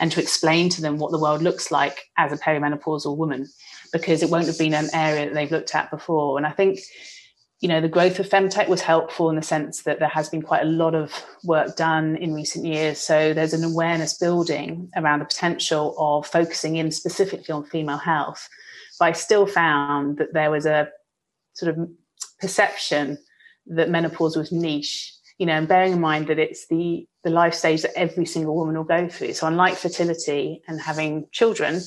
and 0.00 0.10
to 0.12 0.20
explain 0.20 0.68
to 0.70 0.80
them 0.80 0.98
what 0.98 1.12
the 1.12 1.18
world 1.18 1.42
looks 1.42 1.70
like 1.70 2.04
as 2.16 2.32
a 2.32 2.38
perimenopausal 2.38 3.16
woman 3.16 3.46
because 3.92 4.22
it 4.22 4.30
won't 4.30 4.46
have 4.46 4.58
been 4.58 4.74
an 4.74 4.88
area 4.94 5.26
that 5.26 5.34
they've 5.34 5.50
looked 5.50 5.74
at 5.74 5.90
before 5.90 6.38
and 6.38 6.46
I 6.46 6.50
think 6.50 6.80
you 7.60 7.68
know 7.68 7.80
the 7.80 7.88
growth 7.88 8.18
of 8.18 8.28
femtech 8.28 8.68
was 8.68 8.80
helpful 8.80 9.30
in 9.30 9.36
the 9.36 9.42
sense 9.42 9.82
that 9.82 9.98
there 9.98 10.08
has 10.08 10.28
been 10.28 10.42
quite 10.42 10.62
a 10.62 10.70
lot 10.70 10.94
of 10.94 11.24
work 11.44 11.76
done 11.76 12.16
in 12.16 12.34
recent 12.34 12.64
years 12.64 12.98
so 12.98 13.34
there's 13.34 13.52
an 13.52 13.64
awareness 13.64 14.16
building 14.16 14.90
around 14.96 15.20
the 15.20 15.24
potential 15.24 15.94
of 15.98 16.26
focusing 16.26 16.76
in 16.76 16.90
specifically 16.90 17.52
on 17.52 17.64
female 17.64 17.98
health 17.98 18.48
but 18.98 19.06
I 19.06 19.12
still 19.12 19.46
found 19.46 20.18
that 20.18 20.32
there 20.32 20.50
was 20.50 20.66
a 20.66 20.88
sort 21.54 21.76
of 21.76 21.88
perception 22.40 23.18
that 23.66 23.90
menopause 23.90 24.36
was 24.36 24.52
niche 24.52 25.12
you 25.38 25.46
know 25.46 25.54
and 25.54 25.68
bearing 25.68 25.92
in 25.92 26.00
mind 26.00 26.28
that 26.28 26.38
it's 26.38 26.66
the 26.68 27.06
the 27.24 27.30
life 27.30 27.54
stage 27.54 27.82
that 27.82 27.96
every 27.98 28.24
single 28.24 28.54
woman 28.54 28.76
will 28.76 28.84
go 28.84 29.08
through 29.08 29.32
so 29.32 29.46
unlike 29.46 29.74
fertility 29.74 30.62
and 30.68 30.80
having 30.80 31.26
children. 31.32 31.80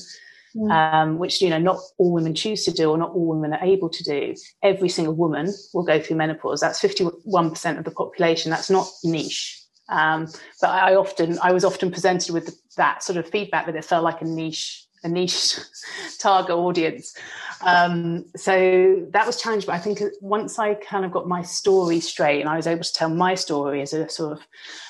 Um, 0.70 1.18
which 1.18 1.40
you 1.40 1.50
know 1.50 1.58
not 1.58 1.78
all 1.98 2.12
women 2.12 2.34
choose 2.34 2.64
to 2.64 2.70
do 2.70 2.90
or 2.90 2.98
not 2.98 3.10
all 3.10 3.26
women 3.26 3.52
are 3.52 3.64
able 3.64 3.88
to 3.88 4.04
do 4.04 4.34
every 4.62 4.88
single 4.88 5.14
woman 5.14 5.52
will 5.72 5.84
go 5.84 6.00
through 6.00 6.16
menopause 6.16 6.60
that's 6.60 6.80
51% 6.80 7.78
of 7.78 7.84
the 7.84 7.90
population 7.90 8.50
that's 8.50 8.70
not 8.70 8.88
niche 9.04 9.62
um, 9.88 10.26
but 10.60 10.70
I 10.70 10.94
often 10.94 11.38
I 11.42 11.52
was 11.52 11.64
often 11.64 11.90
presented 11.90 12.32
with 12.32 12.58
that 12.76 13.02
sort 13.02 13.18
of 13.18 13.28
feedback 13.28 13.66
that 13.66 13.76
it 13.76 13.84
felt 13.84 14.04
like 14.04 14.22
a 14.22 14.24
niche 14.24 14.86
a 15.04 15.08
niche 15.08 15.56
target 16.18 16.54
audience. 16.54 17.14
Um, 17.62 18.24
so 18.36 19.04
that 19.10 19.26
was 19.26 19.40
challenging. 19.40 19.66
But 19.66 19.74
I 19.74 19.78
think 19.78 20.00
once 20.20 20.58
I 20.58 20.74
kind 20.74 21.04
of 21.04 21.10
got 21.10 21.26
my 21.26 21.42
story 21.42 22.00
straight 22.00 22.40
and 22.40 22.48
I 22.48 22.56
was 22.56 22.66
able 22.66 22.84
to 22.84 22.92
tell 22.92 23.08
my 23.08 23.34
story 23.34 23.82
as 23.82 23.92
a 23.92 24.08
sort 24.08 24.32
of 24.32 24.46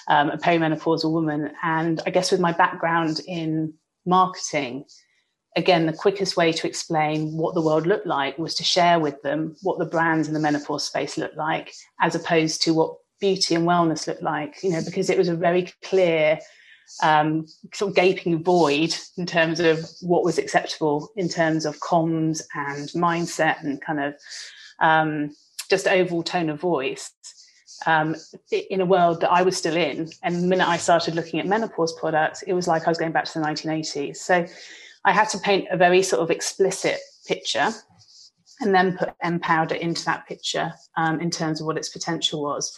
um, 0.09 0.31
a 0.31 0.37
perimenopausal 0.37 1.11
woman, 1.11 1.51
and 1.63 2.01
I 2.07 2.11
guess 2.11 2.31
with 2.31 2.41
my 2.41 2.53
background 2.53 3.21
in 3.27 3.75
marketing, 4.05 4.85
again, 5.57 5.87
the 5.87 5.93
quickest 5.93 6.37
way 6.37 6.53
to 6.53 6.67
explain 6.67 7.37
what 7.37 7.55
the 7.55 7.63
world 7.63 7.87
looked 7.87 8.07
like 8.07 8.39
was 8.39 8.55
to 8.55 8.65
share 8.65 8.99
with 8.99 9.21
them 9.23 9.57
what 9.63 9.79
the 9.79 9.85
brands 9.85 10.29
in 10.29 10.35
the 10.35 10.41
menopause 10.41 10.85
space 10.85 11.19
looked 11.19 11.37
like, 11.37 11.73
as 12.01 12.15
opposed 12.15 12.63
to 12.63 12.75
what 12.75 12.97
beauty 13.21 13.55
and 13.55 13.67
wellness 13.67 14.07
looked 14.07 14.23
like, 14.23 14.63
you 14.63 14.71
know, 14.71 14.83
because 14.85 15.11
it 15.11 15.19
was 15.19 15.29
a 15.29 15.37
very 15.37 15.73
clear 15.85 16.39
um, 17.03 17.47
sort 17.73 17.91
of 17.91 17.97
gaping 17.97 18.43
void 18.43 18.95
in 19.17 19.27
terms 19.27 19.61
of 19.61 19.79
what 20.01 20.25
was 20.25 20.39
acceptable 20.39 21.11
in 21.17 21.29
terms 21.29 21.65
of 21.65 21.79
comms 21.81 22.43
and 22.55 22.89
mindset 22.91 23.63
and 23.63 23.81
kind 23.81 24.01
of 24.01 24.15
um, 24.81 25.31
just 25.71 25.87
overall 25.87 26.23
tone 26.23 26.51
of 26.51 26.61
voice 26.61 27.13
um, 27.87 28.17
in 28.51 28.81
a 28.81 28.87
world 28.87 29.21
that 29.21 29.31
I 29.31 29.43
was 29.43 29.57
still 29.57 29.77
in. 29.77 30.11
And 30.23 30.43
the 30.43 30.47
minute 30.47 30.69
I 30.69 30.77
started 30.77 31.15
looking 31.15 31.41
at 31.41 31.47
menopause 31.47 31.93
products, 31.99 32.43
it 32.43 32.53
was 32.53 32.69
like 32.69 32.87
I 32.87 32.91
was 32.91 32.99
going 32.99 33.13
back 33.13 33.25
to 33.25 33.39
the 33.39 33.45
1980s. 33.45 34.17
So 34.17 34.47
I 35.05 35.13
had 35.13 35.29
to 35.31 35.39
paint 35.39 35.69
a 35.71 35.77
very 35.77 36.03
sort 36.03 36.23
of 36.23 36.31
explicit 36.31 36.99
picture 37.27 37.71
and 38.61 38.75
then 38.75 38.97
put 38.97 39.13
mPowder 39.25 39.79
into 39.79 40.05
that 40.05 40.27
picture 40.27 40.73
um, 40.97 41.21
in 41.21 41.31
terms 41.31 41.61
of 41.61 41.67
what 41.67 41.77
its 41.77 41.89
potential 41.89 42.43
was. 42.43 42.77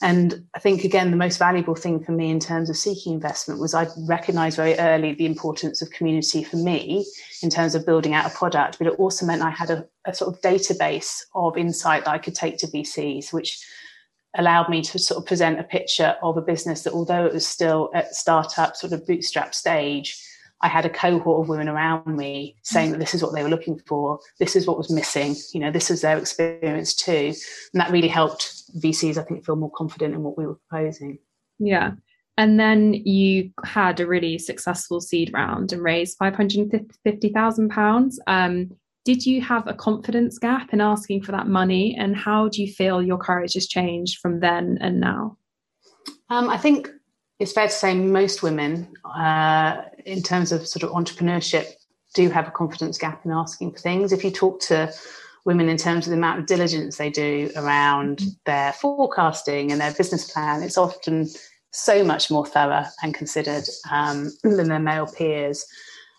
And 0.00 0.46
I 0.54 0.60
think, 0.60 0.84
again, 0.84 1.10
the 1.10 1.16
most 1.16 1.38
valuable 1.38 1.74
thing 1.74 1.98
for 2.04 2.12
me 2.12 2.30
in 2.30 2.38
terms 2.38 2.70
of 2.70 2.76
seeking 2.76 3.12
investment 3.12 3.60
was 3.60 3.74
I 3.74 3.88
recognized 4.06 4.56
very 4.56 4.78
early 4.78 5.12
the 5.12 5.26
importance 5.26 5.82
of 5.82 5.90
community 5.90 6.44
for 6.44 6.56
me 6.56 7.04
in 7.42 7.50
terms 7.50 7.74
of 7.74 7.84
building 7.84 8.14
out 8.14 8.30
a 8.30 8.34
product, 8.34 8.78
but 8.78 8.86
it 8.86 8.98
also 8.98 9.26
meant 9.26 9.42
I 9.42 9.50
had 9.50 9.70
a, 9.70 9.84
a 10.04 10.14
sort 10.14 10.32
of 10.32 10.40
database 10.40 11.22
of 11.34 11.58
insight 11.58 12.04
that 12.04 12.12
I 12.12 12.18
could 12.18 12.36
take 12.36 12.58
to 12.58 12.68
VCs, 12.68 13.32
which 13.32 13.58
allowed 14.36 14.68
me 14.68 14.82
to 14.82 15.00
sort 15.00 15.18
of 15.18 15.26
present 15.26 15.58
a 15.58 15.64
picture 15.64 16.16
of 16.22 16.36
a 16.36 16.42
business 16.42 16.82
that, 16.82 16.92
although 16.92 17.26
it 17.26 17.32
was 17.32 17.46
still 17.46 17.90
at 17.92 18.14
startup 18.14 18.76
sort 18.76 18.92
of 18.92 19.04
bootstrap 19.04 19.52
stage, 19.52 20.22
I 20.60 20.68
had 20.68 20.84
a 20.84 20.90
cohort 20.90 21.42
of 21.42 21.48
women 21.48 21.68
around 21.68 22.16
me 22.16 22.56
saying 22.64 22.90
that 22.92 22.98
this 22.98 23.14
is 23.14 23.22
what 23.22 23.32
they 23.34 23.42
were 23.42 23.48
looking 23.48 23.80
for, 23.86 24.18
this 24.38 24.56
is 24.56 24.66
what 24.66 24.78
was 24.78 24.90
missing, 24.90 25.36
you 25.54 25.60
know, 25.60 25.70
this 25.70 25.90
is 25.90 26.00
their 26.00 26.18
experience 26.18 26.94
too. 26.94 27.32
And 27.72 27.80
that 27.80 27.90
really 27.90 28.08
helped 28.08 28.62
VCs, 28.80 29.18
I 29.18 29.22
think, 29.22 29.44
feel 29.44 29.56
more 29.56 29.70
confident 29.70 30.14
in 30.14 30.22
what 30.22 30.36
we 30.36 30.46
were 30.46 30.58
proposing. 30.68 31.18
Yeah. 31.58 31.92
And 32.36 32.58
then 32.58 32.94
you 32.94 33.50
had 33.64 33.98
a 33.98 34.06
really 34.06 34.38
successful 34.38 35.00
seed 35.00 35.32
round 35.32 35.72
and 35.72 35.82
raised 35.82 36.18
£550,000. 36.18 38.14
Um, 38.26 38.70
did 39.04 39.26
you 39.26 39.40
have 39.42 39.66
a 39.66 39.74
confidence 39.74 40.38
gap 40.38 40.72
in 40.72 40.80
asking 40.80 41.22
for 41.22 41.32
that 41.32 41.48
money? 41.48 41.96
And 41.98 42.14
how 42.14 42.48
do 42.48 42.62
you 42.62 42.72
feel 42.72 43.02
your 43.02 43.18
courage 43.18 43.54
has 43.54 43.66
changed 43.66 44.18
from 44.18 44.40
then 44.40 44.78
and 44.80 45.00
now? 45.00 45.36
Um, 46.30 46.50
I 46.50 46.58
think 46.58 46.90
it's 47.38 47.52
fair 47.52 47.68
to 47.68 47.72
say 47.72 47.94
most 47.94 48.42
women, 48.42 48.92
uh, 49.04 49.82
in 50.04 50.22
terms 50.22 50.52
of 50.52 50.66
sort 50.66 50.82
of 50.82 50.90
entrepreneurship, 50.90 51.66
do 52.14 52.30
have 52.30 52.48
a 52.48 52.50
confidence 52.50 52.98
gap 52.98 53.24
in 53.24 53.30
asking 53.30 53.72
for 53.72 53.78
things. 53.78 54.12
If 54.12 54.24
you 54.24 54.30
talk 54.30 54.60
to 54.62 54.92
women 55.44 55.68
in 55.68 55.76
terms 55.76 56.06
of 56.06 56.10
the 56.10 56.16
amount 56.16 56.40
of 56.40 56.46
diligence 56.46 56.96
they 56.96 57.10
do 57.10 57.50
around 57.56 58.18
mm-hmm. 58.18 58.28
their 58.44 58.72
forecasting 58.72 59.70
and 59.70 59.80
their 59.80 59.92
business 59.92 60.30
plan, 60.30 60.62
it's 60.62 60.78
often 60.78 61.28
so 61.70 62.02
much 62.02 62.30
more 62.30 62.46
thorough 62.46 62.84
and 63.02 63.14
considered 63.14 63.64
um, 63.90 64.32
than 64.42 64.68
their 64.68 64.78
male 64.80 65.06
peers. 65.06 65.64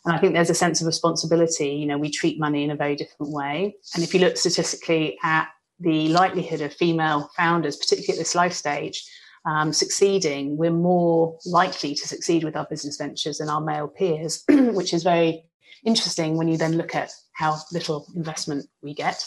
And 0.06 0.16
I 0.16 0.20
think 0.20 0.34
there's 0.34 0.50
a 0.50 0.56
sense 0.56 0.80
of 0.80 0.88
responsibility. 0.88 1.70
You 1.70 1.86
know, 1.86 1.98
we 1.98 2.10
treat 2.10 2.40
money 2.40 2.64
in 2.64 2.72
a 2.72 2.76
very 2.76 2.96
different 2.96 3.34
way. 3.34 3.76
And 3.94 4.04
if 4.04 4.14
you 4.14 4.22
look 4.22 4.38
statistically 4.38 5.18
at 5.24 5.50
the 5.80 6.10
likelihood 6.10 6.62
of 6.62 6.74
female 6.74 7.30
founders, 7.36 7.76
particularly 7.76 8.14
at 8.14 8.20
this 8.20 8.36
life 8.36 8.54
stage, 8.54 9.04
um, 9.50 9.74
succeeding, 9.74 10.58
we're 10.58 10.70
more 10.70 11.38
likely 11.46 11.96
to 11.96 12.08
succeed 12.08 12.44
with 12.44 12.56
our 12.56 12.68
business 12.70 12.98
ventures 12.98 13.40
than 13.40 13.50
our 13.50 13.62
male 13.62 13.88
peers, 13.88 14.44
which 14.50 14.94
is 14.94 15.02
very 15.02 15.44
interesting 15.84 16.38
when 16.38 16.48
you 16.48 16.56
then 16.56 16.78
look 16.78 16.94
at 16.94 17.12
how 17.34 17.58
little 17.72 18.06
investment 18.16 18.68
we 18.84 18.94
get. 18.94 19.26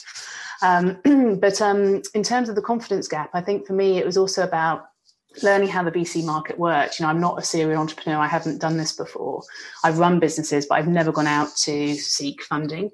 Um, 0.62 1.00
but 1.40 1.60
um, 1.60 2.02
in 2.14 2.22
terms 2.22 2.48
of 2.48 2.54
the 2.54 2.62
confidence 2.62 3.08
gap, 3.08 3.30
I 3.34 3.40
think 3.40 3.66
for 3.66 3.72
me 3.72 3.98
it 3.98 4.06
was 4.06 4.16
also 4.16 4.44
about 4.44 4.84
learning 5.42 5.68
how 5.68 5.82
the 5.82 5.90
VC 5.90 6.24
market 6.24 6.56
works. 6.56 7.00
You 7.00 7.04
know, 7.04 7.10
I'm 7.10 7.20
not 7.20 7.38
a 7.38 7.42
serial 7.42 7.80
entrepreneur. 7.80 8.20
I 8.20 8.28
haven't 8.28 8.60
done 8.60 8.76
this 8.76 8.92
before. 8.92 9.42
I've 9.82 9.98
run 9.98 10.20
businesses, 10.20 10.66
but 10.66 10.76
I've 10.76 10.88
never 10.88 11.10
gone 11.10 11.26
out 11.26 11.56
to 11.62 11.94
seek 11.96 12.42
funding. 12.44 12.90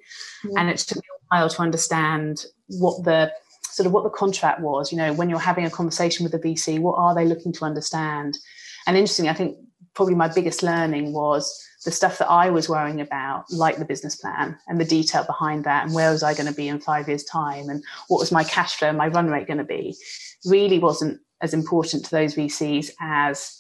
And 0.57 0.71
it 0.71 0.79
took 0.79 0.97
me 0.97 1.03
a 1.03 1.37
while 1.37 1.49
to 1.51 1.63
understand 1.63 2.45
what 2.69 3.05
the 3.05 3.33
sort 3.73 3.87
of 3.87 3.93
what 3.93 4.05
the 4.05 4.11
contract 4.11 4.61
was. 4.61 4.93
You 4.93 4.99
know, 4.99 5.13
when 5.13 5.29
you're 5.31 5.39
having 5.39 5.65
a 5.65 5.71
conversation 5.71 6.25
with 6.25 6.33
the 6.33 6.39
VC, 6.39 6.79
what 6.79 6.97
are 6.97 7.15
they 7.15 7.25
looking 7.25 7.53
to 7.55 7.65
understand? 7.65 8.39
And 8.87 8.97
interestingly, 8.97 9.31
I 9.31 9.35
think 9.35 9.57
probably 9.95 10.15
my 10.15 10.29
biggest 10.29 10.63
learning 10.63 11.13
was 11.13 11.65
the 11.85 11.91
stuff 11.91 12.19
that 12.19 12.31
I 12.31 12.51
was 12.51 12.69
worrying 12.69 13.01
about, 13.01 13.45
like 13.51 13.79
the 13.79 13.85
business 13.85 14.17
plan 14.17 14.59
and 14.67 14.81
the 14.81 14.85
detail 14.85 15.25
behind 15.25 15.65
that, 15.65 15.87
and 15.87 15.95
where 15.95 16.11
was 16.11 16.23
I 16.23 16.35
going 16.35 16.49
to 16.49 16.55
be 16.55 16.69
in 16.69 16.81
five 16.81 17.09
years' 17.09 17.25
time, 17.25 17.69
and 17.69 17.83
what 18.09 18.19
was 18.19 18.33
my 18.33 18.45
cash 18.45 18.77
flow, 18.77 18.93
my 18.93 19.09
run 19.09 19.29
rate 19.29 19.47
going 19.47 19.59
to 19.59 19.65
be, 19.65 19.97
really 20.45 20.79
wasn't 20.79 21.21
as 21.41 21.55
important 21.55 22.05
to 22.05 22.11
those 22.11 22.35
VCs 22.35 22.91
as 23.01 23.58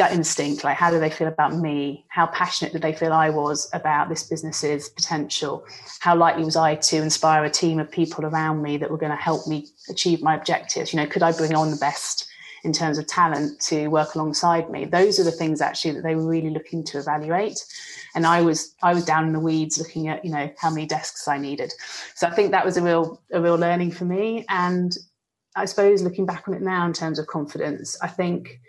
gut 0.00 0.12
instinct 0.12 0.64
like 0.64 0.78
how 0.78 0.90
do 0.90 0.98
they 0.98 1.10
feel 1.10 1.28
about 1.28 1.54
me 1.54 2.06
how 2.08 2.26
passionate 2.28 2.72
did 2.72 2.80
they 2.80 2.94
feel 2.94 3.12
i 3.12 3.28
was 3.28 3.68
about 3.74 4.08
this 4.08 4.22
business's 4.22 4.88
potential 4.88 5.62
how 5.98 6.16
likely 6.16 6.42
was 6.42 6.56
i 6.56 6.74
to 6.74 6.96
inspire 6.96 7.44
a 7.44 7.50
team 7.50 7.78
of 7.78 7.90
people 7.90 8.24
around 8.24 8.62
me 8.62 8.78
that 8.78 8.90
were 8.90 8.96
going 8.96 9.12
to 9.12 9.24
help 9.30 9.46
me 9.46 9.66
achieve 9.90 10.22
my 10.22 10.34
objectives 10.34 10.90
you 10.90 10.96
know 10.98 11.06
could 11.06 11.22
i 11.22 11.30
bring 11.32 11.54
on 11.54 11.70
the 11.70 11.76
best 11.76 12.26
in 12.64 12.72
terms 12.72 12.96
of 12.96 13.06
talent 13.06 13.58
to 13.58 13.88
work 13.88 14.14
alongside 14.14 14.68
me. 14.68 14.84
Those 14.84 15.18
are 15.18 15.24
the 15.24 15.30
things 15.30 15.62
actually 15.62 15.92
that 15.92 16.02
they 16.02 16.14
were 16.14 16.26
really 16.26 16.50
looking 16.50 16.84
to 16.84 16.98
evaluate. 16.98 17.58
And 18.14 18.26
I 18.26 18.42
was 18.42 18.74
I 18.82 18.92
was 18.92 19.02
down 19.06 19.26
in 19.26 19.32
the 19.32 19.40
weeds 19.40 19.78
looking 19.78 20.08
at, 20.08 20.22
you 20.24 20.30
know, 20.30 20.50
how 20.58 20.68
many 20.68 20.84
desks 20.84 21.26
I 21.26 21.38
needed. 21.38 21.72
So 22.14 22.26
I 22.26 22.32
think 22.32 22.50
that 22.50 22.66
was 22.66 22.76
a 22.76 22.82
real 22.82 23.18
a 23.32 23.40
real 23.40 23.56
learning 23.56 23.92
for 23.92 24.04
me. 24.04 24.44
And 24.50 24.94
I 25.56 25.64
suppose 25.64 26.02
looking 26.02 26.26
back 26.26 26.48
on 26.48 26.54
it 26.54 26.60
now 26.60 26.84
in 26.84 26.92
terms 26.92 27.18
of 27.18 27.26
confidence, 27.28 27.96
I 28.02 28.08
think 28.08 28.60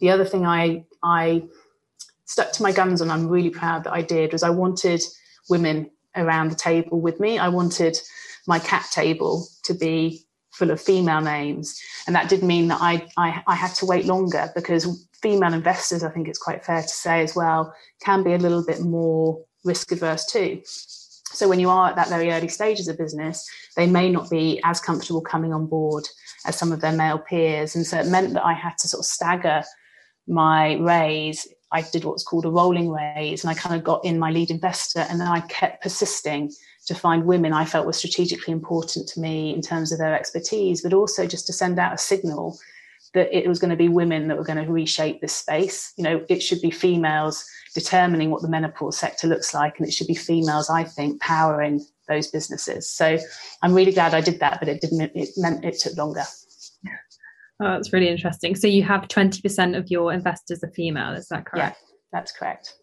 the 0.00 0.10
other 0.10 0.24
thing 0.24 0.46
I 0.46 0.84
I 1.02 1.44
stuck 2.24 2.52
to 2.52 2.62
my 2.62 2.72
guns 2.72 3.00
and 3.00 3.10
I'm 3.10 3.28
really 3.28 3.50
proud 3.50 3.84
that 3.84 3.92
I 3.92 4.02
did 4.02 4.32
was 4.32 4.42
I 4.42 4.50
wanted 4.50 5.02
women 5.48 5.90
around 6.14 6.50
the 6.50 6.56
table 6.56 7.00
with 7.00 7.20
me. 7.20 7.38
I 7.38 7.48
wanted 7.48 7.98
my 8.46 8.58
cap 8.58 8.90
table 8.90 9.46
to 9.64 9.74
be 9.74 10.26
full 10.52 10.70
of 10.70 10.80
female 10.80 11.20
names. 11.20 11.80
And 12.06 12.16
that 12.16 12.28
did 12.28 12.42
mean 12.42 12.68
that 12.68 12.80
I, 12.80 13.06
I, 13.16 13.42
I 13.46 13.54
had 13.54 13.74
to 13.76 13.86
wait 13.86 14.04
longer 14.04 14.50
because 14.54 15.08
female 15.22 15.54
investors, 15.54 16.02
I 16.02 16.10
think 16.10 16.28
it's 16.28 16.38
quite 16.38 16.64
fair 16.64 16.82
to 16.82 16.88
say 16.88 17.22
as 17.22 17.34
well, 17.34 17.72
can 18.02 18.22
be 18.22 18.34
a 18.34 18.38
little 18.38 18.64
bit 18.64 18.80
more 18.80 19.42
risk 19.64 19.92
averse 19.92 20.26
too. 20.26 20.60
So 20.64 21.48
when 21.48 21.60
you 21.60 21.70
are 21.70 21.90
at 21.90 21.96
that 21.96 22.08
very 22.08 22.30
early 22.30 22.48
stage 22.48 22.80
as 22.80 22.88
a 22.88 22.94
business, 22.94 23.48
they 23.76 23.86
may 23.86 24.10
not 24.10 24.30
be 24.30 24.60
as 24.64 24.80
comfortable 24.80 25.20
coming 25.20 25.52
on 25.52 25.66
board 25.66 26.04
as 26.46 26.56
some 26.56 26.72
of 26.72 26.80
their 26.80 26.92
male 26.92 27.18
peers. 27.18 27.76
And 27.76 27.86
so 27.86 27.98
it 27.98 28.06
meant 28.06 28.34
that 28.34 28.44
I 28.44 28.54
had 28.54 28.76
to 28.78 28.88
sort 28.88 29.00
of 29.00 29.06
stagger 29.06 29.62
my 30.28 30.74
raise. 30.76 31.48
I 31.70 31.82
did 31.82 32.04
what's 32.04 32.22
called 32.22 32.46
a 32.46 32.50
rolling 32.50 32.90
raise 32.90 33.44
and 33.44 33.50
I 33.50 33.54
kind 33.54 33.74
of 33.74 33.84
got 33.84 34.04
in 34.04 34.18
my 34.18 34.30
lead 34.30 34.50
investor 34.50 35.00
and 35.00 35.20
then 35.20 35.28
I 35.28 35.40
kept 35.40 35.82
persisting 35.82 36.50
to 36.86 36.94
find 36.94 37.26
women 37.26 37.52
I 37.52 37.66
felt 37.66 37.86
were 37.86 37.92
strategically 37.92 38.52
important 38.52 39.06
to 39.08 39.20
me 39.20 39.54
in 39.54 39.60
terms 39.60 39.92
of 39.92 39.98
their 39.98 40.14
expertise, 40.14 40.82
but 40.82 40.94
also 40.94 41.26
just 41.26 41.46
to 41.46 41.52
send 41.52 41.78
out 41.78 41.92
a 41.92 41.98
signal 41.98 42.58
that 43.14 43.34
it 43.36 43.46
was 43.46 43.58
going 43.58 43.70
to 43.70 43.76
be 43.76 43.88
women 43.88 44.28
that 44.28 44.36
were 44.36 44.44
going 44.44 44.64
to 44.64 44.70
reshape 44.70 45.20
this 45.20 45.36
space. 45.36 45.92
You 45.96 46.04
know, 46.04 46.24
it 46.28 46.42
should 46.42 46.60
be 46.60 46.70
females 46.70 47.48
determining 47.74 48.30
what 48.30 48.42
the 48.42 48.48
menopause 48.48 48.98
sector 48.98 49.26
looks 49.26 49.54
like, 49.54 49.78
and 49.78 49.86
it 49.86 49.92
should 49.92 50.06
be 50.06 50.14
females, 50.14 50.70
I 50.70 50.84
think, 50.84 51.20
powering 51.20 51.84
those 52.08 52.28
businesses. 52.28 52.88
So 52.88 53.18
I'm 53.62 53.74
really 53.74 53.92
glad 53.92 54.14
I 54.14 54.20
did 54.20 54.40
that, 54.40 54.58
but 54.58 54.68
it 54.68 54.80
didn't. 54.80 55.12
It 55.14 55.30
meant 55.36 55.64
it 55.64 55.78
took 55.78 55.96
longer. 55.96 56.24
Oh, 57.60 57.72
that's 57.72 57.92
really 57.92 58.08
interesting. 58.08 58.54
So 58.54 58.66
you 58.68 58.82
have 58.84 59.08
20% 59.08 59.76
of 59.76 59.90
your 59.90 60.12
investors 60.12 60.62
are 60.62 60.70
female, 60.70 61.14
is 61.14 61.28
that 61.28 61.46
correct? 61.46 61.78
Yeah, 61.80 61.88
that's 62.12 62.32
correct. 62.32 62.74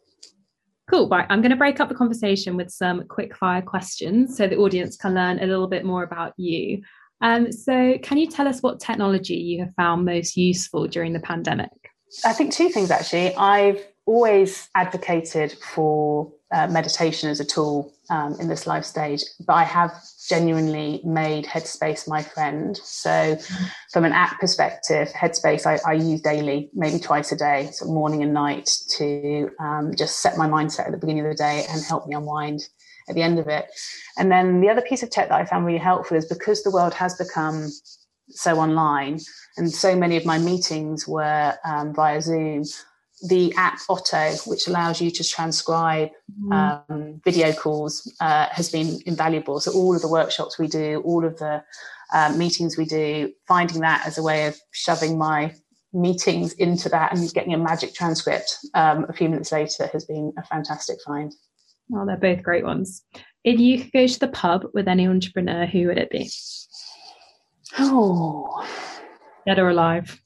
Cool. 0.89 1.09
Right. 1.09 1.25
I'm 1.29 1.41
going 1.41 1.51
to 1.51 1.57
break 1.57 1.79
up 1.79 1.89
the 1.89 1.95
conversation 1.95 2.57
with 2.57 2.69
some 2.69 3.07
quick 3.07 3.35
fire 3.35 3.61
questions 3.61 4.37
so 4.37 4.47
the 4.47 4.57
audience 4.57 4.97
can 4.97 5.15
learn 5.15 5.39
a 5.39 5.47
little 5.47 5.67
bit 5.67 5.83
more 5.83 6.03
about 6.03 6.33
you. 6.37 6.83
Um, 7.21 7.51
so, 7.51 7.97
can 8.03 8.17
you 8.17 8.27
tell 8.27 8.47
us 8.47 8.61
what 8.61 8.79
technology 8.79 9.35
you 9.35 9.61
have 9.61 9.73
found 9.75 10.05
most 10.05 10.35
useful 10.35 10.85
during 10.85 11.13
the 11.13 11.19
pandemic? 11.21 11.71
I 12.23 12.33
think 12.33 12.53
two 12.53 12.69
things 12.69 12.91
actually. 12.91 13.33
I've 13.35 13.83
always 14.05 14.69
advocated 14.75 15.53
for 15.53 16.31
uh, 16.53 16.67
meditation 16.67 17.29
as 17.29 17.39
a 17.39 17.45
tool 17.45 17.93
um, 18.09 18.35
in 18.39 18.47
this 18.47 18.67
life 18.67 18.85
stage, 18.85 19.23
but 19.47 19.53
I 19.53 19.63
have 19.63 19.91
genuinely 20.29 21.01
made 21.03 21.45
Headspace 21.45 22.07
my 22.07 22.21
friend. 22.21 22.77
So, 22.77 23.37
from 23.91 24.05
an 24.05 24.11
app 24.11 24.39
perspective, 24.39 25.09
Headspace 25.09 25.65
I, 25.65 25.79
I 25.89 25.93
use 25.93 26.21
daily, 26.21 26.69
maybe 26.73 26.99
twice 26.99 27.31
a 27.31 27.35
day, 27.35 27.69
so 27.71 27.85
morning 27.85 28.21
and 28.21 28.33
night, 28.33 28.69
to 28.97 29.49
um, 29.59 29.91
just 29.97 30.19
set 30.19 30.37
my 30.37 30.47
mindset 30.47 30.85
at 30.85 30.91
the 30.91 30.97
beginning 30.97 31.25
of 31.25 31.31
the 31.31 31.37
day 31.37 31.65
and 31.69 31.83
help 31.83 32.07
me 32.07 32.15
unwind 32.15 32.61
at 33.09 33.15
the 33.15 33.21
end 33.21 33.39
of 33.39 33.47
it. 33.47 33.65
And 34.17 34.31
then 34.31 34.61
the 34.61 34.69
other 34.69 34.81
piece 34.81 35.03
of 35.03 35.09
tech 35.09 35.29
that 35.29 35.39
I 35.39 35.45
found 35.45 35.65
really 35.65 35.79
helpful 35.79 36.17
is 36.17 36.25
because 36.25 36.63
the 36.63 36.71
world 36.71 36.93
has 36.93 37.15
become 37.15 37.69
so 38.29 38.59
online 38.59 39.19
and 39.57 39.71
so 39.71 39.95
many 39.95 40.17
of 40.17 40.25
my 40.25 40.37
meetings 40.37 41.07
were 41.07 41.55
um, 41.63 41.93
via 41.93 42.21
Zoom 42.21 42.63
the 43.27 43.53
app 43.55 43.79
Otter, 43.89 44.31
which 44.45 44.67
allows 44.67 45.01
you 45.01 45.11
to 45.11 45.23
transcribe 45.23 46.09
mm. 46.41 46.83
um, 46.89 47.21
video 47.23 47.51
calls, 47.53 48.11
uh, 48.19 48.47
has 48.51 48.69
been 48.69 48.99
invaluable. 49.05 49.59
So 49.59 49.71
all 49.71 49.95
of 49.95 50.01
the 50.01 50.09
workshops 50.09 50.59
we 50.59 50.67
do, 50.67 51.01
all 51.05 51.25
of 51.25 51.37
the 51.37 51.63
uh, 52.13 52.33
meetings 52.35 52.77
we 52.77 52.85
do, 52.85 53.31
finding 53.47 53.81
that 53.81 54.05
as 54.05 54.17
a 54.17 54.23
way 54.23 54.47
of 54.47 54.57
shoving 54.71 55.17
my 55.17 55.53
meetings 55.93 56.53
into 56.53 56.89
that 56.89 57.15
and 57.15 57.33
getting 57.33 57.53
a 57.53 57.57
magic 57.57 57.93
transcript 57.93 58.57
um, 58.73 59.05
a 59.07 59.13
few 59.13 59.29
minutes 59.29 59.51
later 59.51 59.87
has 59.87 60.05
been 60.05 60.33
a 60.37 60.43
fantastic 60.43 60.97
find. 61.05 61.33
Oh, 61.93 62.05
they're 62.05 62.17
both 62.17 62.43
great 62.43 62.65
ones. 62.65 63.03
If 63.43 63.59
you 63.59 63.79
could 63.79 63.91
go 63.91 64.07
to 64.07 64.19
the 64.19 64.27
pub 64.27 64.65
with 64.73 64.87
any 64.87 65.07
entrepreneur, 65.07 65.65
who 65.65 65.87
would 65.87 65.97
it 65.97 66.09
be? 66.09 66.29
Oh, 67.79 68.67
dead 69.45 69.59
or 69.59 69.69
alive? 69.69 70.19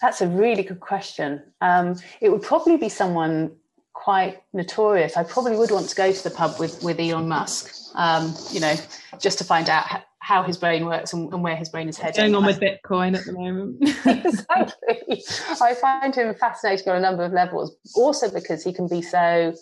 That's 0.00 0.20
a 0.20 0.28
really 0.28 0.62
good 0.62 0.80
question. 0.80 1.42
Um, 1.60 1.96
it 2.20 2.30
would 2.30 2.42
probably 2.42 2.76
be 2.76 2.88
someone 2.88 3.52
quite 3.92 4.42
notorious. 4.52 5.16
I 5.16 5.24
probably 5.24 5.56
would 5.56 5.70
want 5.70 5.88
to 5.88 5.96
go 5.96 6.10
to 6.12 6.24
the 6.24 6.30
pub 6.30 6.58
with 6.58 6.82
with 6.82 6.98
Elon 6.98 7.28
Musk. 7.28 7.74
Um, 7.94 8.34
you 8.50 8.60
know, 8.60 8.74
just 9.18 9.38
to 9.38 9.44
find 9.44 9.68
out 9.68 9.84
how 10.20 10.42
his 10.42 10.56
brain 10.56 10.86
works 10.86 11.12
and, 11.12 11.32
and 11.32 11.42
where 11.42 11.56
his 11.56 11.68
brain 11.68 11.88
is 11.88 11.98
heading. 11.98 12.20
Going 12.20 12.34
on 12.34 12.46
with 12.46 12.60
Bitcoin 12.60 13.18
at 13.18 13.24
the 13.24 13.32
moment. 13.32 13.78
exactly. 14.06 15.22
I 15.60 15.74
find 15.74 16.14
him 16.14 16.34
fascinating 16.34 16.88
on 16.88 16.96
a 16.96 17.00
number 17.00 17.24
of 17.24 17.32
levels. 17.32 17.74
Also 17.94 18.30
because 18.30 18.62
he 18.62 18.72
can 18.72 18.86
be 18.86 19.02
so 19.02 19.54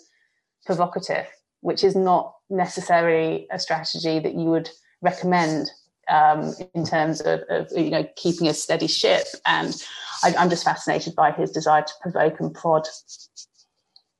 provocative, 0.65 1.27
which 1.61 1.83
is 1.83 1.95
not 1.95 2.35
necessarily 2.49 3.47
a 3.51 3.59
strategy 3.59 4.19
that 4.19 4.35
you 4.35 4.45
would 4.45 4.69
recommend 5.01 5.71
um, 6.09 6.53
in 6.73 6.85
terms 6.85 7.21
of, 7.21 7.41
of, 7.49 7.71
you 7.75 7.89
know 7.89 8.07
keeping 8.15 8.47
a 8.47 8.53
steady 8.53 8.87
ship. 8.87 9.25
And 9.45 9.75
I, 10.23 10.33
I'm 10.37 10.49
just 10.49 10.63
fascinated 10.63 11.15
by 11.15 11.31
his 11.31 11.51
desire 11.51 11.81
to 11.81 11.93
provoke 12.01 12.39
and 12.39 12.53
prod. 12.53 12.87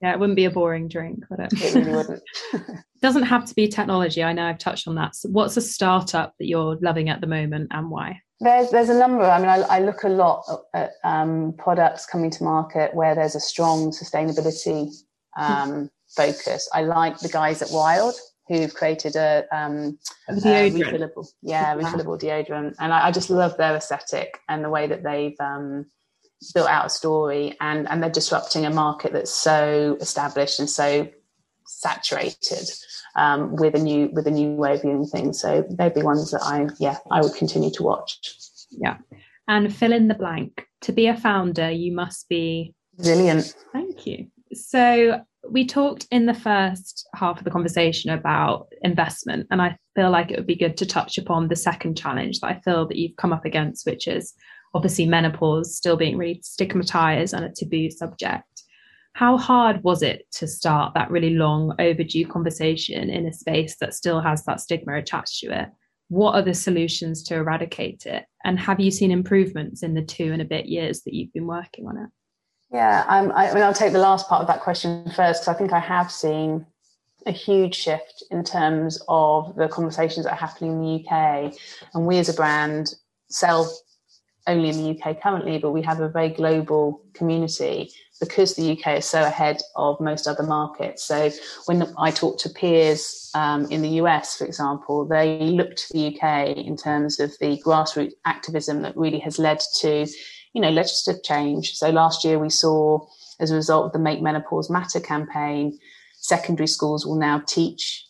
Yeah, 0.02 0.14
it 0.14 0.20
wouldn't 0.20 0.38
be 0.38 0.46
a 0.46 0.52
boring 0.52 0.88
drink, 0.88 1.24
would 1.30 1.40
it? 1.40 1.54
It 1.54 1.76
really 1.76 1.92
wouldn't. 1.92 2.24
doesn't 3.02 3.24
have 3.24 3.46
to 3.46 3.56
be 3.56 3.68
technology. 3.68 4.24
I 4.24 4.34
know 4.34 4.46
I've 4.46 4.58
touched 4.58 4.88
on 4.88 4.96
that. 4.96 5.16
So 5.16 5.30
what's 5.30 5.58
a 5.58 5.62
startup 5.62 6.34
that 6.40 6.48
you're 6.48 6.78
loving 6.82 7.10
at 7.10 7.22
the 7.22 7.28
moment 7.28 7.70
and 7.72 7.90
why? 7.90 8.22
There's 8.42 8.72
there's 8.72 8.90
a 8.90 8.98
number. 8.98 9.24
I 9.24 9.38
mean, 9.40 9.50
I, 9.50 9.58
I 9.64 9.80
look 9.80 10.04
a 10.04 10.10
lot 10.10 10.46
at 10.74 10.92
um, 11.04 11.54
products 11.58 12.06
coming 12.06 12.30
to 12.32 12.44
market 12.44 12.94
where 12.94 13.14
there's 13.14 13.36
a 13.36 13.40
strong 13.40 13.92
sustainability 13.92 14.90
um, 15.38 15.90
focus. 16.16 16.70
I 16.74 16.84
like 16.84 17.20
the 17.20 17.28
guys 17.28 17.62
at 17.62 17.70
Wild 17.72 18.16
who've 18.50 18.74
created 18.74 19.16
a, 19.16 19.46
um, 19.52 19.98
a 20.28 20.34
refillable, 20.34 21.28
yeah, 21.42 21.76
refillable 21.76 22.20
deodorant, 22.20 22.76
and 22.80 22.92
I, 22.92 23.08
I, 23.08 23.12
just 23.12 23.30
love 23.30 23.56
their 23.58 23.76
aesthetic 23.76 24.40
and 24.50 24.64
the 24.64 24.70
way 24.70 24.88
that 24.88 25.04
they've 25.04 25.40
um, 25.40 25.86
built 26.54 26.68
out 26.68 26.88
a 26.88 26.90
story, 26.90 27.56
and 27.62 27.88
and 27.90 28.02
they're 28.02 28.10
disrupting 28.10 28.66
a 28.66 28.70
market 28.72 29.14
that's 29.14 29.32
so 29.32 29.98
established 30.02 30.60
and 30.60 30.70
so 30.70 31.08
saturated 31.66 32.68
um, 33.16 33.56
with 33.56 33.76
a 33.76 33.80
new 33.80 34.10
with 34.14 34.26
a 34.28 34.32
new 34.32 34.52
way 34.54 34.74
of 34.74 34.82
viewing 34.82 35.06
things. 35.06 35.40
So 35.40 35.66
they'd 35.70 35.94
be 35.94 36.02
ones 36.02 36.32
that 36.32 36.42
I 36.42 36.68
yeah 36.80 36.98
I 37.12 37.22
would 37.22 37.36
continue 37.36 37.72
to 37.72 37.84
watch. 37.84 38.20
Yeah, 38.72 38.98
and 39.48 39.74
fill 39.74 39.94
in 39.94 40.08
the 40.08 40.16
blank. 40.16 40.66
To 40.82 40.92
be 40.92 41.08
a 41.08 41.16
founder, 41.16 41.70
you 41.70 41.94
must 41.94 42.28
be 42.30 42.74
resilient. 42.98 43.54
Thank 43.74 44.08
you. 44.08 44.28
So 44.54 45.22
we 45.48 45.66
talked 45.66 46.08
in 46.12 46.26
the 46.26 46.34
first 46.34 47.08
half 47.16 47.38
of 47.38 47.44
the 47.44 47.52
conversation 47.52 48.12
about 48.12 48.68
investment, 48.82 49.48
and 49.52 49.62
I 49.62 49.78
feel 49.96 50.12
like 50.12 50.32
it 50.32 50.38
would 50.38 50.48
be 50.48 50.56
good 50.56 50.78
to 50.78 50.86
touch 50.86 51.18
upon 51.18 51.48
the 51.48 51.56
second 51.56 51.98
challenge 51.98 52.40
that 52.40 52.48
I 52.48 52.60
feel 52.62 52.88
that 52.88 52.98
you've 52.98 53.16
come 53.18 53.34
up 53.34 53.46
against, 53.46 53.86
which 53.86 54.08
is 54.08 54.34
obviously 54.74 55.06
menopause 55.06 55.76
still 55.76 55.98
being 55.98 56.18
really 56.18 56.42
stigmatized 56.44 57.34
and 57.34 57.46
a 57.46 57.52
taboo 57.52 57.90
subject. 57.90 58.44
How 59.14 59.38
hard 59.38 59.84
was 59.84 60.04
it 60.04 60.26
to 60.34 60.48
start 60.48 60.94
that 60.94 61.10
really 61.10 61.32
long 61.32 61.74
overdue 61.80 62.28
conversation 62.28 63.10
in 63.10 63.26
a 63.26 63.34
space 63.34 63.76
that 63.82 63.94
still 63.94 64.22
has 64.22 64.46
that 64.46 64.62
stigma 64.62 64.98
attached 64.98 65.40
to 65.40 65.62
it? 65.62 65.70
What 66.10 66.36
are 66.36 66.42
the 66.42 66.54
solutions 66.54 67.24
to 67.24 67.36
eradicate 67.36 68.06
it? 68.06 68.26
And 68.44 68.60
have 68.60 68.80
you 68.80 68.92
seen 68.92 69.12
improvements 69.12 69.84
in 69.84 69.94
the 69.94 70.02
two 70.02 70.32
and 70.32 70.42
a 70.42 70.46
bit 70.46 70.68
years 70.68 71.02
that 71.04 71.14
you've 71.14 71.34
been 71.34 71.48
working 71.48 71.88
on 71.88 71.98
it? 71.98 72.10
Yeah, 72.72 73.04
I, 73.08 73.20
I 73.20 73.54
mean, 73.54 73.64
I'll 73.64 73.74
take 73.74 73.94
the 73.94 74.00
last 74.00 74.28
part 74.28 74.42
of 74.42 74.48
that 74.48 74.62
question 74.62 75.04
first 75.16 75.42
because 75.42 75.48
I 75.48 75.54
think 75.56 75.74
I 75.74 75.80
have 75.80 76.12
seen 76.12 76.66
a 77.26 77.32
huge 77.32 77.76
shift 77.76 78.24
in 78.32 78.44
terms 78.44 79.02
of 79.08 79.56
the 79.56 79.68
conversations 79.68 80.26
that 80.26 80.34
are 80.34 80.48
happening 80.48 80.72
in 80.74 80.82
the 80.82 81.06
UK. 81.06 81.54
And 81.94 82.06
we 82.06 82.18
as 82.18 82.30
a 82.30 82.34
brand 82.34 82.94
sell 83.30 83.72
only 84.48 84.70
in 84.70 84.78
the 84.78 85.00
UK 85.00 85.22
currently, 85.22 85.58
but 85.58 85.72
we 85.72 85.82
have 85.82 86.00
a 86.00 86.10
very 86.10 86.30
global 86.30 87.02
community 87.14 87.92
because 88.20 88.56
the 88.56 88.72
UK 88.72 88.98
is 88.98 89.06
so 89.06 89.24
ahead 89.24 89.62
of 89.76 90.00
most 90.02 90.28
other 90.28 90.44
markets. 90.44 91.06
So 91.06 91.32
when 91.66 91.94
I 91.98 92.12
talk 92.12 92.38
to 92.40 92.50
peers 92.50 93.32
um, 93.34 93.66
in 93.72 93.82
the 93.82 94.02
US, 94.02 94.38
for 94.38 94.46
example, 94.46 95.06
they 95.06 95.40
look 95.40 95.76
to 95.76 95.94
the 95.94 96.08
UK 96.08 96.58
in 96.58 96.76
terms 96.76 97.20
of 97.20 97.32
the 97.40 97.62
grassroots 97.66 98.14
activism 98.26 98.82
that 98.82 98.98
really 98.98 99.20
has 99.20 99.40
led 99.40 99.62
to 99.80 100.06
you 100.60 100.66
know, 100.66 100.72
legislative 100.72 101.24
change. 101.24 101.76
So 101.76 101.90
last 101.90 102.26
year 102.26 102.38
we 102.38 102.50
saw, 102.50 103.00
as 103.40 103.50
a 103.50 103.56
result 103.56 103.86
of 103.86 103.94
the 103.94 104.00
Make 104.00 104.22
Menopause 104.22 104.70
Matter 104.70 105.00
campaign, 105.00 105.80
secondary 106.18 106.68
schools 106.68 107.06
will 107.06 107.16
now 107.16 107.42
teach 107.48 108.06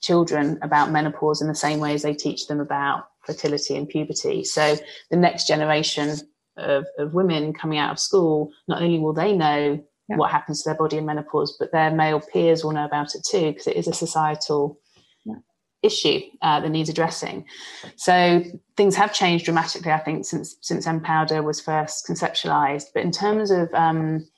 children 0.00 0.58
about 0.62 0.90
menopause 0.90 1.40
in 1.40 1.46
the 1.46 1.54
same 1.54 1.78
way 1.78 1.94
as 1.94 2.02
they 2.02 2.12
teach 2.12 2.48
them 2.48 2.58
about 2.58 3.04
fertility 3.24 3.76
and 3.76 3.88
puberty. 3.88 4.42
So 4.42 4.76
the 5.12 5.16
next 5.16 5.46
generation 5.46 6.16
of, 6.56 6.86
of 6.98 7.14
women 7.14 7.52
coming 7.52 7.78
out 7.78 7.92
of 7.92 8.00
school, 8.00 8.50
not 8.66 8.82
only 8.82 8.98
will 8.98 9.12
they 9.12 9.32
know 9.32 9.80
yeah. 10.08 10.16
what 10.16 10.32
happens 10.32 10.60
to 10.60 10.70
their 10.70 10.76
body 10.76 10.96
in 10.96 11.06
menopause, 11.06 11.56
but 11.56 11.70
their 11.70 11.92
male 11.92 12.20
peers 12.20 12.64
will 12.64 12.72
know 12.72 12.84
about 12.84 13.14
it 13.14 13.24
too, 13.24 13.52
because 13.52 13.68
it 13.68 13.76
is 13.76 13.86
a 13.86 13.92
societal. 13.92 14.80
Issue 15.82 16.20
uh, 16.42 16.60
that 16.60 16.68
needs 16.68 16.88
addressing. 16.88 17.44
So 17.96 18.44
things 18.76 18.94
have 18.94 19.12
changed 19.12 19.44
dramatically, 19.44 19.90
I 19.90 19.98
think, 19.98 20.24
since 20.24 20.56
since 20.60 20.86
mPowder 20.86 21.42
was 21.42 21.60
first 21.60 22.06
conceptualized. 22.06 22.86
But 22.94 23.02
in 23.02 23.10
terms 23.10 23.50
of 23.50 23.72
um, 23.74 24.28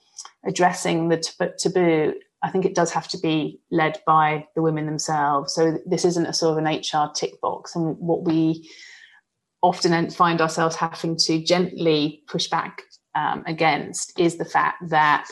addressing 0.47 1.11
the 1.11 1.19
taboo, 1.59 2.15
I 2.43 2.51
think 2.51 2.65
it 2.65 2.75
does 2.75 2.93
have 2.93 3.09
to 3.09 3.19
be 3.19 3.61
led 3.71 4.01
by 4.07 4.47
the 4.55 4.63
women 4.63 4.87
themselves. 4.87 5.55
So 5.55 5.79
this 5.85 6.07
isn't 6.07 6.27
a 6.27 6.33
sort 6.33 6.59
of 6.59 6.65
an 6.65 6.79
HR 6.79 7.13
tick 7.15 7.39
box, 7.43 7.77
and 7.77 7.99
what 7.99 8.25
we 8.25 8.71
often 9.63 10.11
find 10.11 10.41
ourselves 10.41 10.77
having 10.77 11.17
to 11.17 11.43
gently 11.43 12.23
push 12.27 12.49
back 12.49 12.83
um, 13.15 13.43
against 13.47 14.19
is 14.19 14.37
the 14.37 14.45
fact 14.45 14.89
that 14.89 15.27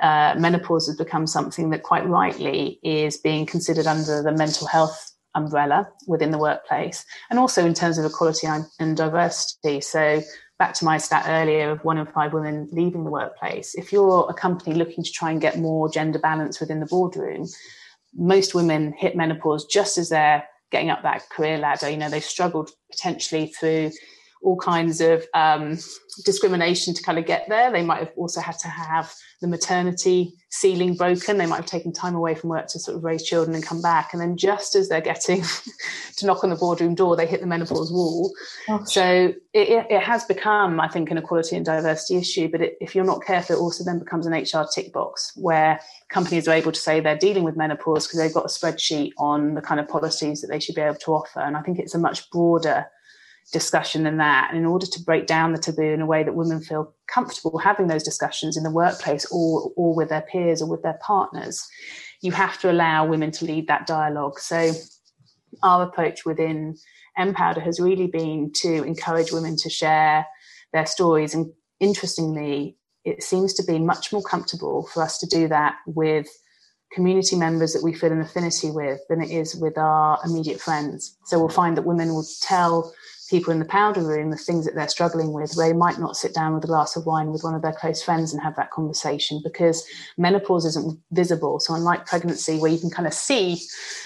uh, 0.00 0.34
menopause 0.38 0.86
has 0.86 0.96
become 0.96 1.26
something 1.26 1.70
that 1.70 1.82
quite 1.82 2.06
rightly 2.06 2.78
is 2.82 3.16
being 3.16 3.46
considered 3.46 3.86
under 3.86 4.22
the 4.22 4.32
mental 4.32 4.66
health 4.66 5.12
umbrella 5.36 5.88
within 6.08 6.32
the 6.32 6.38
workplace 6.38 7.04
and 7.30 7.38
also 7.38 7.64
in 7.64 7.74
terms 7.74 7.98
of 7.98 8.04
equality 8.04 8.46
and 8.80 8.96
diversity 8.96 9.80
so 9.80 10.20
back 10.58 10.74
to 10.74 10.84
my 10.84 10.98
stat 10.98 11.24
earlier 11.28 11.70
of 11.70 11.84
one 11.84 11.98
in 11.98 12.06
five 12.06 12.32
women 12.32 12.68
leaving 12.72 13.04
the 13.04 13.10
workplace 13.10 13.74
if 13.76 13.92
you're 13.92 14.26
a 14.28 14.34
company 14.34 14.74
looking 14.74 15.04
to 15.04 15.12
try 15.12 15.30
and 15.30 15.40
get 15.40 15.58
more 15.58 15.88
gender 15.88 16.18
balance 16.18 16.58
within 16.58 16.80
the 16.80 16.86
boardroom 16.86 17.46
most 18.16 18.54
women 18.54 18.92
hit 18.96 19.14
menopause 19.14 19.66
just 19.66 19.98
as 19.98 20.08
they're 20.08 20.42
getting 20.70 20.90
up 20.90 21.02
that 21.02 21.28
career 21.30 21.58
ladder. 21.58 21.88
You 21.88 21.96
know, 21.96 22.10
they've 22.10 22.24
struggled 22.24 22.70
potentially 22.90 23.46
through 23.46 23.92
all 24.42 24.56
kinds 24.56 25.00
of 25.00 25.24
um, 25.34 25.78
discrimination 26.24 26.94
to 26.94 27.02
kind 27.02 27.18
of 27.18 27.26
get 27.26 27.48
there. 27.48 27.70
They 27.70 27.82
might 27.82 27.98
have 27.98 28.12
also 28.16 28.40
had 28.40 28.58
to 28.60 28.68
have 28.68 29.12
the 29.40 29.48
maternity 29.48 30.32
ceiling 30.50 30.94
broken. 30.94 31.36
They 31.36 31.46
might 31.46 31.56
have 31.56 31.66
taken 31.66 31.92
time 31.92 32.14
away 32.14 32.34
from 32.34 32.50
work 32.50 32.68
to 32.68 32.78
sort 32.78 32.96
of 32.96 33.04
raise 33.04 33.22
children 33.22 33.54
and 33.54 33.64
come 33.64 33.82
back. 33.82 34.12
And 34.12 34.22
then 34.22 34.36
just 34.36 34.74
as 34.74 34.88
they're 34.88 35.00
getting 35.00 35.42
to 36.16 36.26
knock 36.26 36.44
on 36.44 36.50
the 36.50 36.56
boardroom 36.56 36.94
door, 36.94 37.16
they 37.16 37.26
hit 37.26 37.40
the 37.40 37.46
menopause 37.46 37.92
wall. 37.92 38.32
So 38.86 39.34
it, 39.52 39.86
it, 39.90 40.02
has 40.02 40.24
become, 40.24 40.80
I 40.80 40.88
think, 40.88 41.10
an 41.10 41.18
equality 41.18 41.56
and 41.56 41.64
diversity 41.64 42.16
issue. 42.18 42.48
But 42.48 42.62
it, 42.62 42.76
if 42.80 42.94
you're 42.94 43.04
not 43.04 43.24
careful, 43.24 43.56
it 43.56 43.58
also 43.58 43.84
then 43.84 43.98
becomes 43.98 44.26
an 44.26 44.32
HR 44.32 44.66
tick 44.72 44.92
box 44.92 45.32
where 45.36 45.80
companies 46.08 46.46
are 46.48 46.54
able 46.54 46.72
to 46.72 46.80
say 46.80 47.00
they're 47.00 47.18
dealing 47.18 47.42
with 47.42 47.56
menopause 47.56 48.06
because 48.06 48.18
they've 48.18 48.32
got 48.32 48.44
a 48.44 48.48
spreadsheet 48.48 49.12
on 49.18 49.54
the 49.54 49.62
kind 49.62 49.80
of 49.80 49.88
policies 49.88 50.40
that 50.40 50.48
they 50.48 50.60
should 50.60 50.74
be 50.74 50.82
able 50.82 50.94
to 50.96 51.12
offer. 51.12 51.40
And 51.40 51.56
I 51.56 51.62
think 51.62 51.78
it's 51.78 51.94
a 51.94 51.98
much 51.98 52.30
broader 52.30 52.86
discussion 53.52 54.02
than 54.02 54.16
that. 54.16 54.48
And 54.50 54.58
in 54.58 54.66
order 54.66 54.86
to 54.86 55.02
break 55.02 55.26
down 55.26 55.52
the 55.52 55.58
taboo 55.58 55.82
in 55.82 56.00
a 56.00 56.06
way 56.06 56.24
that 56.24 56.34
women 56.34 56.60
feel 56.60 56.94
comfortable 57.06 57.58
having 57.58 57.86
those 57.86 58.02
discussions 58.02 58.56
in 58.56 58.64
the 58.64 58.70
workplace 58.70 59.26
or, 59.30 59.70
or 59.76 59.94
with 59.94 60.08
their 60.08 60.22
peers 60.22 60.60
or 60.60 60.68
with 60.68 60.82
their 60.82 60.98
partners, 61.00 61.66
you 62.22 62.32
have 62.32 62.58
to 62.60 62.70
allow 62.70 63.06
women 63.06 63.30
to 63.30 63.44
lead 63.44 63.68
that 63.68 63.86
dialogue. 63.86 64.38
So 64.38 64.72
our 65.62 65.84
approach 65.84 66.24
within 66.24 66.76
mPowder 67.18 67.62
has 67.62 67.80
really 67.80 68.08
been 68.08 68.52
to 68.56 68.82
encourage 68.82 69.32
women 69.32 69.56
to 69.58 69.70
share 69.70 70.26
their 70.72 70.86
stories. 70.86 71.34
And 71.34 71.52
interestingly, 71.80 72.76
it 73.04 73.22
seems 73.22 73.54
to 73.54 73.64
be 73.64 73.78
much 73.78 74.12
more 74.12 74.22
comfortable 74.22 74.88
for 74.92 75.02
us 75.02 75.18
to 75.18 75.26
do 75.26 75.46
that 75.48 75.76
with 75.86 76.28
community 76.92 77.36
members 77.36 77.72
that 77.72 77.82
we 77.82 77.94
feel 77.94 78.12
an 78.12 78.20
affinity 78.20 78.70
with 78.70 79.00
than 79.08 79.20
it 79.22 79.30
is 79.30 79.54
with 79.54 79.78
our 79.78 80.18
immediate 80.24 80.60
friends. 80.60 81.16
So 81.24 81.38
we'll 81.38 81.48
find 81.48 81.76
that 81.76 81.86
women 81.86 82.08
will 82.08 82.26
tell 82.42 82.92
people 83.28 83.52
in 83.52 83.58
the 83.58 83.64
powder 83.64 84.02
room 84.02 84.30
the 84.30 84.36
things 84.36 84.64
that 84.64 84.74
they're 84.74 84.88
struggling 84.88 85.32
with 85.32 85.54
they 85.56 85.72
might 85.72 85.98
not 85.98 86.16
sit 86.16 86.34
down 86.34 86.54
with 86.54 86.64
a 86.64 86.66
glass 86.66 86.96
of 86.96 87.06
wine 87.06 87.32
with 87.32 87.42
one 87.42 87.54
of 87.54 87.62
their 87.62 87.72
close 87.72 88.02
friends 88.02 88.32
and 88.32 88.42
have 88.42 88.56
that 88.56 88.70
conversation 88.70 89.40
because 89.42 89.86
menopause 90.16 90.64
isn't 90.64 90.98
visible. 91.12 91.60
So 91.60 91.74
unlike 91.74 92.06
pregnancy 92.06 92.58
where 92.58 92.70
you 92.70 92.78
can 92.78 92.90
kind 92.90 93.06
of 93.06 93.14
see 93.14 93.60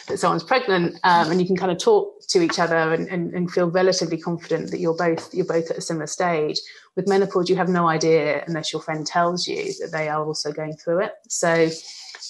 that 0.09 0.19
someone's 0.19 0.45
pregnant 0.45 0.99
um, 1.05 1.31
and 1.31 1.41
you 1.41 1.47
can 1.47 1.57
kind 1.57 1.73
of 1.73 1.79
talk 1.79 2.15
to 2.29 2.43
each 2.43 2.59
other 2.59 2.93
and, 2.93 3.09
and, 3.09 3.35
and 3.35 3.51
feel 3.51 3.71
relatively 3.71 4.19
confident 4.19 4.71
that 4.71 4.81
you're 4.81 4.97
both 4.97 5.33
you're 5.35 5.47
both 5.47 5.71
at 5.71 5.79
a 5.79 5.81
similar 5.81 6.07
stage 6.07 6.61
with 6.97 7.09
menopause 7.09 7.49
you 7.49 7.57
have 7.57 7.69
no 7.69 7.89
idea 7.89 8.45
unless 8.47 8.73
your 8.73 8.83
friend 8.83 9.07
tells 9.07 9.47
you 9.47 9.73
that 9.81 9.91
they 9.93 10.09
are 10.09 10.25
also 10.25 10.53
going 10.53 10.75
through 10.75 11.01
it. 11.01 11.13
So 11.29 11.71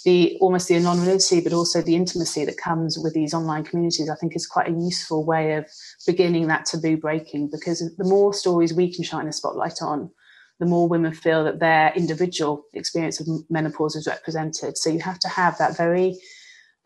the 0.04 0.36
almost 0.40 0.68
the 0.68 0.76
anonymity, 0.76 1.40
but 1.40 1.52
also 1.52 1.82
the 1.82 1.96
intimacy 1.96 2.44
that 2.44 2.56
comes 2.56 2.98
with 2.98 3.14
these 3.14 3.34
online 3.34 3.64
communities, 3.64 4.08
I 4.08 4.14
think 4.14 4.34
is 4.34 4.46
quite 4.46 4.68
a 4.68 4.72
useful 4.72 5.24
way 5.24 5.54
of 5.54 5.66
beginning 6.06 6.46
that 6.48 6.66
taboo 6.66 6.96
breaking. 6.96 7.50
Because 7.50 7.80
the 7.96 8.04
more 8.04 8.32
stories 8.34 8.72
we 8.72 8.92
can 8.92 9.04
shine 9.04 9.26
a 9.28 9.32
spotlight 9.32 9.82
on, 9.82 10.10
the 10.58 10.66
more 10.66 10.88
women 10.88 11.12
feel 11.12 11.44
that 11.44 11.58
their 11.58 11.92
individual 11.96 12.64
experience 12.74 13.18
of 13.20 13.26
menopause 13.48 13.96
is 13.96 14.06
represented. 14.06 14.76
So 14.76 14.90
you 14.90 15.00
have 15.00 15.18
to 15.20 15.28
have 15.28 15.56
that 15.58 15.76
very 15.76 16.18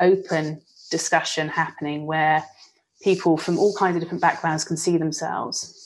open 0.00 0.60
discussion 0.90 1.48
happening 1.48 2.06
where 2.06 2.44
people 3.02 3.36
from 3.36 3.58
all 3.58 3.74
kinds 3.74 3.96
of 3.96 4.02
different 4.02 4.22
backgrounds 4.22 4.64
can 4.64 4.76
see 4.76 4.96
themselves. 4.96 5.80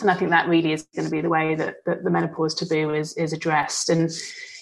And 0.00 0.10
I 0.10 0.14
think 0.14 0.30
that 0.30 0.48
really 0.48 0.72
is 0.72 0.86
going 0.94 1.06
to 1.06 1.10
be 1.10 1.20
the 1.20 1.28
way 1.28 1.54
that, 1.54 1.84
that 1.84 2.04
the 2.04 2.10
menopause 2.10 2.54
taboo 2.54 2.94
is, 2.94 3.14
is 3.14 3.32
addressed. 3.32 3.90
And 3.90 4.10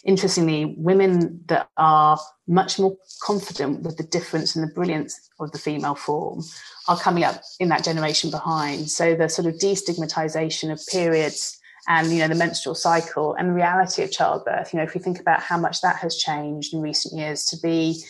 interestingly, 0.07 0.77
women 0.79 1.43
that 1.49 1.69
are 1.77 2.19
much 2.47 2.79
more 2.79 2.97
confident 3.23 3.83
with 3.83 3.97
the 3.97 4.05
difference 4.05 4.55
and 4.55 4.67
the 4.67 4.73
brilliance 4.73 5.29
of 5.41 5.51
the 5.53 5.59
female 5.59 5.97
form 5.97 6.43
are 6.89 6.97
coming 6.97 7.25
up 7.25 7.43
in 7.59 7.69
that 7.69 7.85
generation 7.85 8.31
behind. 8.31 8.89
So 8.89 9.15
the 9.17 9.29
sort 9.29 9.49
of 9.49 9.55
destigmatization 9.55 10.73
of 10.73 10.81
periods 10.87 11.61
and 11.89 12.11
you 12.11 12.19
know 12.19 12.29
the 12.29 12.35
menstrual 12.35 12.75
cycle 12.75 13.35
and 13.35 13.49
the 13.49 13.53
reality 13.53 14.03
of 14.03 14.11
childbirth. 14.11 14.73
You 14.73 14.79
know, 14.79 14.85
if 14.85 14.95
we 14.95 15.01
think 15.01 15.21
about 15.21 15.41
how 15.41 15.59
much 15.59 15.81
that 15.83 15.97
has 15.97 16.17
changed 16.17 16.73
in 16.73 16.81
recent 16.81 17.19
years 17.19 17.45
to 17.47 17.57
be, 17.63 18.03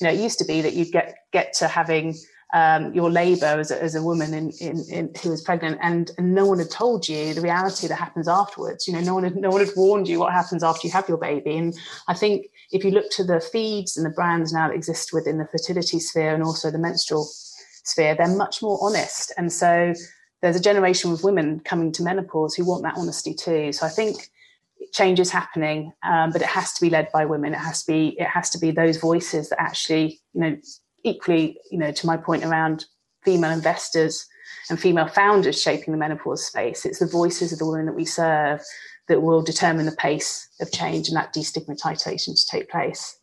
you 0.00 0.06
know, 0.06 0.12
it 0.12 0.20
used 0.20 0.38
to 0.40 0.44
be 0.44 0.60
that 0.62 0.74
you'd 0.74 0.92
get 0.92 1.16
get 1.32 1.52
to 1.54 1.68
having 1.68 2.16
um, 2.54 2.94
your 2.94 3.10
labour 3.10 3.46
as 3.46 3.70
a, 3.70 3.82
as 3.82 3.94
a 3.94 4.02
woman 4.02 4.32
in, 4.32 4.50
in, 4.60 4.84
in, 4.90 5.10
who 5.22 5.30
was 5.30 5.42
pregnant, 5.42 5.78
and, 5.82 6.10
and 6.16 6.34
no 6.34 6.46
one 6.46 6.58
had 6.58 6.70
told 6.70 7.08
you 7.08 7.34
the 7.34 7.40
reality 7.40 7.88
that 7.88 7.96
happens 7.96 8.28
afterwards. 8.28 8.86
You 8.86 8.94
know, 8.94 9.00
no 9.00 9.14
one 9.14 9.24
had 9.24 9.36
no 9.36 9.50
one 9.50 9.64
had 9.64 9.74
warned 9.76 10.08
you 10.08 10.20
what 10.20 10.32
happens 10.32 10.62
after 10.62 10.86
you 10.86 10.92
have 10.92 11.08
your 11.08 11.18
baby. 11.18 11.56
And 11.56 11.76
I 12.08 12.14
think 12.14 12.46
if 12.70 12.84
you 12.84 12.90
look 12.92 13.10
to 13.12 13.24
the 13.24 13.40
feeds 13.40 13.96
and 13.96 14.06
the 14.06 14.10
brands 14.10 14.52
now 14.52 14.68
that 14.68 14.74
exist 14.74 15.12
within 15.12 15.38
the 15.38 15.46
fertility 15.46 15.98
sphere 15.98 16.34
and 16.34 16.42
also 16.42 16.70
the 16.70 16.78
menstrual 16.78 17.28
sphere, 17.84 18.14
they're 18.14 18.28
much 18.28 18.62
more 18.62 18.78
honest. 18.80 19.32
And 19.36 19.52
so 19.52 19.92
there's 20.42 20.56
a 20.56 20.60
generation 20.60 21.12
of 21.12 21.24
women 21.24 21.60
coming 21.60 21.92
to 21.92 22.02
menopause 22.02 22.54
who 22.54 22.64
want 22.64 22.82
that 22.84 22.96
honesty 22.96 23.34
too. 23.34 23.72
So 23.72 23.86
I 23.86 23.90
think 23.90 24.30
change 24.92 25.18
is 25.18 25.30
happening, 25.30 25.92
um, 26.02 26.30
but 26.30 26.42
it 26.42 26.48
has 26.48 26.72
to 26.74 26.80
be 26.80 26.90
led 26.90 27.10
by 27.12 27.24
women. 27.24 27.54
It 27.54 27.58
has 27.58 27.82
to 27.84 27.92
be 27.92 28.16
it 28.18 28.28
has 28.28 28.50
to 28.50 28.58
be 28.58 28.70
those 28.70 28.98
voices 28.98 29.48
that 29.48 29.60
actually 29.60 30.20
you 30.34 30.40
know 30.40 30.56
equally, 31.06 31.58
you 31.70 31.78
know, 31.78 31.92
to 31.92 32.06
my 32.06 32.16
point 32.16 32.44
around 32.44 32.84
female 33.24 33.50
investors 33.50 34.26
and 34.68 34.78
female 34.80 35.08
founders 35.08 35.60
shaping 35.60 35.92
the 35.92 35.98
menopause 35.98 36.46
space, 36.46 36.84
it's 36.84 36.98
the 36.98 37.06
voices 37.06 37.52
of 37.52 37.58
the 37.58 37.66
women 37.66 37.86
that 37.86 37.94
we 37.94 38.04
serve 38.04 38.60
that 39.08 39.22
will 39.22 39.42
determine 39.42 39.86
the 39.86 39.92
pace 39.92 40.48
of 40.60 40.72
change 40.72 41.08
and 41.08 41.16
that 41.16 41.32
destigmatization 41.32 42.34
to 42.34 42.46
take 42.50 42.68
place. 42.68 43.18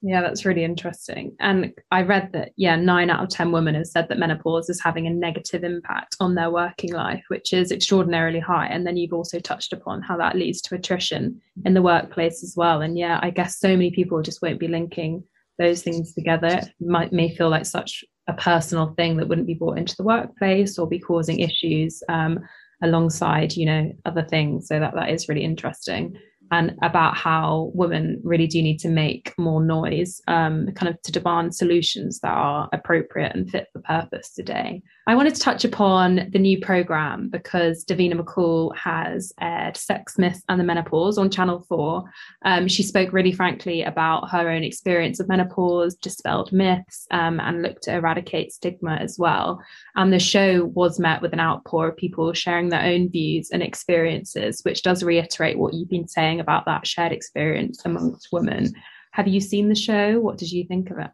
Yeah, 0.00 0.20
that's 0.20 0.44
really 0.44 0.62
interesting. 0.62 1.34
And 1.40 1.72
I 1.90 2.02
read 2.02 2.30
that, 2.32 2.52
yeah, 2.56 2.76
nine 2.76 3.10
out 3.10 3.22
of 3.22 3.30
10 3.30 3.50
women 3.50 3.74
have 3.74 3.86
said 3.86 4.08
that 4.08 4.18
menopause 4.18 4.68
is 4.68 4.80
having 4.80 5.08
a 5.08 5.10
negative 5.10 5.64
impact 5.64 6.16
on 6.20 6.36
their 6.36 6.52
working 6.52 6.92
life, 6.92 7.24
which 7.28 7.52
is 7.52 7.72
extraordinarily 7.72 8.38
high. 8.38 8.66
And 8.66 8.86
then 8.86 8.96
you've 8.96 9.12
also 9.12 9.40
touched 9.40 9.72
upon 9.72 10.02
how 10.02 10.16
that 10.18 10.36
leads 10.36 10.62
to 10.62 10.76
attrition 10.76 11.40
in 11.64 11.74
the 11.74 11.82
workplace 11.82 12.44
as 12.44 12.54
well. 12.56 12.80
And 12.80 12.96
yeah, 12.96 13.18
I 13.22 13.30
guess 13.30 13.58
so 13.58 13.70
many 13.70 13.90
people 13.90 14.22
just 14.22 14.40
won't 14.40 14.60
be 14.60 14.68
linking 14.68 15.24
those 15.58 15.82
things 15.82 16.14
together 16.14 16.60
might 16.80 17.12
may 17.12 17.34
feel 17.34 17.48
like 17.48 17.66
such 17.66 18.04
a 18.28 18.32
personal 18.34 18.94
thing 18.96 19.16
that 19.16 19.28
wouldn't 19.28 19.46
be 19.46 19.54
brought 19.54 19.78
into 19.78 19.96
the 19.96 20.04
workplace 20.04 20.78
or 20.78 20.86
be 20.86 20.98
causing 20.98 21.40
issues 21.40 22.02
um, 22.08 22.38
alongside 22.82 23.56
you 23.56 23.66
know 23.66 23.92
other 24.04 24.22
things 24.22 24.68
so 24.68 24.78
that 24.78 24.94
that 24.94 25.10
is 25.10 25.28
really 25.28 25.44
interesting 25.44 26.16
and 26.50 26.74
about 26.82 27.16
how 27.16 27.70
women 27.74 28.20
really 28.24 28.46
do 28.46 28.62
need 28.62 28.78
to 28.78 28.88
make 28.88 29.34
more 29.38 29.62
noise, 29.62 30.20
um, 30.28 30.68
kind 30.74 30.88
of 30.88 31.00
to 31.02 31.12
demand 31.12 31.54
solutions 31.54 32.20
that 32.20 32.32
are 32.32 32.68
appropriate 32.72 33.34
and 33.34 33.50
fit 33.50 33.68
for 33.72 33.82
purpose 33.82 34.32
today. 34.32 34.82
I 35.08 35.14
wanted 35.14 35.34
to 35.36 35.40
touch 35.40 35.64
upon 35.64 36.28
the 36.32 36.38
new 36.38 36.60
program 36.60 37.30
because 37.30 37.82
Davina 37.82 38.12
McCall 38.12 38.76
has 38.76 39.32
aired 39.40 39.74
Sex 39.74 40.18
Myths 40.18 40.42
and 40.50 40.60
the 40.60 40.64
Menopause 40.64 41.16
on 41.16 41.30
Channel 41.30 41.64
4. 41.66 42.04
Um, 42.44 42.68
she 42.68 42.82
spoke 42.82 43.10
really 43.10 43.32
frankly 43.32 43.82
about 43.82 44.28
her 44.30 44.50
own 44.50 44.62
experience 44.62 45.18
of 45.18 45.26
menopause, 45.26 45.94
dispelled 45.94 46.52
myths, 46.52 47.06
um, 47.10 47.40
and 47.40 47.62
looked 47.62 47.84
to 47.84 47.94
eradicate 47.94 48.52
stigma 48.52 48.96
as 48.96 49.18
well. 49.18 49.62
And 49.96 50.12
the 50.12 50.18
show 50.18 50.66
was 50.74 51.00
met 51.00 51.22
with 51.22 51.32
an 51.32 51.40
outpour 51.40 51.88
of 51.88 51.96
people 51.96 52.30
sharing 52.34 52.68
their 52.68 52.84
own 52.84 53.08
views 53.10 53.48
and 53.50 53.62
experiences, 53.62 54.60
which 54.62 54.82
does 54.82 55.02
reiterate 55.02 55.58
what 55.58 55.72
you've 55.72 55.88
been 55.88 56.06
saying 56.06 56.38
about 56.38 56.66
that 56.66 56.86
shared 56.86 57.12
experience 57.12 57.80
amongst 57.86 58.28
women. 58.30 58.74
Have 59.12 59.26
you 59.26 59.40
seen 59.40 59.70
the 59.70 59.74
show? 59.74 60.20
What 60.20 60.36
did 60.36 60.52
you 60.52 60.66
think 60.66 60.90
of 60.90 60.98
it? 60.98 61.10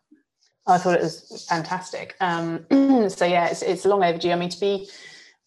I 0.67 0.79
thought 0.79 0.95
it 0.95 1.03
was 1.03 1.47
fantastic. 1.49 2.17
Um, 2.21 2.65
so 3.11 3.25
yeah, 3.25 3.49
it's, 3.49 3.63
it's 3.63 3.85
long 3.85 4.03
overdue. 4.03 4.31
I 4.31 4.37
mean, 4.37 4.49
to 4.49 4.61
be 4.61 4.89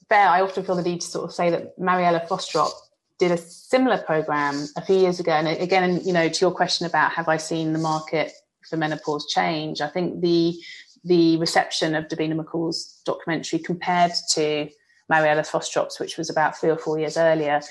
fair, 0.09 0.27
I 0.27 0.41
often 0.41 0.63
feel 0.63 0.75
the 0.75 0.83
need 0.83 1.01
to 1.01 1.07
sort 1.07 1.25
of 1.25 1.33
say 1.33 1.49
that 1.49 1.77
Mariella 1.79 2.21
Frostrup 2.29 2.71
did 3.19 3.31
a 3.31 3.37
similar 3.37 3.97
program 3.97 4.67
a 4.75 4.81
few 4.81 4.95
years 4.95 5.19
ago. 5.19 5.31
And 5.31 5.47
again, 5.47 6.01
you 6.03 6.13
know, 6.13 6.29
to 6.29 6.41
your 6.41 6.51
question 6.51 6.85
about 6.85 7.11
have 7.13 7.27
I 7.27 7.37
seen 7.37 7.73
the 7.73 7.79
market 7.79 8.31
for 8.69 8.77
menopause 8.77 9.27
change, 9.27 9.81
I 9.81 9.87
think 9.87 10.21
the 10.21 10.59
the 11.03 11.37
reception 11.37 11.95
of 11.95 12.07
Davina 12.09 12.37
McCall's 12.37 13.01
documentary 13.05 13.59
compared 13.59 14.11
to 14.31 14.67
Mariella 15.09 15.43
Frostrup's, 15.43 15.99
which 15.99 16.17
was 16.17 16.29
about 16.29 16.57
three 16.57 16.69
or 16.69 16.77
four 16.77 16.99
years 16.99 17.15
earlier, 17.17 17.61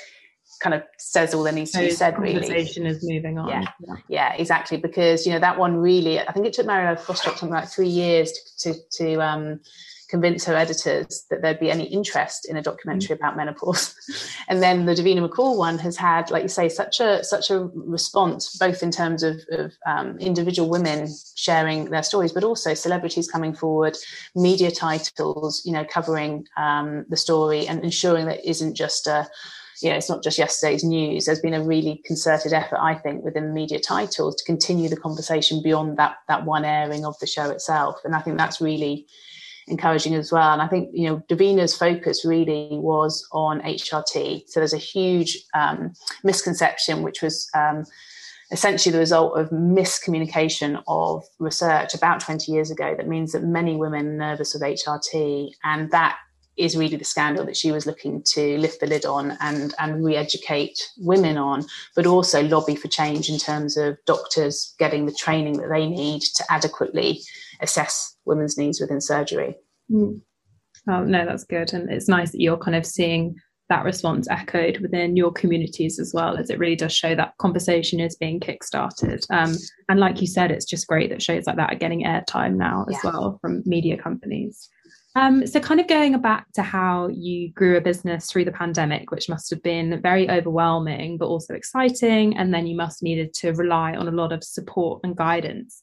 kind 0.60 0.74
of 0.74 0.82
says 0.98 1.34
all 1.34 1.42
that 1.44 1.54
needs 1.54 1.72
to 1.72 1.80
be 1.80 1.90
said. 1.90 2.16
Conversation 2.16 2.84
really, 2.84 2.96
is 2.96 3.04
moving 3.08 3.38
on. 3.38 3.48
Yeah. 3.48 3.64
yeah, 3.80 3.96
yeah, 4.08 4.32
exactly. 4.34 4.76
Because 4.76 5.26
you 5.26 5.32
know 5.32 5.38
that 5.40 5.58
one 5.58 5.76
really, 5.76 6.20
I 6.20 6.32
think 6.32 6.46
it 6.46 6.52
took 6.52 6.66
Mariella 6.66 6.96
Frostrup 6.96 7.36
something 7.38 7.50
like 7.50 7.68
three 7.68 7.88
years 7.88 8.32
to 8.32 8.72
to, 8.72 8.80
to 8.92 9.22
um, 9.22 9.60
convince 10.08 10.44
her 10.44 10.54
editors 10.54 11.24
that 11.30 11.42
there'd 11.42 11.58
be 11.58 11.70
any 11.70 11.84
interest 11.84 12.48
in 12.48 12.56
a 12.56 12.62
documentary 12.62 13.16
mm. 13.16 13.18
about 13.18 13.36
menopause. 13.36 13.94
and 14.48 14.62
then 14.62 14.86
the 14.86 14.94
Davina 14.94 15.26
McCall 15.26 15.56
one 15.56 15.78
has 15.78 15.96
had, 15.96 16.30
like 16.30 16.42
you 16.42 16.48
say, 16.48 16.68
such 16.68 17.00
a 17.00 17.24
such 17.24 17.50
a 17.50 17.66
response, 17.74 18.56
both 18.56 18.82
in 18.82 18.90
terms 18.90 19.22
of, 19.22 19.40
of 19.50 19.72
um, 19.86 20.18
individual 20.18 20.68
women 20.68 21.08
sharing 21.34 21.86
their 21.86 22.02
stories, 22.02 22.32
but 22.32 22.44
also 22.44 22.74
celebrities 22.74 23.30
coming 23.30 23.54
forward, 23.54 23.96
media 24.34 24.70
titles, 24.70 25.62
you 25.64 25.72
know, 25.72 25.84
covering 25.84 26.46
um, 26.56 27.04
the 27.08 27.16
story 27.16 27.66
and 27.66 27.82
ensuring 27.82 28.26
that 28.26 28.38
it 28.38 28.44
isn't 28.44 28.74
just 28.74 29.06
a 29.06 29.28
you 29.82 29.90
know, 29.90 29.96
it's 29.96 30.08
not 30.08 30.22
just 30.22 30.38
yesterday's 30.38 30.84
news. 30.84 31.26
There's 31.26 31.40
been 31.40 31.54
a 31.54 31.62
really 31.62 32.02
concerted 32.06 32.52
effort, 32.52 32.78
I 32.80 32.94
think, 32.94 33.24
within 33.24 33.52
media 33.52 33.78
titles 33.78 34.36
to 34.36 34.44
continue 34.44 34.88
the 34.88 34.96
conversation 34.96 35.62
beyond 35.62 35.98
that 35.98 36.16
that 36.28 36.44
one 36.44 36.64
airing 36.64 37.04
of 37.04 37.18
the 37.20 37.26
show 37.26 37.50
itself. 37.50 38.00
And 38.04 38.14
I 38.14 38.20
think 38.20 38.38
that's 38.38 38.60
really 38.60 39.06
encouraging 39.68 40.14
as 40.14 40.32
well. 40.32 40.52
And 40.52 40.62
I 40.62 40.68
think, 40.68 40.90
you 40.92 41.08
know, 41.08 41.22
Davina's 41.28 41.76
focus 41.76 42.24
really 42.24 42.68
was 42.72 43.26
on 43.32 43.60
HRT. 43.60 44.44
So 44.46 44.60
there's 44.60 44.72
a 44.72 44.78
huge 44.78 45.38
um, 45.54 45.92
misconception, 46.22 47.02
which 47.02 47.20
was 47.20 47.48
um, 47.54 47.84
essentially 48.52 48.92
the 48.92 48.98
result 48.98 49.36
of 49.36 49.50
miscommunication 49.50 50.82
of 50.86 51.24
research 51.38 51.94
about 51.94 52.20
20 52.20 52.52
years 52.52 52.70
ago 52.70 52.94
that 52.96 53.08
means 53.08 53.32
that 53.32 53.42
many 53.42 53.76
women 53.76 54.06
are 54.06 54.28
nervous 54.30 54.54
of 54.54 54.62
HRT. 54.62 55.50
And 55.64 55.90
that 55.90 56.16
is 56.56 56.76
really 56.76 56.96
the 56.96 57.04
scandal 57.04 57.44
that 57.44 57.56
she 57.56 57.70
was 57.70 57.86
looking 57.86 58.22
to 58.34 58.58
lift 58.58 58.80
the 58.80 58.86
lid 58.86 59.04
on 59.04 59.36
and, 59.40 59.74
and 59.78 60.04
re 60.04 60.16
educate 60.16 60.78
women 60.98 61.36
on, 61.36 61.64
but 61.94 62.06
also 62.06 62.42
lobby 62.42 62.76
for 62.76 62.88
change 62.88 63.28
in 63.28 63.38
terms 63.38 63.76
of 63.76 63.96
doctors 64.06 64.74
getting 64.78 65.06
the 65.06 65.12
training 65.12 65.58
that 65.58 65.68
they 65.68 65.86
need 65.86 66.22
to 66.22 66.44
adequately 66.50 67.20
assess 67.60 68.16
women's 68.24 68.56
needs 68.56 68.80
within 68.80 69.00
surgery. 69.00 69.56
Mm. 69.90 70.20
Oh, 70.88 71.04
no, 71.04 71.24
that's 71.24 71.44
good. 71.44 71.72
And 71.72 71.90
it's 71.90 72.08
nice 72.08 72.32
that 72.32 72.40
you're 72.40 72.58
kind 72.58 72.76
of 72.76 72.86
seeing 72.86 73.36
that 73.68 73.84
response 73.84 74.28
echoed 74.30 74.78
within 74.78 75.16
your 75.16 75.32
communities 75.32 75.98
as 75.98 76.12
well, 76.14 76.36
as 76.36 76.50
it 76.50 76.58
really 76.58 76.76
does 76.76 76.94
show 76.94 77.14
that 77.16 77.36
conversation 77.38 77.98
is 77.98 78.16
being 78.16 78.38
kickstarted. 78.38 79.24
Um, 79.30 79.56
and 79.88 79.98
like 79.98 80.20
you 80.20 80.28
said, 80.28 80.52
it's 80.52 80.64
just 80.64 80.86
great 80.86 81.10
that 81.10 81.22
shows 81.22 81.46
like 81.46 81.56
that 81.56 81.72
are 81.72 81.78
getting 81.78 82.04
airtime 82.04 82.54
now 82.54 82.86
as 82.88 82.96
yeah. 83.02 83.10
well 83.10 83.38
from 83.40 83.62
media 83.66 83.96
companies. 83.96 84.68
Um, 85.16 85.46
so, 85.46 85.58
kind 85.58 85.80
of 85.80 85.88
going 85.88 86.20
back 86.20 86.52
to 86.52 86.62
how 86.62 87.08
you 87.08 87.50
grew 87.52 87.76
a 87.76 87.80
business 87.80 88.30
through 88.30 88.44
the 88.44 88.52
pandemic, 88.52 89.10
which 89.10 89.28
must 89.28 89.50
have 89.50 89.62
been 89.62 90.00
very 90.00 90.30
overwhelming, 90.30 91.18
but 91.18 91.26
also 91.26 91.54
exciting. 91.54 92.36
And 92.36 92.52
then 92.54 92.66
you 92.66 92.76
must 92.76 93.02
needed 93.02 93.34
to 93.34 93.52
rely 93.52 93.96
on 93.96 94.06
a 94.06 94.12
lot 94.12 94.32
of 94.32 94.44
support 94.44 95.00
and 95.02 95.16
guidance 95.16 95.82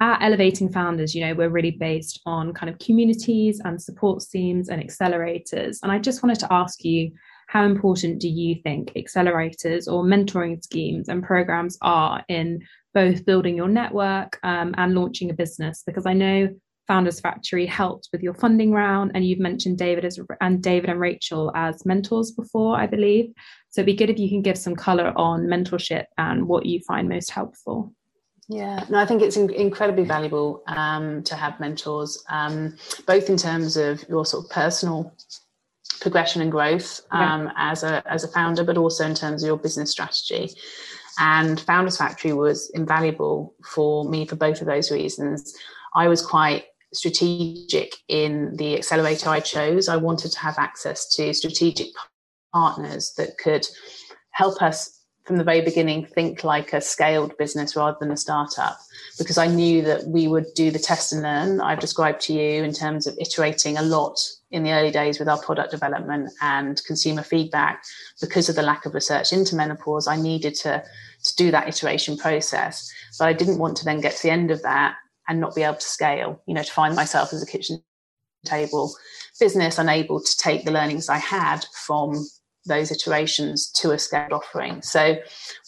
at 0.00 0.22
Elevating 0.22 0.72
Founders, 0.72 1.14
you 1.14 1.24
know, 1.24 1.34
we're 1.34 1.50
really 1.50 1.72
based 1.72 2.20
on 2.24 2.54
kind 2.54 2.70
of 2.72 2.78
communities 2.78 3.60
and 3.64 3.80
support 3.80 4.22
teams 4.30 4.70
and 4.70 4.82
accelerators. 4.82 5.78
And 5.82 5.92
I 5.92 5.98
just 5.98 6.22
wanted 6.22 6.40
to 6.40 6.52
ask 6.52 6.84
you, 6.84 7.12
how 7.48 7.64
important 7.64 8.20
do 8.20 8.28
you 8.28 8.54
think 8.62 8.92
accelerators 8.94 9.92
or 9.92 10.04
mentoring 10.04 10.62
schemes 10.62 11.08
and 11.08 11.22
programs 11.22 11.76
are 11.82 12.24
in 12.28 12.60
both 12.94 13.26
building 13.26 13.56
your 13.56 13.68
network 13.68 14.38
um, 14.42 14.74
and 14.78 14.94
launching 14.94 15.30
a 15.30 15.34
business? 15.34 15.82
Because 15.84 16.06
I 16.06 16.14
know 16.14 16.48
Founders 16.90 17.20
Factory 17.20 17.66
helped 17.66 18.08
with 18.10 18.20
your 18.20 18.34
funding 18.34 18.72
round, 18.72 19.12
and 19.14 19.24
you've 19.24 19.38
mentioned 19.38 19.78
David 19.78 20.04
as 20.04 20.18
and 20.40 20.60
David 20.60 20.90
and 20.90 20.98
Rachel 20.98 21.52
as 21.54 21.86
mentors 21.86 22.32
before, 22.32 22.76
I 22.76 22.88
believe. 22.88 23.32
So 23.68 23.80
it'd 23.80 23.86
be 23.86 23.94
good 23.94 24.10
if 24.10 24.18
you 24.18 24.28
can 24.28 24.42
give 24.42 24.58
some 24.58 24.74
color 24.74 25.12
on 25.14 25.46
mentorship 25.46 26.06
and 26.18 26.48
what 26.48 26.66
you 26.66 26.80
find 26.80 27.08
most 27.08 27.30
helpful. 27.30 27.94
Yeah, 28.48 28.84
no, 28.88 28.98
I 28.98 29.06
think 29.06 29.22
it's 29.22 29.36
in- 29.36 29.54
incredibly 29.54 30.02
valuable 30.02 30.64
um, 30.66 31.22
to 31.22 31.36
have 31.36 31.60
mentors, 31.60 32.24
um, 32.28 32.76
both 33.06 33.30
in 33.30 33.36
terms 33.36 33.76
of 33.76 34.04
your 34.08 34.26
sort 34.26 34.46
of 34.46 34.50
personal 34.50 35.14
progression 36.00 36.42
and 36.42 36.50
growth 36.50 37.02
um, 37.12 37.44
yeah. 37.44 37.52
as 37.56 37.84
a 37.84 38.02
as 38.10 38.24
a 38.24 38.28
founder, 38.28 38.64
but 38.64 38.76
also 38.76 39.06
in 39.06 39.14
terms 39.14 39.44
of 39.44 39.46
your 39.46 39.58
business 39.58 39.92
strategy. 39.92 40.50
And 41.20 41.60
Founders 41.60 41.98
Factory 41.98 42.32
was 42.32 42.68
invaluable 42.74 43.54
for 43.64 44.08
me 44.10 44.26
for 44.26 44.34
both 44.34 44.60
of 44.60 44.66
those 44.66 44.90
reasons. 44.90 45.54
I 45.94 46.08
was 46.08 46.24
quite 46.24 46.64
strategic 46.92 47.94
in 48.08 48.56
the 48.56 48.76
accelerator 48.76 49.28
I 49.28 49.40
chose. 49.40 49.88
I 49.88 49.96
wanted 49.96 50.32
to 50.32 50.38
have 50.40 50.58
access 50.58 51.08
to 51.14 51.32
strategic 51.34 51.88
partners 52.52 53.12
that 53.16 53.38
could 53.38 53.66
help 54.32 54.60
us 54.62 55.00
from 55.24 55.36
the 55.36 55.44
very 55.44 55.60
beginning 55.60 56.04
think 56.06 56.42
like 56.42 56.72
a 56.72 56.80
scaled 56.80 57.36
business 57.36 57.76
rather 57.76 57.96
than 58.00 58.10
a 58.10 58.16
startup 58.16 58.78
because 59.18 59.38
I 59.38 59.46
knew 59.46 59.82
that 59.82 60.04
we 60.06 60.26
would 60.26 60.46
do 60.56 60.70
the 60.70 60.78
test 60.78 61.12
and 61.12 61.22
learn. 61.22 61.60
I've 61.60 61.78
described 61.78 62.20
to 62.22 62.32
you 62.32 62.64
in 62.64 62.72
terms 62.72 63.06
of 63.06 63.16
iterating 63.20 63.76
a 63.76 63.82
lot 63.82 64.18
in 64.50 64.64
the 64.64 64.72
early 64.72 64.90
days 64.90 65.18
with 65.18 65.28
our 65.28 65.40
product 65.40 65.70
development 65.70 66.32
and 66.40 66.82
consumer 66.84 67.22
feedback. 67.22 67.84
Because 68.20 68.48
of 68.48 68.56
the 68.56 68.62
lack 68.62 68.86
of 68.86 68.94
research 68.94 69.32
into 69.32 69.54
menopause 69.54 70.08
I 70.08 70.16
needed 70.16 70.54
to 70.56 70.82
to 71.22 71.36
do 71.36 71.50
that 71.50 71.68
iteration 71.68 72.16
process. 72.16 72.90
But 73.18 73.28
I 73.28 73.32
didn't 73.32 73.58
want 73.58 73.76
to 73.76 73.84
then 73.84 74.00
get 74.00 74.16
to 74.16 74.22
the 74.22 74.30
end 74.30 74.50
of 74.50 74.62
that 74.62 74.96
and 75.30 75.40
not 75.40 75.54
be 75.54 75.62
able 75.62 75.76
to 75.76 75.80
scale 75.80 76.42
you 76.46 76.52
know 76.52 76.62
to 76.62 76.72
find 76.72 76.94
myself 76.94 77.32
as 77.32 77.42
a 77.42 77.46
kitchen 77.46 77.82
table 78.44 78.92
business 79.38 79.78
unable 79.78 80.20
to 80.20 80.36
take 80.36 80.64
the 80.64 80.70
learnings 80.70 81.08
I 81.08 81.18
had 81.18 81.64
from 81.86 82.26
those 82.66 82.92
iterations 82.92 83.70
to 83.72 83.90
a 83.92 83.98
scaled 83.98 84.32
offering. 84.32 84.82
So, 84.82 85.16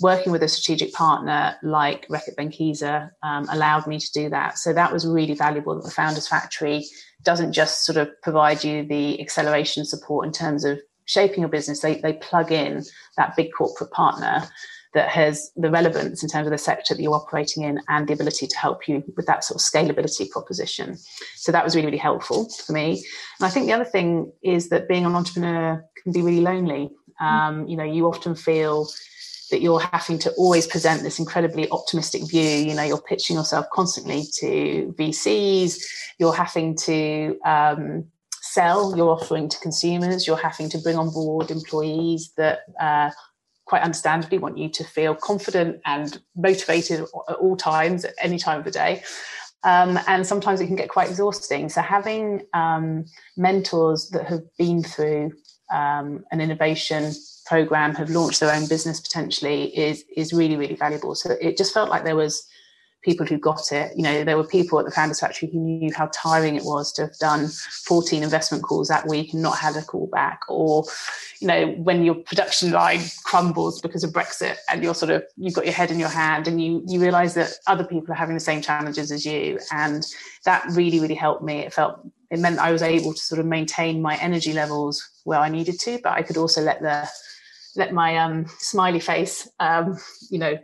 working 0.03 0.31
with 0.31 0.43
a 0.43 0.49
strategic 0.49 0.93
partner 0.93 1.57
like 1.63 2.07
Reckitt 2.09 2.37
Benckiser 2.39 3.11
um, 3.23 3.49
allowed 3.51 3.87
me 3.87 3.99
to 3.99 4.13
do 4.13 4.29
that. 4.29 4.59
So, 4.59 4.75
that 4.75 4.93
was 4.93 5.07
really 5.07 5.35
valuable 5.35 5.75
that 5.75 5.85
the 5.85 5.91
Founders 5.91 6.29
Factory 6.29 6.85
doesn't 7.23 7.55
just 7.55 7.87
sort 7.87 7.97
of 7.97 8.11
provide 8.23 8.63
you 8.63 8.87
the 8.87 9.21
acceleration 9.23 9.87
support 9.87 10.27
in 10.27 10.33
terms 10.33 10.65
of 10.65 10.81
shaping 11.07 11.41
your 11.41 11.49
business, 11.49 11.81
they, 11.81 12.01
they 12.01 12.15
plug 12.15 12.53
in 12.53 12.85
that 13.17 13.37
big 13.37 13.51
corporate 13.57 13.91
partner 13.91 14.49
that 14.95 15.09
has 15.09 15.51
the 15.57 15.71
relevance 15.71 16.23
in 16.23 16.29
terms 16.29 16.47
of 16.47 16.51
the 16.51 16.59
sector 16.59 16.95
that 16.95 17.03
you're 17.03 17.15
operating 17.15 17.63
in 17.63 17.81
and 17.89 18.07
the 18.07 18.13
ability 18.13 18.47
to 18.47 18.59
help 18.59 18.87
you 18.87 19.03
with 19.17 19.27
that 19.27 19.45
sort 19.45 19.61
of 19.61 19.65
scalability 19.65 20.29
proposition. 20.31 20.99
So 21.37 21.51
that 21.53 21.65
was 21.65 21.75
really, 21.75 21.87
really 21.87 21.99
helpful 21.99 22.49
for 22.51 22.73
me. 22.73 23.05
And 23.41 23.47
I 23.47 23.49
think 23.49 23.67
the 23.67 23.73
other 23.73 23.85
thing 23.85 24.33
is 24.43 24.69
that 24.69 24.89
being 24.89 25.07
an 25.07 25.15
entrepreneur 25.15 25.85
can 26.03 26.13
be 26.13 26.23
really 26.23 26.41
lonely. 26.41 26.91
Um, 27.21 27.67
you 27.67 27.77
know, 27.77 27.85
you 27.85 28.07
often 28.07 28.35
feel 28.35 28.89
that 29.51 29.61
you're 29.61 29.81
having 29.81 30.19
to 30.19 30.33
always 30.33 30.67
present 30.67 31.03
this 31.03 31.19
incredibly 31.19 31.71
optimistic 31.71 32.29
view. 32.29 32.43
You 32.43 32.75
know, 32.75 32.83
you're 32.83 33.01
pitching 33.01 33.37
yourself 33.37 33.67
constantly 33.73 34.25
to 34.41 34.95
VCs, 34.99 35.85
you're 36.19 36.35
having 36.35 36.75
to 36.79 37.39
um, 37.45 38.05
sell 38.41 38.97
your 38.97 39.11
offering 39.11 39.49
to 39.49 39.59
consumers, 39.61 40.27
you're 40.27 40.37
having 40.37 40.69
to 40.71 40.79
bring 40.79 40.97
on 40.97 41.11
board 41.11 41.51
employees 41.51 42.33
that 42.37 42.61
uh, 42.81 43.11
quite 43.73 43.83
understandably 43.91 44.37
want 44.37 44.59
you 44.59 44.69
to 44.69 44.85
feel 44.85 45.15
confident 45.15 45.81
and 45.87 46.21
motivated 46.37 47.01
at 47.01 47.37
all 47.37 47.57
times, 47.57 48.05
at 48.05 48.15
any 48.21 48.39
time 48.39 48.59
of 48.59 48.67
the 48.67 48.71
day. 48.71 49.03
Um, 49.65 49.99
and 50.07 50.27
sometimes 50.27 50.61
it 50.61 50.67
can 50.67 50.77
get 50.77 50.91
quite 50.91 51.09
exhausting. 51.09 51.71
So 51.71 51.81
having 51.81 52.43
um, 52.53 53.07
mentors 53.39 54.11
that 54.11 54.27
have 54.27 54.43
been 54.59 54.83
through 54.83 55.33
um, 55.73 56.23
an 56.33 56.43
innovation 56.43 57.15
program, 57.47 57.95
have 57.95 58.11
launched 58.11 58.41
their 58.41 58.55
own 58.55 58.67
business 58.67 59.01
potentially, 59.01 59.61
is 59.87 60.05
is 60.15 60.35
really 60.35 60.57
really 60.63 60.77
valuable. 60.77 61.15
So 61.15 61.31
it 61.41 61.57
just 61.57 61.73
felt 61.73 61.89
like 61.89 62.05
there 62.05 62.23
was 62.27 62.35
people 63.03 63.27
who 63.27 63.37
got 63.37 63.73
it. 63.73 63.93
You 63.97 64.03
know, 64.03 64.25
there 64.25 64.37
were 64.37 64.47
people 64.47 64.79
at 64.79 64.85
the 64.85 64.91
Founders 64.91 65.21
Factory 65.21 65.51
who 65.51 65.59
knew 65.59 65.93
how 65.93 66.09
tiring 66.13 66.57
it 66.57 66.65
was 66.65 66.93
to 66.95 67.03
have 67.03 67.19
done 67.19 67.49
14 67.49 68.23
investment 68.23 68.65
calls 68.65 68.89
that 68.89 69.09
week 69.09 69.33
and 69.33 69.43
not 69.43 69.59
had 69.59 69.77
a 69.77 69.83
call 69.83 70.07
back, 70.09 70.41
or 70.49 70.85
you 71.41 71.49
know, 71.49 71.69
when 71.73 72.05
your 72.05 72.15
production 72.15 72.71
line 72.71 73.01
crumbles 73.25 73.81
because 73.81 74.05
of 74.05 74.13
Brexit 74.13 74.57
and 74.71 74.83
you're 74.83 74.95
sort 74.95 75.11
of 75.11 75.25
you've 75.37 75.55
got 75.55 75.65
your 75.65 75.75
head 75.75 75.91
in 75.91 75.99
your 75.99 76.09
hand 76.09 76.47
and 76.49 76.63
you 76.63 76.83
you 76.87 77.01
realize 77.01 77.35
that 77.35 77.53
other 77.67 77.85
people 77.85 78.13
are 78.13 78.17
having 78.17 78.35
the 78.35 78.41
same 78.41 78.63
challenges 78.63 79.11
as 79.11 79.27
you, 79.27 79.59
and 79.73 80.07
that 80.45 80.65
really 80.71 81.01
really 81.01 81.15
helped 81.15 81.43
me. 81.43 81.61
It 81.61 81.73
felt 81.73 82.01
it 82.31 82.39
meant 82.39 82.59
I 82.59 82.73
was 82.73 82.83
able 82.83 83.13
to 83.13 83.21
sort 83.21 83.41
of 83.41 83.47
maintain 83.47 84.01
my 84.01 84.17
energy 84.17 84.53
levels 84.53 85.07
where 85.25 85.39
I 85.39 85.49
needed 85.49 85.79
to, 85.81 85.99
but 86.03 86.13
I 86.13 86.23
could 86.23 86.37
also 86.37 86.63
let 86.63 86.81
the 86.81 87.09
let 87.77 87.93
my 87.93 88.17
um, 88.19 88.47
smiley 88.59 89.01
face, 89.01 89.49
um, 89.61 89.99
you 90.31 90.39
know, 90.39 90.59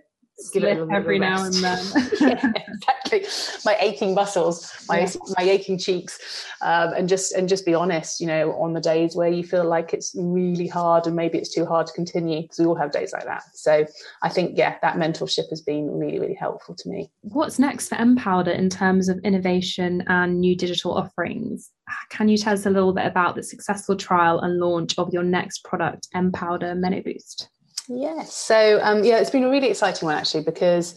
give 0.53 0.65
it 0.65 0.79
every 0.93 1.19
now 1.19 1.45
and 1.45 1.55
then. 1.55 1.85
yeah, 2.21 2.53
exactly. 2.69 3.27
My 3.65 3.77
aching 3.81 4.15
muscles, 4.15 4.73
my 4.89 5.01
yeah. 5.01 5.13
my 5.37 5.45
aching 5.45 5.79
cheeks, 5.79 6.19
um, 6.63 6.93
and 6.95 7.09
just 7.09 7.33
and 7.33 7.49
just 7.49 7.67
be 7.67 7.75
honest. 7.75 8.21
You 8.21 8.27
know, 8.27 8.53
on 8.53 8.73
the 8.73 8.81
days 8.81 9.17
where 9.17 9.29
you 9.29 9.43
feel 9.43 9.65
like 9.65 9.93
it's 9.93 10.15
really 10.17 10.67
hard 10.67 11.07
and 11.07 11.17
maybe 11.17 11.39
it's 11.39 11.53
too 11.53 11.67
hard 11.67 11.87
to 11.87 11.93
continue, 11.93 12.43
because 12.43 12.59
we 12.59 12.67
all 12.67 12.77
have 12.77 12.93
days 12.93 13.13
like 13.13 13.25
that. 13.25 13.43
So 13.55 13.87
I 14.23 14.29
think 14.29 14.57
yeah, 14.57 14.77
that 14.83 14.97
mentorship 14.97 15.51
has 15.51 15.61
been 15.61 15.91
really 15.91 16.19
really 16.21 16.35
helpful 16.35 16.75
to 16.77 16.89
me. 16.89 17.11
What's 17.23 17.59
next 17.59 17.89
for 17.89 17.97
mPowder 17.97 18.57
in 18.57 18.71
terms 18.71 19.09
of 19.09 19.19
innovation 19.25 20.05
and 20.07 20.41
new 20.41 20.57
digital 20.57 20.95
offerings? 20.95 21.71
Can 22.11 22.29
you 22.29 22.37
tell 22.37 22.53
us 22.53 22.67
a 22.67 22.71
little 22.71 22.93
bit 22.93 23.07
about 23.07 23.35
the 23.35 23.43
successful 23.43 23.97
trial 23.97 24.41
and 24.41 24.59
launch 24.59 24.99
of 24.99 25.13
your 25.13 25.23
next 25.23 25.65
product, 25.65 26.09
mPowder 26.15 26.77
MenoBoost? 26.77 27.49
Yes. 27.89 28.35
So 28.35 28.81
um, 28.83 29.03
yeah, 29.05 29.19
it's 29.19 29.31
been 29.31 29.45
a 29.45 29.51
really 29.51 29.71
exciting 29.71 30.07
one 30.07 30.17
actually 30.17 30.45
because 30.45 30.95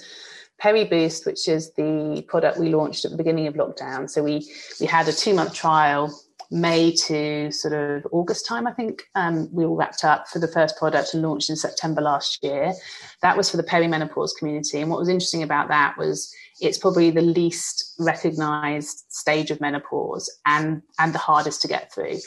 PeriBoost, 0.62 1.26
which 1.26 1.48
is 1.48 1.74
the 1.74 2.24
product 2.28 2.60
we 2.60 2.70
launched 2.70 3.06
at 3.06 3.12
the 3.12 3.18
beginning 3.18 3.48
of 3.48 3.56
lockdown. 3.56 4.10
So 4.10 4.22
we 4.22 4.48
we 4.80 4.86
had 4.86 5.08
a 5.08 5.14
two 5.14 5.34
month 5.34 5.54
trial, 5.54 6.14
May 6.52 6.92
to 7.08 7.50
sort 7.52 7.74
of 7.74 8.06
August 8.12 8.46
time, 8.46 8.68
I 8.68 8.74
think. 8.74 9.04
Um, 9.16 9.50
we 9.54 9.66
all 9.66 9.76
wrapped 9.76 10.04
up 10.04 10.28
for 10.28 10.40
the 10.40 10.50
first 10.50 10.78
product 10.78 11.14
and 11.14 11.24
launched 11.24 11.50
in 11.50 11.56
September 11.56 12.02
last 12.02 12.44
year. 12.44 12.74
That 13.22 13.38
was 13.38 13.50
for 13.50 13.58
the 13.58 13.64
perimenopause 13.64 14.32
community. 14.38 14.82
And 14.82 14.90
what 14.90 15.00
was 15.00 15.10
interesting 15.10 15.44
about 15.44 15.70
that 15.70 15.98
was 15.98 16.32
it's 16.60 16.78
probably 16.78 17.10
the 17.10 17.22
least 17.22 17.96
recognized 17.98 19.06
stage 19.10 19.50
of 19.50 19.62
menopause 19.62 20.30
and 20.46 20.82
and 21.00 21.14
the 21.14 21.20
hardest 21.20 21.62
to 21.62 21.68
get 21.68 21.92
through 21.94 22.20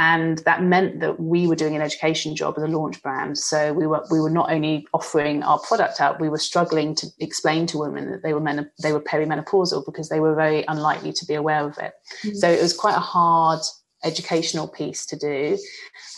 and 0.00 0.38
that 0.38 0.62
meant 0.62 1.00
that 1.00 1.20
we 1.20 1.46
were 1.46 1.54
doing 1.54 1.76
an 1.76 1.82
education 1.82 2.34
job 2.34 2.54
as 2.56 2.62
a 2.62 2.66
launch 2.66 3.02
brand 3.02 3.36
so 3.36 3.74
we 3.74 3.86
were 3.86 4.02
we 4.10 4.18
were 4.18 4.30
not 4.30 4.50
only 4.50 4.86
offering 4.94 5.42
our 5.42 5.58
product 5.58 6.00
out 6.00 6.18
we 6.18 6.30
were 6.30 6.38
struggling 6.38 6.94
to 6.94 7.06
explain 7.18 7.66
to 7.66 7.76
women 7.76 8.10
that 8.10 8.22
they 8.22 8.32
were 8.32 8.40
men, 8.40 8.68
they 8.82 8.94
were 8.94 9.00
perimenopausal 9.00 9.84
because 9.84 10.08
they 10.08 10.18
were 10.18 10.34
very 10.34 10.64
unlikely 10.68 11.12
to 11.12 11.26
be 11.26 11.34
aware 11.34 11.66
of 11.66 11.76
it 11.76 11.92
mm-hmm. 12.24 12.34
so 12.34 12.48
it 12.48 12.62
was 12.62 12.72
quite 12.72 12.96
a 12.96 13.06
hard 13.14 13.60
educational 14.04 14.68
piece 14.68 15.06
to 15.06 15.16
do. 15.16 15.58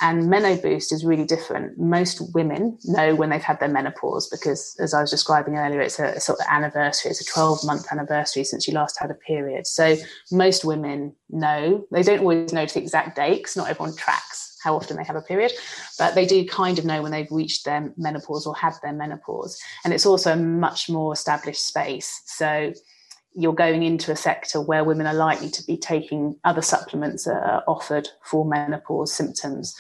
And 0.01 0.24
MenoBoost 0.24 0.93
is 0.93 1.05
really 1.05 1.24
different. 1.24 1.78
Most 1.78 2.35
women 2.35 2.78
know 2.85 3.14
when 3.14 3.30
they've 3.30 3.43
had 3.43 3.61
their 3.61 3.68
menopause 3.68 4.28
because, 4.28 4.76
as 4.80 4.95
I 4.95 5.01
was 5.01 5.11
describing 5.11 5.57
earlier, 5.57 5.80
it's 5.80 5.99
a, 5.99 6.07
a 6.07 6.20
sort 6.20 6.41
of 6.41 6.47
anniversary. 6.49 7.11
It's 7.11 7.20
a 7.20 7.33
12 7.33 7.64
month 7.64 7.87
anniversary 7.91 8.45
since 8.45 8.66
you 8.66 8.74
last 8.74 8.99
had 8.99 9.11
a 9.11 9.14
period. 9.14 9.66
So 9.66 9.97
most 10.30 10.64
women 10.64 11.14
know. 11.30 11.87
They 11.91 12.03
don't 12.03 12.20
always 12.20 12.53
know 12.53 12.66
to 12.66 12.74
the 12.74 12.80
exact 12.80 13.16
date 13.16 13.39
because 13.39 13.57
not 13.57 13.68
everyone 13.68 13.97
tracks 13.97 14.53
how 14.62 14.76
often 14.76 14.97
they 14.97 15.05
have 15.05 15.16
a 15.16 15.22
period, 15.22 15.53
but 15.99 16.14
they 16.14 16.24
do 16.24 16.47
kind 16.47 16.78
of 16.78 16.85
know 16.85 17.03
when 17.03 17.11
they've 17.11 17.30
reached 17.30 17.64
their 17.64 17.93
menopause 17.97 18.47
or 18.47 18.55
had 18.55 18.74
their 18.83 18.93
menopause. 18.93 19.61
And 19.85 19.93
it's 19.93 20.07
also 20.07 20.33
a 20.33 20.37
much 20.37 20.89
more 20.89 21.12
established 21.12 21.66
space. 21.66 22.22
So 22.26 22.72
you're 23.35 23.55
going 23.55 23.83
into 23.83 24.12
a 24.12 24.16
sector 24.16 24.61
where 24.61 24.85
women 24.85 25.07
are 25.07 25.14
likely 25.14 25.51
to 25.51 25.64
be 25.64 25.76
taking 25.76 26.37
other 26.45 26.62
supplements 26.62 27.24
that 27.24 27.43
are 27.43 27.64
offered 27.66 28.09
for 28.22 28.45
menopause 28.45 29.12
symptoms. 29.12 29.74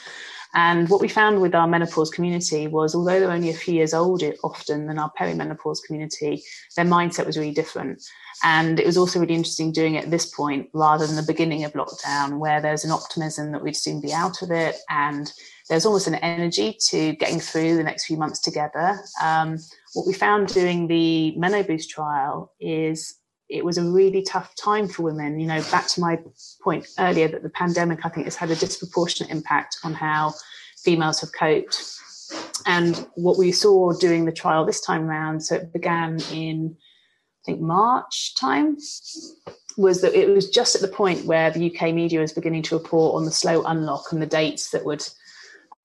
And 0.54 0.88
what 0.90 1.00
we 1.00 1.08
found 1.08 1.40
with 1.40 1.54
our 1.54 1.66
menopause 1.66 2.10
community 2.10 2.66
was, 2.66 2.94
although 2.94 3.18
they're 3.18 3.30
only 3.30 3.48
a 3.50 3.54
few 3.54 3.74
years 3.74 3.94
older 3.94 4.34
often 4.44 4.86
than 4.86 4.98
our 4.98 5.10
perimenopause 5.18 5.78
community, 5.82 6.42
their 6.76 6.84
mindset 6.84 7.24
was 7.24 7.38
really 7.38 7.54
different. 7.54 8.02
And 8.44 8.78
it 8.78 8.84
was 8.84 8.98
also 8.98 9.18
really 9.18 9.34
interesting 9.34 9.72
doing 9.72 9.94
it 9.94 10.04
at 10.04 10.10
this 10.10 10.26
point 10.26 10.68
rather 10.74 11.06
than 11.06 11.16
the 11.16 11.22
beginning 11.22 11.64
of 11.64 11.72
lockdown, 11.72 12.38
where 12.38 12.60
there's 12.60 12.84
an 12.84 12.90
optimism 12.90 13.52
that 13.52 13.62
we'd 13.62 13.76
soon 13.76 14.00
be 14.00 14.12
out 14.12 14.42
of 14.42 14.50
it. 14.50 14.76
And 14.90 15.32
there's 15.70 15.86
almost 15.86 16.06
an 16.06 16.16
energy 16.16 16.76
to 16.88 17.14
getting 17.14 17.40
through 17.40 17.76
the 17.76 17.84
next 17.84 18.04
few 18.04 18.18
months 18.18 18.40
together. 18.40 19.00
Um, 19.22 19.58
what 19.94 20.06
we 20.06 20.12
found 20.12 20.48
doing 20.48 20.86
the 20.86 21.34
MenoBoost 21.38 21.88
trial 21.88 22.52
is 22.60 23.14
it 23.52 23.64
was 23.64 23.76
a 23.76 23.84
really 23.84 24.22
tough 24.22 24.54
time 24.56 24.88
for 24.88 25.02
women. 25.02 25.38
You 25.38 25.46
know, 25.46 25.62
back 25.70 25.86
to 25.88 26.00
my 26.00 26.18
point 26.62 26.86
earlier 26.98 27.28
that 27.28 27.42
the 27.42 27.50
pandemic, 27.50 28.04
I 28.04 28.08
think, 28.08 28.26
has 28.26 28.34
had 28.34 28.50
a 28.50 28.56
disproportionate 28.56 29.30
impact 29.30 29.78
on 29.84 29.92
how 29.92 30.34
females 30.82 31.20
have 31.20 31.30
coped. 31.38 31.80
And 32.66 33.06
what 33.14 33.36
we 33.36 33.52
saw 33.52 33.92
doing 33.92 34.24
the 34.24 34.32
trial 34.32 34.64
this 34.64 34.80
time 34.80 35.08
around, 35.08 35.40
so 35.40 35.56
it 35.56 35.72
began 35.72 36.18
in, 36.32 36.74
I 36.78 37.44
think, 37.44 37.60
March 37.60 38.34
time, 38.36 38.78
was 39.76 40.00
that 40.00 40.14
it 40.14 40.30
was 40.30 40.48
just 40.48 40.74
at 40.74 40.80
the 40.80 40.88
point 40.88 41.26
where 41.26 41.50
the 41.50 41.74
UK 41.74 41.94
media 41.94 42.20
was 42.20 42.32
beginning 42.32 42.62
to 42.62 42.78
report 42.78 43.16
on 43.16 43.26
the 43.26 43.30
slow 43.30 43.62
unlock 43.64 44.12
and 44.12 44.22
the 44.22 44.26
dates 44.26 44.70
that 44.70 44.84
would 44.86 45.06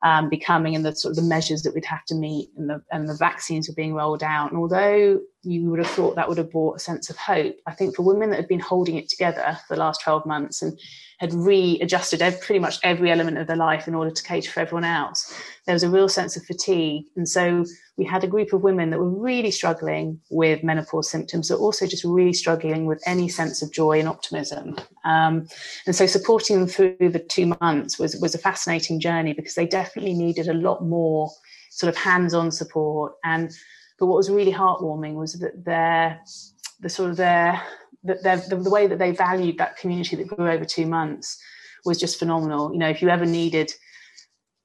um, 0.03 0.30
becoming 0.30 0.76
and 0.76 0.86
the 0.86 0.95
sort 0.95 1.11
of 1.11 1.15
the 1.15 1.22
measures 1.30 1.63
that 1.63 1.74
we'd 1.74 1.86
have 1.86 2.05
to 2.05 2.15
meet 2.15 2.49
and 2.55 2.70
the 2.70 2.82
and 2.91 3.09
the 3.09 3.15
vaccines 3.15 3.68
were 3.68 3.76
being 3.76 3.93
rolled 3.93 4.24
out. 4.24 4.51
And 4.51 4.59
although 4.59 5.20
you 5.48 5.70
would 5.70 5.80
have 5.80 5.88
thought 5.88 6.16
that 6.16 6.28
would 6.28 6.38
have 6.38 6.52
brought 6.52 6.76
a 6.76 6.80
sense 6.80 7.10
of 7.10 7.18
hope, 7.18 7.56
I 7.66 7.74
think 7.74 7.95
for 7.95 8.04
women 8.04 8.30
that 8.30 8.36
had 8.38 8.48
been 8.48 8.60
holding 8.60 8.98
it 8.98 9.10
together 9.10 9.58
for 9.68 9.76
the 9.76 9.80
last 9.80 10.02
12 10.02 10.26
months 10.26 10.62
and 10.62 10.78
had 11.20 11.34
readjusted 11.34 12.22
every, 12.22 12.39
pretty 12.39 12.60
much 12.60 12.80
every 12.84 13.12
element 13.12 13.38
of 13.38 13.48
their 13.48 13.56
life 13.56 13.88
in 13.88 13.95
order 13.95 14.12
to 14.12 14.24
cater 14.24 14.52
for 14.52 14.60
everyone 14.60 14.84
else, 14.84 15.34
there 15.66 15.74
was 15.74 15.84
a 15.84 15.89
real 15.89 16.10
sense 16.10 16.38
of 16.38 16.45
fatigue. 16.45 17.06
And 17.16 17.28
so 17.28 17.66
we 17.98 18.06
had 18.06 18.24
a 18.24 18.28
group 18.28 18.54
of 18.54 18.62
women 18.62 18.91
that 18.91 19.00
were 19.00 19.10
really 19.10 19.50
struggling 19.50 20.20
with 20.30 20.64
menopause 20.64 21.10
symptoms, 21.10 21.50
but 21.50 21.58
also 21.58 21.88
just 21.88 22.04
really 22.04 22.34
struggling 22.34 22.86
with 22.86 23.02
any 23.08 23.30
sense 23.30 23.64
of 23.64 23.72
joy 23.72 24.00
and 24.00 24.08
optimism. 24.08 24.76
Um, 25.06 25.48
and 25.88 25.95
so 25.95 26.06
supporting 26.06 26.60
them 26.60 26.68
through 26.68 27.10
the 27.10 27.26
two 27.28 27.54
months 27.62 27.98
was, 27.98 28.16
was 28.18 28.36
a 28.36 28.39
fascinating 28.39 29.00
journey 29.00 29.34
because 29.34 29.56
they 29.56 29.66
definitely 29.66 30.14
needed 30.14 30.48
a 30.48 30.54
lot 30.54 30.86
more 30.86 31.32
sort 31.72 31.89
of 31.89 31.98
hands-on 31.98 32.52
support. 32.52 33.14
And 33.24 33.52
but 34.00 34.06
what 34.08 34.18
was 34.18 34.30
really 34.30 34.54
heartwarming 34.54 35.16
was 35.16 35.34
that 35.34 35.66
their 35.66 36.22
the 36.80 36.89
sort 36.89 37.10
of 37.10 37.18
their 37.18 37.62
the, 38.04 38.60
the 38.64 38.70
way 38.70 38.88
that 38.88 39.00
they 39.00 39.12
valued 39.12 39.58
that 39.58 39.78
community 39.78 40.16
that 40.16 40.28
grew 40.28 40.50
over 40.50 40.66
two 40.66 40.86
months 40.86 41.41
was 41.86 42.00
just 42.00 42.20
phenomenal. 42.20 42.72
You 42.72 42.80
know, 42.80 42.89
if 42.89 43.02
you 43.02 43.10
ever 43.10 43.26
needed 43.26 43.72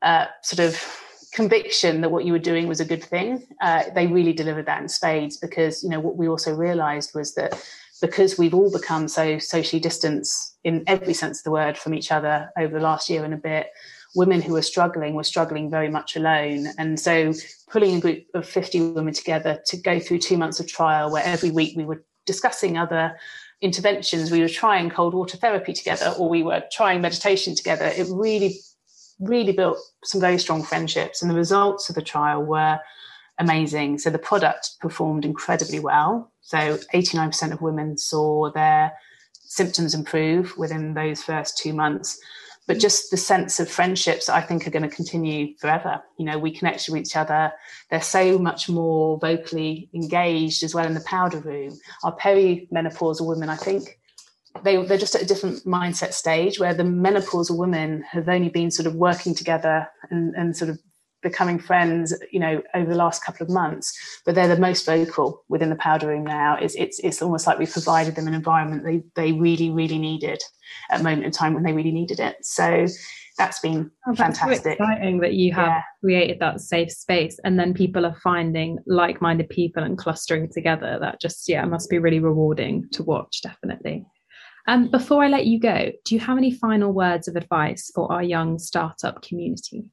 uh, 0.02 0.26
sort 0.42 0.68
of 0.68 0.80
conviction 1.32 2.02
that 2.02 2.10
what 2.10 2.24
you 2.24 2.32
were 2.32 2.38
doing 2.38 2.68
was 2.68 2.80
a 2.80 2.84
good 2.84 3.02
thing, 3.02 3.46
uh, 3.60 3.84
they 3.94 4.06
really 4.06 4.32
delivered 4.32 4.66
that 4.66 4.82
in 4.82 4.88
spades. 4.88 5.36
Because 5.38 5.82
you 5.82 5.88
know 5.88 6.00
what 6.00 6.16
we 6.16 6.28
also 6.28 6.54
realised 6.54 7.14
was 7.14 7.34
that 7.34 7.62
because 8.00 8.36
we've 8.36 8.54
all 8.54 8.70
become 8.70 9.08
so 9.08 9.38
socially 9.38 9.80
distanced 9.80 10.56
in 10.64 10.82
every 10.86 11.14
sense 11.14 11.38
of 11.40 11.44
the 11.44 11.50
word 11.52 11.78
from 11.78 11.94
each 11.94 12.10
other 12.10 12.50
over 12.58 12.74
the 12.74 12.84
last 12.84 13.08
year 13.08 13.24
and 13.24 13.32
a 13.32 13.36
bit, 13.36 13.68
women 14.14 14.42
who 14.42 14.52
were 14.52 14.62
struggling 14.62 15.14
were 15.14 15.24
struggling 15.24 15.70
very 15.70 15.88
much 15.88 16.16
alone. 16.16 16.68
And 16.78 17.00
so 17.00 17.32
pulling 17.70 17.96
a 17.96 18.00
group 18.00 18.24
of 18.34 18.46
50 18.46 18.92
women 18.92 19.14
together 19.14 19.60
to 19.66 19.76
go 19.76 19.98
through 19.98 20.18
two 20.18 20.36
months 20.36 20.60
of 20.60 20.68
trial 20.68 21.10
where 21.10 21.24
every 21.24 21.50
week 21.50 21.76
we 21.76 21.84
were 21.84 22.04
discussing 22.26 22.76
other 22.76 23.16
interventions, 23.62 24.30
we 24.30 24.40
were 24.40 24.48
trying 24.48 24.90
cold 24.90 25.14
water 25.14 25.36
therapy 25.36 25.72
together 25.72 26.14
or 26.18 26.28
we 26.28 26.42
were 26.42 26.62
trying 26.70 27.00
meditation 27.00 27.54
together, 27.54 27.86
it 27.86 28.06
really, 28.10 28.58
really 29.18 29.52
built 29.52 29.78
some 30.04 30.20
very 30.20 30.38
strong 30.38 30.62
friendships. 30.62 31.22
And 31.22 31.30
the 31.30 31.36
results 31.36 31.88
of 31.88 31.94
the 31.94 32.02
trial 32.02 32.42
were 32.42 32.78
amazing. 33.38 33.98
So 33.98 34.10
the 34.10 34.18
product 34.18 34.72
performed 34.80 35.24
incredibly 35.24 35.80
well. 35.80 36.30
So 36.42 36.78
89% 36.92 37.52
of 37.52 37.62
women 37.62 37.96
saw 37.96 38.50
their 38.50 38.92
symptoms 39.32 39.94
improve 39.94 40.56
within 40.58 40.94
those 40.94 41.22
first 41.22 41.56
two 41.56 41.72
months 41.72 42.18
but 42.66 42.78
just 42.78 43.10
the 43.10 43.16
sense 43.16 43.58
of 43.60 43.68
friendships 43.68 44.28
I 44.28 44.40
think 44.40 44.66
are 44.66 44.70
going 44.70 44.88
to 44.88 44.94
continue 44.94 45.56
forever. 45.58 46.02
You 46.18 46.26
know, 46.26 46.38
we 46.38 46.56
connect 46.56 46.88
with 46.88 47.00
each 47.00 47.16
other. 47.16 47.52
They're 47.90 48.00
so 48.00 48.38
much 48.38 48.68
more 48.68 49.18
vocally 49.18 49.88
engaged 49.94 50.62
as 50.62 50.74
well 50.74 50.86
in 50.86 50.94
the 50.94 51.00
powder 51.00 51.40
room. 51.40 51.78
Our 52.04 52.16
perimenopausal 52.16 53.26
women, 53.26 53.48
I 53.48 53.56
think, 53.56 53.98
they, 54.64 54.84
they're 54.84 54.98
just 54.98 55.14
at 55.14 55.22
a 55.22 55.26
different 55.26 55.64
mindset 55.64 56.12
stage 56.12 56.60
where 56.60 56.74
the 56.74 56.82
menopausal 56.82 57.56
women 57.56 58.02
have 58.02 58.28
only 58.28 58.48
been 58.48 58.70
sort 58.70 58.86
of 58.86 58.94
working 58.94 59.34
together 59.34 59.88
and, 60.10 60.34
and 60.34 60.56
sort 60.56 60.70
of 60.70 60.78
becoming 61.22 61.58
friends, 61.58 62.14
you 62.30 62.40
know, 62.40 62.62
over 62.74 62.90
the 62.90 62.96
last 62.96 63.24
couple 63.24 63.44
of 63.44 63.50
months, 63.50 63.92
but 64.24 64.34
they're 64.34 64.54
the 64.54 64.60
most 64.60 64.84
vocal 64.84 65.44
within 65.48 65.70
the 65.70 65.76
powder 65.76 66.08
room 66.08 66.24
now. 66.24 66.56
It's 66.60 66.74
it's 66.74 66.98
it's 67.00 67.22
almost 67.22 67.46
like 67.46 67.58
we 67.58 67.66
provided 67.66 68.14
them 68.14 68.28
an 68.28 68.34
environment 68.34 68.84
they 68.84 69.02
they 69.14 69.32
really 69.32 69.70
really 69.70 69.98
needed 69.98 70.42
at 70.90 71.00
a 71.00 71.04
moment 71.04 71.24
in 71.24 71.30
time 71.30 71.54
when 71.54 71.62
they 71.62 71.72
really 71.72 71.92
needed 71.92 72.20
it. 72.20 72.36
So 72.42 72.86
that's 73.38 73.60
been 73.60 73.90
oh, 74.06 74.14
that's 74.14 74.38
fantastic. 74.38 74.78
So 74.78 74.84
exciting 74.84 75.20
that 75.20 75.34
you 75.34 75.52
have 75.52 75.66
yeah. 75.66 75.82
created 76.00 76.40
that 76.40 76.60
safe 76.60 76.90
space, 76.90 77.38
and 77.44 77.58
then 77.58 77.74
people 77.74 78.04
are 78.04 78.16
finding 78.22 78.78
like-minded 78.86 79.48
people 79.48 79.82
and 79.82 79.96
clustering 79.96 80.50
together. 80.52 80.98
That 81.00 81.20
just 81.20 81.48
yeah 81.48 81.64
must 81.64 81.88
be 81.88 81.98
really 81.98 82.20
rewarding 82.20 82.88
to 82.92 83.02
watch. 83.02 83.42
Definitely. 83.42 84.04
Um, 84.68 84.90
before 84.90 85.24
I 85.24 85.28
let 85.28 85.46
you 85.46 85.58
go, 85.58 85.90
do 86.04 86.14
you 86.14 86.20
have 86.20 86.38
any 86.38 86.52
final 86.52 86.92
words 86.92 87.26
of 87.26 87.34
advice 87.34 87.90
for 87.92 88.12
our 88.12 88.22
young 88.22 88.58
startup 88.58 89.20
community? 89.22 89.90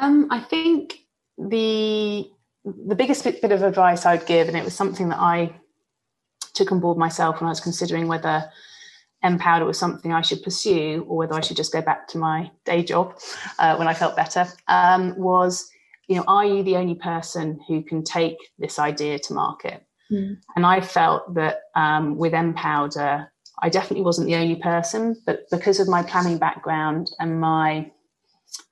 Um, 0.00 0.28
I 0.30 0.40
think 0.40 0.98
the 1.38 2.30
the 2.64 2.96
biggest 2.96 3.22
bit, 3.22 3.40
bit 3.40 3.52
of 3.52 3.62
advice 3.62 4.04
I'd 4.04 4.26
give, 4.26 4.48
and 4.48 4.56
it 4.56 4.64
was 4.64 4.74
something 4.74 5.08
that 5.10 5.20
I 5.20 5.54
took 6.54 6.72
on 6.72 6.80
board 6.80 6.98
myself 6.98 7.40
when 7.40 7.46
I 7.46 7.50
was 7.50 7.60
considering 7.60 8.08
whether 8.08 8.50
mPowder 9.24 9.66
was 9.66 9.78
something 9.78 10.12
I 10.12 10.22
should 10.22 10.42
pursue 10.42 11.04
or 11.08 11.16
whether 11.16 11.34
I 11.34 11.40
should 11.40 11.56
just 11.56 11.72
go 11.72 11.80
back 11.80 12.08
to 12.08 12.18
my 12.18 12.50
day 12.64 12.82
job 12.82 13.18
uh, 13.58 13.76
when 13.76 13.88
I 13.88 13.94
felt 13.94 14.16
better, 14.16 14.46
um, 14.68 15.16
was 15.16 15.70
you 16.08 16.16
know, 16.16 16.24
are 16.28 16.44
you 16.44 16.62
the 16.62 16.76
only 16.76 16.94
person 16.94 17.58
who 17.66 17.82
can 17.82 18.04
take 18.04 18.36
this 18.58 18.78
idea 18.78 19.18
to 19.18 19.34
market? 19.34 19.84
Mm. 20.10 20.38
And 20.54 20.64
I 20.64 20.80
felt 20.80 21.34
that 21.34 21.62
um, 21.74 22.16
with 22.16 22.32
mPowder, 22.32 23.26
I 23.60 23.68
definitely 23.68 24.04
wasn't 24.04 24.28
the 24.28 24.36
only 24.36 24.56
person, 24.56 25.20
but 25.26 25.50
because 25.50 25.80
of 25.80 25.88
my 25.88 26.02
planning 26.02 26.38
background 26.38 27.10
and 27.18 27.40
my 27.40 27.90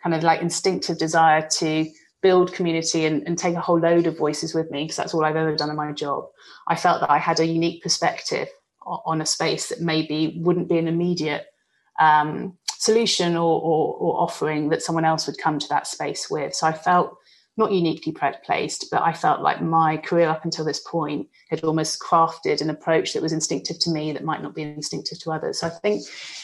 kind 0.03 0.15
of 0.15 0.23
like 0.23 0.41
instinctive 0.41 0.99
desire 0.99 1.47
to 1.59 1.91
build 2.23 2.55
community 2.55 3.05
and, 3.05 3.23
and 3.27 3.37
take 3.37 3.55
a 3.55 3.61
whole 3.61 3.79
load 3.79 4.07
of 4.07 4.17
voices 4.17 4.55
with 4.55 4.71
me, 4.71 4.85
because 4.85 4.97
that's 4.97 5.13
all 5.13 5.25
I've 5.25 5.37
ever 5.37 5.55
done 5.55 5.71
in 5.71 5.77
my 5.77 5.93
job, 5.93 6.25
I 6.69 6.77
felt 6.77 7.01
that 7.01 7.11
I 7.11 7.19
had 7.19 7.39
a 7.39 7.47
unique 7.47 7.83
perspective 7.83 8.49
on 8.87 9.21
a 9.21 9.27
space 9.27 9.69
that 9.69 9.81
maybe 9.81 10.39
wouldn't 10.43 10.69
be 10.69 10.79
an 10.79 10.89
immediate 10.89 11.47
um, 12.01 12.57
solution 12.79 13.37
or, 13.37 13.61
or, 13.61 13.95
or, 13.95 14.21
offering 14.21 14.69
that 14.69 14.83
someone 14.83 15.05
else 15.05 15.27
would 15.27 15.39
come 15.39 15.59
to 15.59 15.69
that 15.69 15.87
space 15.87 16.29
with. 16.29 16.55
So 16.55 16.67
I 16.67 16.73
felt 16.73 17.17
not 17.57 17.73
uniquely 17.73 18.13
placed, 18.45 18.87
but 18.91 19.03
I 19.03 19.13
felt 19.13 19.41
like 19.41 19.63
my 19.63 19.97
career 19.97 20.29
up 20.29 20.45
until 20.45 20.65
this 20.65 20.81
point 20.81 21.29
had 21.51 21.63
almost 21.63 22.01
crafted 22.01 22.61
an 22.61 22.71
approach 22.71 23.13
that 23.13 23.23
was 23.23 23.33
instinctive 23.33 23.79
to 23.81 23.91
me 23.91 24.13
that 24.13 24.25
might 24.25 24.43
not 24.43 24.55
be 24.55 24.63
instinctive 24.63 25.21
to 25.21 25.31
others. 25.31 25.61
So 25.61 25.69
I 25.69 25.71
think 25.71 26.03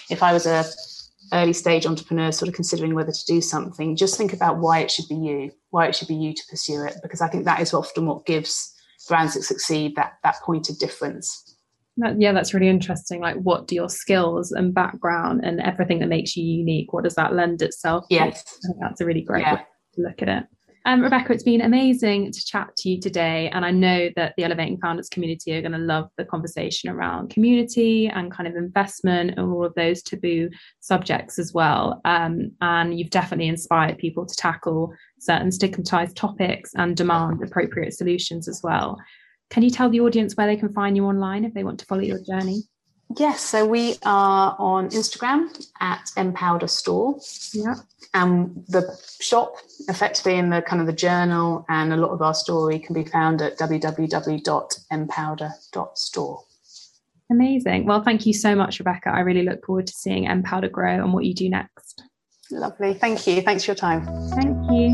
if 0.09 0.22
I 0.22 0.32
was 0.32 0.47
a 0.47 0.64
early 1.32 1.52
stage 1.52 1.86
entrepreneurs 1.86 2.38
sort 2.38 2.48
of 2.48 2.54
considering 2.54 2.94
whether 2.94 3.12
to 3.12 3.24
do 3.26 3.40
something, 3.40 3.96
just 3.96 4.16
think 4.16 4.32
about 4.32 4.58
why 4.58 4.80
it 4.80 4.90
should 4.90 5.08
be 5.08 5.14
you, 5.14 5.50
why 5.70 5.86
it 5.86 5.94
should 5.94 6.08
be 6.08 6.14
you 6.14 6.32
to 6.32 6.42
pursue 6.48 6.84
it, 6.84 6.96
because 7.02 7.20
I 7.20 7.28
think 7.28 7.44
that 7.44 7.60
is 7.60 7.74
often 7.74 8.06
what 8.06 8.26
gives 8.26 8.74
brands 9.08 9.34
that 9.34 9.42
succeed 9.42 9.96
that 9.96 10.14
that 10.24 10.36
point 10.42 10.68
of 10.68 10.78
difference. 10.78 11.56
yeah, 11.96 12.32
that's 12.32 12.54
really 12.54 12.68
interesting. 12.68 13.20
Like, 13.20 13.36
what 13.36 13.66
do 13.66 13.74
your 13.74 13.88
skills 13.88 14.52
and 14.52 14.74
background 14.74 15.44
and 15.44 15.60
everything 15.60 15.98
that 16.00 16.08
makes 16.08 16.36
you 16.36 16.44
unique? 16.44 16.92
What 16.92 17.04
does 17.04 17.14
that 17.14 17.34
lend 17.34 17.62
itself? 17.62 18.04
Yes, 18.10 18.42
that's 18.80 19.00
a 19.00 19.04
really 19.04 19.22
great 19.22 19.42
yeah. 19.42 19.54
way 19.54 19.66
to 19.94 20.02
look 20.02 20.22
at 20.22 20.28
it. 20.28 20.44
Um, 20.87 21.03
Rebecca, 21.03 21.33
it's 21.35 21.43
been 21.43 21.61
amazing 21.61 22.33
to 22.33 22.45
chat 22.45 22.74
to 22.78 22.89
you 22.89 23.01
today. 23.01 23.51
And 23.51 23.66
I 23.66 23.70
know 23.70 24.09
that 24.16 24.33
the 24.37 24.45
Elevating 24.45 24.78
Founders 24.78 25.11
community 25.11 25.53
are 25.55 25.61
going 25.61 25.72
to 25.72 25.78
love 25.78 26.09
the 26.16 26.24
conversation 26.24 26.89
around 26.89 27.28
community 27.31 28.09
and 28.09 28.33
kind 28.33 28.49
of 28.49 28.57
investment 28.57 29.33
and 29.37 29.41
all 29.41 29.64
of 29.64 29.74
those 29.74 30.03
taboo 30.03 30.49
subjects 30.81 31.39
as 31.39 31.53
well. 31.53 32.01
Um, 32.07 32.53
and 32.62 32.99
you've 32.99 33.11
definitely 33.11 33.49
inspired 33.49 33.99
people 33.99 34.24
to 34.24 34.35
tackle 34.37 34.95
certain 35.18 35.53
stigmatized 35.53 36.16
topics 36.16 36.70
and 36.74 36.97
demand 36.97 37.43
appropriate 37.43 37.93
solutions 37.93 38.49
as 38.49 38.61
well. 38.62 38.99
Can 39.51 39.62
you 39.62 39.70
tell 39.70 39.91
the 39.91 40.01
audience 40.01 40.35
where 40.37 40.47
they 40.47 40.57
can 40.57 40.72
find 40.72 40.97
you 40.97 41.05
online 41.05 41.45
if 41.45 41.53
they 41.53 41.64
want 41.64 41.78
to 41.81 41.87
follow 41.87 42.03
your 42.03 42.22
journey? 42.22 42.62
Yes, 43.18 43.40
so 43.40 43.66
we 43.66 43.96
are 44.04 44.54
on 44.58 44.90
Instagram 44.90 45.48
at 45.80 46.04
mPowder 46.16 46.70
Store. 46.70 47.18
Yeah. 47.52 47.74
And 48.14 48.64
the 48.68 48.96
shop, 49.20 49.56
effectively 49.88 50.36
in 50.36 50.50
the 50.50 50.62
kind 50.62 50.80
of 50.80 50.86
the 50.86 50.92
journal 50.92 51.66
and 51.68 51.92
a 51.92 51.96
lot 51.96 52.11
of 52.11 52.22
our 52.22 52.34
story 52.34 52.78
can 52.78 52.94
be 52.94 53.02
found 53.04 53.42
at 53.42 53.58
www.empowder.store. 53.58 56.44
Amazing. 57.30 57.86
Well, 57.86 58.02
thank 58.02 58.26
you 58.26 58.32
so 58.32 58.56
much, 58.56 58.80
Rebecca. 58.80 59.11
I 59.11 59.20
really 59.20 59.42
look 59.42 59.64
forward 59.64 59.86
to 59.86 59.92
seeing 59.92 60.26
Empowder 60.26 60.70
grow 60.70 60.94
and 60.94 61.12
what 61.12 61.24
you 61.24 61.34
do 61.34 61.48
next. 61.48 62.02
Lovely. 62.50 62.94
Thank 62.94 63.26
you. 63.26 63.42
Thanks 63.42 63.64
for 63.64 63.70
your 63.70 63.76
time. 63.76 64.06
Thank 64.30 64.70
you. 64.70 64.92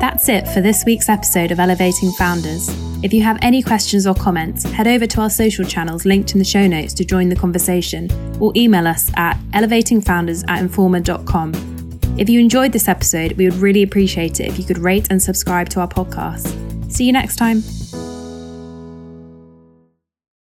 That's 0.00 0.28
it 0.28 0.46
for 0.48 0.60
this 0.60 0.84
week's 0.84 1.08
episode 1.08 1.50
of 1.50 1.60
Elevating 1.60 2.12
Founders. 2.12 2.68
If 3.02 3.14
you 3.14 3.22
have 3.22 3.38
any 3.40 3.62
questions 3.62 4.06
or 4.06 4.14
comments, 4.14 4.64
head 4.64 4.86
over 4.86 5.06
to 5.06 5.22
our 5.22 5.30
social 5.30 5.64
channels 5.64 6.04
linked 6.04 6.32
in 6.32 6.38
the 6.38 6.44
show 6.44 6.66
notes 6.66 6.92
to 6.94 7.04
join 7.04 7.30
the 7.30 7.36
conversation 7.36 8.10
or 8.40 8.52
email 8.54 8.86
us 8.86 9.10
at 9.16 9.38
elevatingfounders 9.52 10.44
at 10.48 10.62
informa.com. 10.62 11.54
If 12.18 12.28
you 12.28 12.38
enjoyed 12.40 12.72
this 12.72 12.88
episode, 12.88 13.32
we 13.32 13.48
would 13.48 13.58
really 13.58 13.82
appreciate 13.82 14.40
it 14.40 14.48
if 14.48 14.58
you 14.58 14.64
could 14.64 14.78
rate 14.78 15.06
and 15.10 15.22
subscribe 15.22 15.70
to 15.70 15.80
our 15.80 15.88
podcast. 15.88 16.92
See 16.92 17.04
you 17.04 17.12
next 17.12 17.36
time. 17.36 17.62